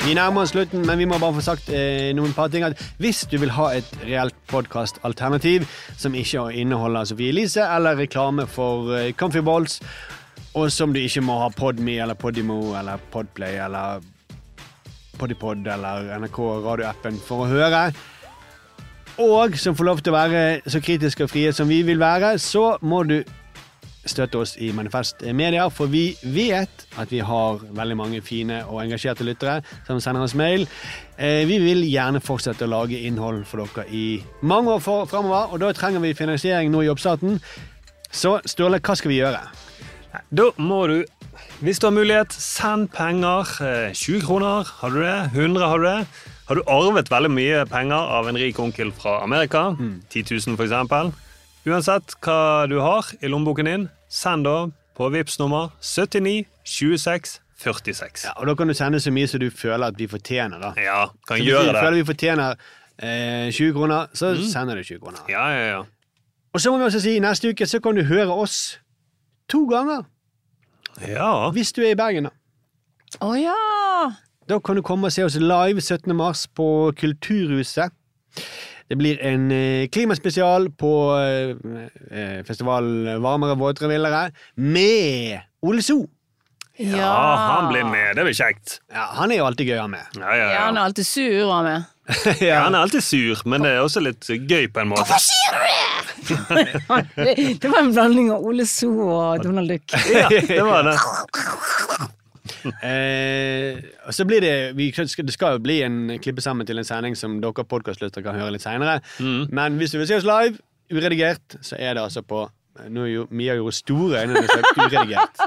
Vi 0.00 0.14
nærmer 0.16 0.46
oss 0.46 0.54
slutten, 0.54 0.86
men 0.86 0.98
vi 0.98 1.04
må 1.04 1.18
bare 1.20 1.36
få 1.36 1.42
sagt 1.44 1.68
eh, 1.68 2.08
noen 2.16 2.32
par 2.32 2.48
ting. 2.48 2.64
At 2.64 2.78
hvis 3.02 3.26
du 3.28 3.36
vil 3.42 3.52
ha 3.52 3.66
et 3.76 3.90
reelt 4.00 4.36
podkastalternativ 4.48 5.66
som 6.00 6.16
ikke 6.16 6.46
inneholder 6.56 7.04
Sofie 7.10 7.28
Elise 7.34 7.66
eller 7.66 7.98
reklame 8.00 8.46
for 8.48 8.94
eh, 8.96 9.10
Comfy 9.12 9.42
Balls, 9.44 9.80
og 10.56 10.72
som 10.72 10.94
du 10.94 11.02
ikke 11.02 11.20
må 11.22 11.36
ha 11.42 11.50
Podme 11.52 11.98
eller 12.00 12.16
Podimo 12.16 12.72
eller 12.80 13.02
Podplay 13.12 13.60
eller 13.60 14.00
Podipod 15.20 15.68
eller 15.68 16.08
NRK 16.24 16.38
radioappen 16.64 17.20
for 17.26 17.44
å 17.44 17.50
høre, 17.50 17.90
og 19.20 19.58
som 19.60 19.76
får 19.76 19.84
lov 19.84 20.00
til 20.00 20.14
å 20.14 20.16
være 20.16 20.70
så 20.70 20.80
kritiske 20.80 21.26
og 21.26 21.30
frie 21.34 21.52
som 21.52 21.68
vi 21.68 21.82
vil 21.84 22.00
være, 22.00 22.38
så 22.40 22.78
må 22.80 23.02
du 23.04 23.18
støtte 24.08 24.38
oss 24.40 24.54
i 24.56 24.70
Manifest 24.72 25.20
Media, 25.36 25.66
for 25.68 25.86
vi 25.92 26.16
vet 26.24 26.86
at 26.98 27.10
vi 27.12 27.18
har 27.20 27.58
veldig 27.76 27.96
mange 27.98 28.20
fine 28.24 28.62
og 28.66 28.80
engasjerte 28.84 29.26
lyttere 29.26 29.58
som 29.86 30.00
sender 30.00 30.22
oss 30.24 30.34
mail. 30.34 30.66
Eh, 31.18 31.44
Vi 31.46 31.58
vil 31.58 31.82
gjerne 31.90 32.20
fortsette 32.24 32.64
å 32.64 32.70
lage 32.72 32.98
innhold 33.06 33.44
for 33.46 33.64
dere 33.66 33.86
i 33.92 34.22
mange 34.42 34.70
år 34.72 34.80
framover, 34.80 35.52
og 35.52 35.60
da 35.60 35.72
trenger 35.72 36.00
vi 36.00 36.14
finansiering 36.14 36.70
nå 36.72 36.82
i 36.84 36.88
oppstarten. 36.88 37.40
Så 38.10 38.40
Sturle, 38.46 38.80
hva 38.80 38.96
skal 38.96 39.10
vi 39.12 39.20
gjøre? 39.20 39.42
Da 40.34 40.48
må 40.58 40.86
du, 40.90 41.04
hvis 41.60 41.78
du 41.78 41.86
har 41.86 41.94
mulighet, 41.94 42.32
send 42.32 42.88
penger. 42.96 43.46
Eh, 43.62 43.92
20 43.94 44.24
kroner, 44.26 44.64
har 44.80 44.90
du 44.90 45.00
det? 45.04 45.30
100, 45.36 45.68
har 45.68 45.78
du 45.78 45.84
det? 45.84 46.06
Har 46.48 46.58
du 46.58 46.62
arvet 46.66 47.06
veldig 47.12 47.30
mye 47.30 47.64
penger 47.70 47.94
av 48.18 48.26
en 48.26 48.34
rik 48.36 48.58
onkel 48.58 48.90
fra 48.90 49.20
Amerika, 49.22 49.68
10 50.10 50.24
000 50.34 50.56
for 50.58 50.64
eksempel, 50.66 51.12
uansett 51.66 52.14
hva 52.24 52.66
du 52.70 52.78
har 52.80 53.06
i 53.20 53.28
lommeboken 53.28 53.68
din, 53.68 53.88
send 54.08 54.44
da 54.48 54.66
på 54.96 55.08
VIPS 55.12 55.38
nummer 55.40 55.70
79 55.80 56.46
26 56.64 57.40
46. 57.60 58.24
Ja, 58.24 58.32
og 58.40 58.46
Da 58.48 58.54
kan 58.56 58.68
du 58.68 58.74
sende 58.74 59.00
så 59.00 59.10
mye 59.12 59.28
som 59.28 59.40
du 59.40 59.50
føler 59.50 59.86
at 59.92 59.98
vi 59.98 60.06
fortjener. 60.08 60.58
da. 60.60 60.72
Ja, 60.80 61.06
kan 61.28 61.36
så 61.38 61.44
gjøre 61.44 61.58
Hvis 61.60 61.66
du 61.68 61.72
det. 61.72 61.82
føler 61.84 61.96
vi 62.02 62.04
fortjener 62.12 62.54
eh, 63.02 63.50
20 63.52 63.72
kroner, 63.72 64.06
så 64.14 64.34
Mm. 64.34 64.44
sender 64.44 64.74
du 64.74 64.82
20 64.82 64.98
kroner. 65.00 65.18
Ja, 65.28 65.48
ja, 65.48 65.66
ja. 65.76 65.82
Og 66.54 66.60
så 66.60 66.70
må 66.72 66.78
vi 66.78 66.84
også 66.84 67.00
si 67.00 67.18
neste 67.20 67.48
uke 67.50 67.66
så 67.66 67.80
kan 67.80 67.94
du 67.94 68.02
høre 68.02 68.28
oss 68.32 68.78
to 69.48 69.66
ganger. 69.66 70.04
Ja. 71.06 71.50
Hvis 71.50 71.72
du 71.72 71.82
er 71.82 71.90
i 71.92 71.94
Bergen, 71.94 72.24
da. 72.24 72.30
Å 73.20 73.34
ja! 73.40 74.12
Da 74.48 74.58
kan 74.58 74.76
du 74.76 74.82
komme 74.82 75.04
og 75.06 75.12
se 75.12 75.22
oss 75.24 75.36
live 75.36 75.80
17. 75.80 76.14
mars 76.16 76.46
på 76.46 76.92
Kulturhuset. 76.96 77.92
Det 78.90 78.96
blir 78.98 79.20
en 79.22 79.50
eh, 79.54 79.88
klimaspesial 79.94 80.64
på 80.74 80.92
eh, 81.14 81.52
eh, 82.10 82.40
festivalen 82.46 83.20
Varmere, 83.22 83.54
våtere, 83.54 83.86
villere 83.92 84.24
med 84.58 85.38
Ole 85.62 85.84
So. 85.86 86.00
Ja, 86.80 87.12
han 87.36 87.68
blir 87.70 87.84
med. 87.84 88.16
Det 88.16 88.24
blir 88.24 88.34
kjekt. 88.34 88.80
Ja, 88.90 89.10
Han 89.14 89.30
er 89.30 89.42
jo 89.42 89.46
alltid 89.46 89.68
gøy 89.68 89.78
å 89.78 89.84
ha 89.84 89.90
med. 89.92 90.16
Ja, 90.16 90.32
ja, 90.34 90.46
Ja, 90.54 90.60
han 90.64 90.80
er 90.80 90.88
alltid 90.88 91.06
sur 91.06 91.52
av 91.52 91.66
meg. 91.68 91.88
ja, 92.48 92.62
han 92.64 92.74
er 92.74 92.86
alltid 92.86 93.04
sur, 93.04 93.42
men 93.46 93.62
det 93.62 93.76
er 93.76 93.84
også 93.84 94.02
litt 94.02 94.26
gøy 94.26 94.66
på 94.72 94.82
en 94.82 94.90
måte. 94.90 95.04
Hvorfor 95.06 95.22
sier 95.22 95.54
du 95.54 95.60
det?! 95.68 95.76
det 97.62 97.70
var 97.70 97.84
en 97.84 97.92
blanding 97.94 98.32
av 98.34 98.42
Ole 98.46 98.66
So 98.66 98.90
og 99.06 99.44
Donald 99.44 99.70
Duck. 99.70 99.94
Ja, 100.10 100.26
det 100.32 100.64
var 100.66 100.88
det. 100.88 100.96
Eh, 102.90 103.80
så 104.12 104.24
blir 104.28 104.40
det 104.42 104.54
vi, 104.76 104.90
Det 104.92 105.32
skal 105.34 105.56
jo 105.56 105.62
bli 105.62 105.80
en 105.84 106.18
klippe 106.22 106.42
sammen 106.44 106.66
til 106.66 106.78
en 106.80 106.86
sending 106.86 107.16
som 107.18 107.38
dere 107.42 107.64
podkastlyttere 107.66 108.24
kan 108.24 108.38
høre 108.38 108.54
litt 108.56 108.64
seinere. 108.64 109.00
Men 109.20 109.78
hvis 109.80 109.94
du 109.94 110.00
vil 110.00 110.08
se 110.08 110.18
oss 110.20 110.28
live, 110.28 110.60
uredigert, 110.90 111.60
så 111.64 111.78
er 111.78 111.94
det 111.94 112.02
altså 112.08 112.22
på 112.26 112.48
Nå 112.88 113.02
er 113.04 113.10
jo 113.10 113.22
Mia 113.34 113.56
gjorde 113.58 113.74
store 113.76 114.20
øyne 114.22 114.38
da 114.38 114.40
hun 114.40 114.48
sa 114.48 114.84
uredigert. 114.86 115.40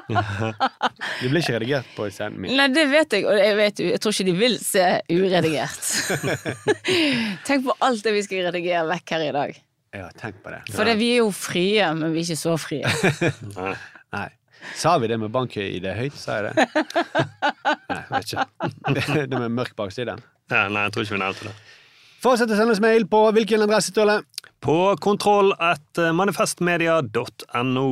Det 1.24 1.30
blir 1.32 1.40
ikke 1.40 1.56
redigert 1.56 1.88
på 1.96 2.08
scenen 2.12 2.42
min. 2.44 2.54
Nei, 2.60 2.68
det 2.76 2.84
vet 2.92 3.16
jeg, 3.16 3.26
og 3.26 3.40
jeg, 3.40 3.56
vet, 3.58 3.80
jeg 3.88 4.02
tror 4.04 4.14
ikke 4.14 4.28
de 4.28 4.34
vil 4.38 4.58
se 4.62 4.84
uredigert. 5.10 5.88
Tenk 7.48 7.66
på 7.66 7.78
alt 7.88 8.04
det 8.06 8.14
vi 8.18 8.26
skal 8.28 8.50
redigere 8.50 8.84
vekk 8.92 9.16
her 9.16 9.26
i 9.30 9.32
dag. 9.34 9.56
Ja, 9.94 10.08
tenk 10.18 10.40
på 10.44 10.50
det. 10.50 10.64
For 10.74 10.90
det, 10.90 10.96
vi 10.98 11.12
er 11.14 11.20
jo 11.22 11.30
frie, 11.38 11.86
men 11.94 12.16
vi 12.16 12.24
er 12.24 12.28
ikke 12.28 12.40
så 12.42 12.56
frie. 12.58 12.94
Nei. 14.14 14.30
Sa 14.80 14.98
vi 15.02 15.10
det 15.12 15.20
med 15.22 15.32
bank-ID 15.34 15.88
høyt? 15.98 16.18
Sa 16.20 16.40
jeg 16.40 16.52
det? 16.52 16.68
Nei, 17.94 18.02
vet 18.10 18.34
ikke. 18.34 18.46
Det 19.32 19.40
med 19.40 19.50
mørk 19.56 19.76
bakside. 19.80 20.18
Ja, 20.52 20.68
nei, 20.68 20.86
jeg 20.86 20.94
tror 20.94 21.06
ikke 21.06 21.16
vi 21.16 21.22
nevnte 21.24 21.50
det. 21.50 21.56
Fortsett 22.24 22.52
å 22.54 22.58
sende 22.58 22.76
oss 22.76 22.82
mail 22.84 23.04
på 23.10 23.20
hvilken 23.36 23.66
adresse, 23.66 23.92
Ståle? 23.92 24.22
På 24.64 24.94
kontroll 25.04 25.52
at 25.60 26.00
manifestmedia.no. 26.16 27.88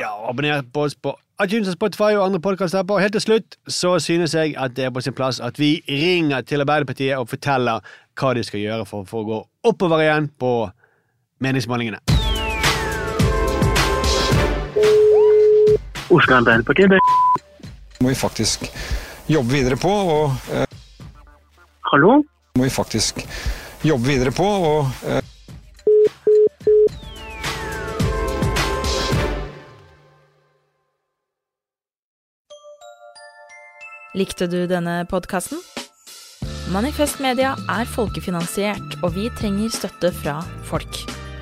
Ja, 0.00 0.10
abonner 0.26 0.64
på 0.74 0.86
oss 0.88 0.96
på 0.98 1.14
iTunes 1.44 1.68
og 1.68 1.76
Spotify 1.76 2.16
og 2.16 2.24
andre 2.24 2.40
podkaster. 2.42 2.82
Og 2.88 3.02
helt 3.02 3.14
til 3.18 3.22
slutt 3.22 3.58
så 3.70 3.96
synes 4.02 4.34
jeg 4.34 4.56
at 4.58 4.74
det 4.78 4.88
er 4.88 4.94
på 4.94 5.04
sin 5.04 5.14
plass 5.14 5.38
at 5.44 5.60
vi 5.60 5.76
ringer 5.86 6.42
til 6.48 6.64
Arbeiderpartiet 6.64 7.18
og 7.20 7.30
forteller 7.30 7.84
hva 8.18 8.34
de 8.34 8.44
skal 8.46 8.64
gjøre 8.64 8.88
for, 8.88 9.06
for 9.06 9.22
å 9.22 9.30
gå 9.30 9.40
oppover 9.70 10.06
igjen 10.06 10.30
på 10.40 10.54
meningsmålingene. 11.44 12.15
Oslo 16.10 16.36
Arbeiderparti, 16.36 16.86
det 16.86 16.98
må 18.00 18.08
vi 18.12 18.14
faktisk 18.14 18.66
jobbe 19.28 19.52
videre 19.52 19.76
på. 19.76 19.90
Og, 19.90 20.30
eh, 20.52 20.66
Hallo? 21.92 22.22
må 22.56 22.64
vi 22.64 22.70
faktisk 22.70 23.26
jobbe 23.84 24.06
videre 24.06 24.30
på. 24.30 24.44
Og, 24.44 24.86
eh, 25.04 25.22
Likte 34.14 34.46
du 34.46 34.66
denne 34.66 35.04
podkasten? 35.10 35.60
Manifest 36.72 37.20
Media 37.20 37.52
er 37.68 37.84
folkefinansiert, 37.84 38.96
og 39.04 39.12
vi 39.14 39.28
trenger 39.38 39.68
støtte 39.68 40.10
fra 40.22 40.40
folk. 40.64 41.15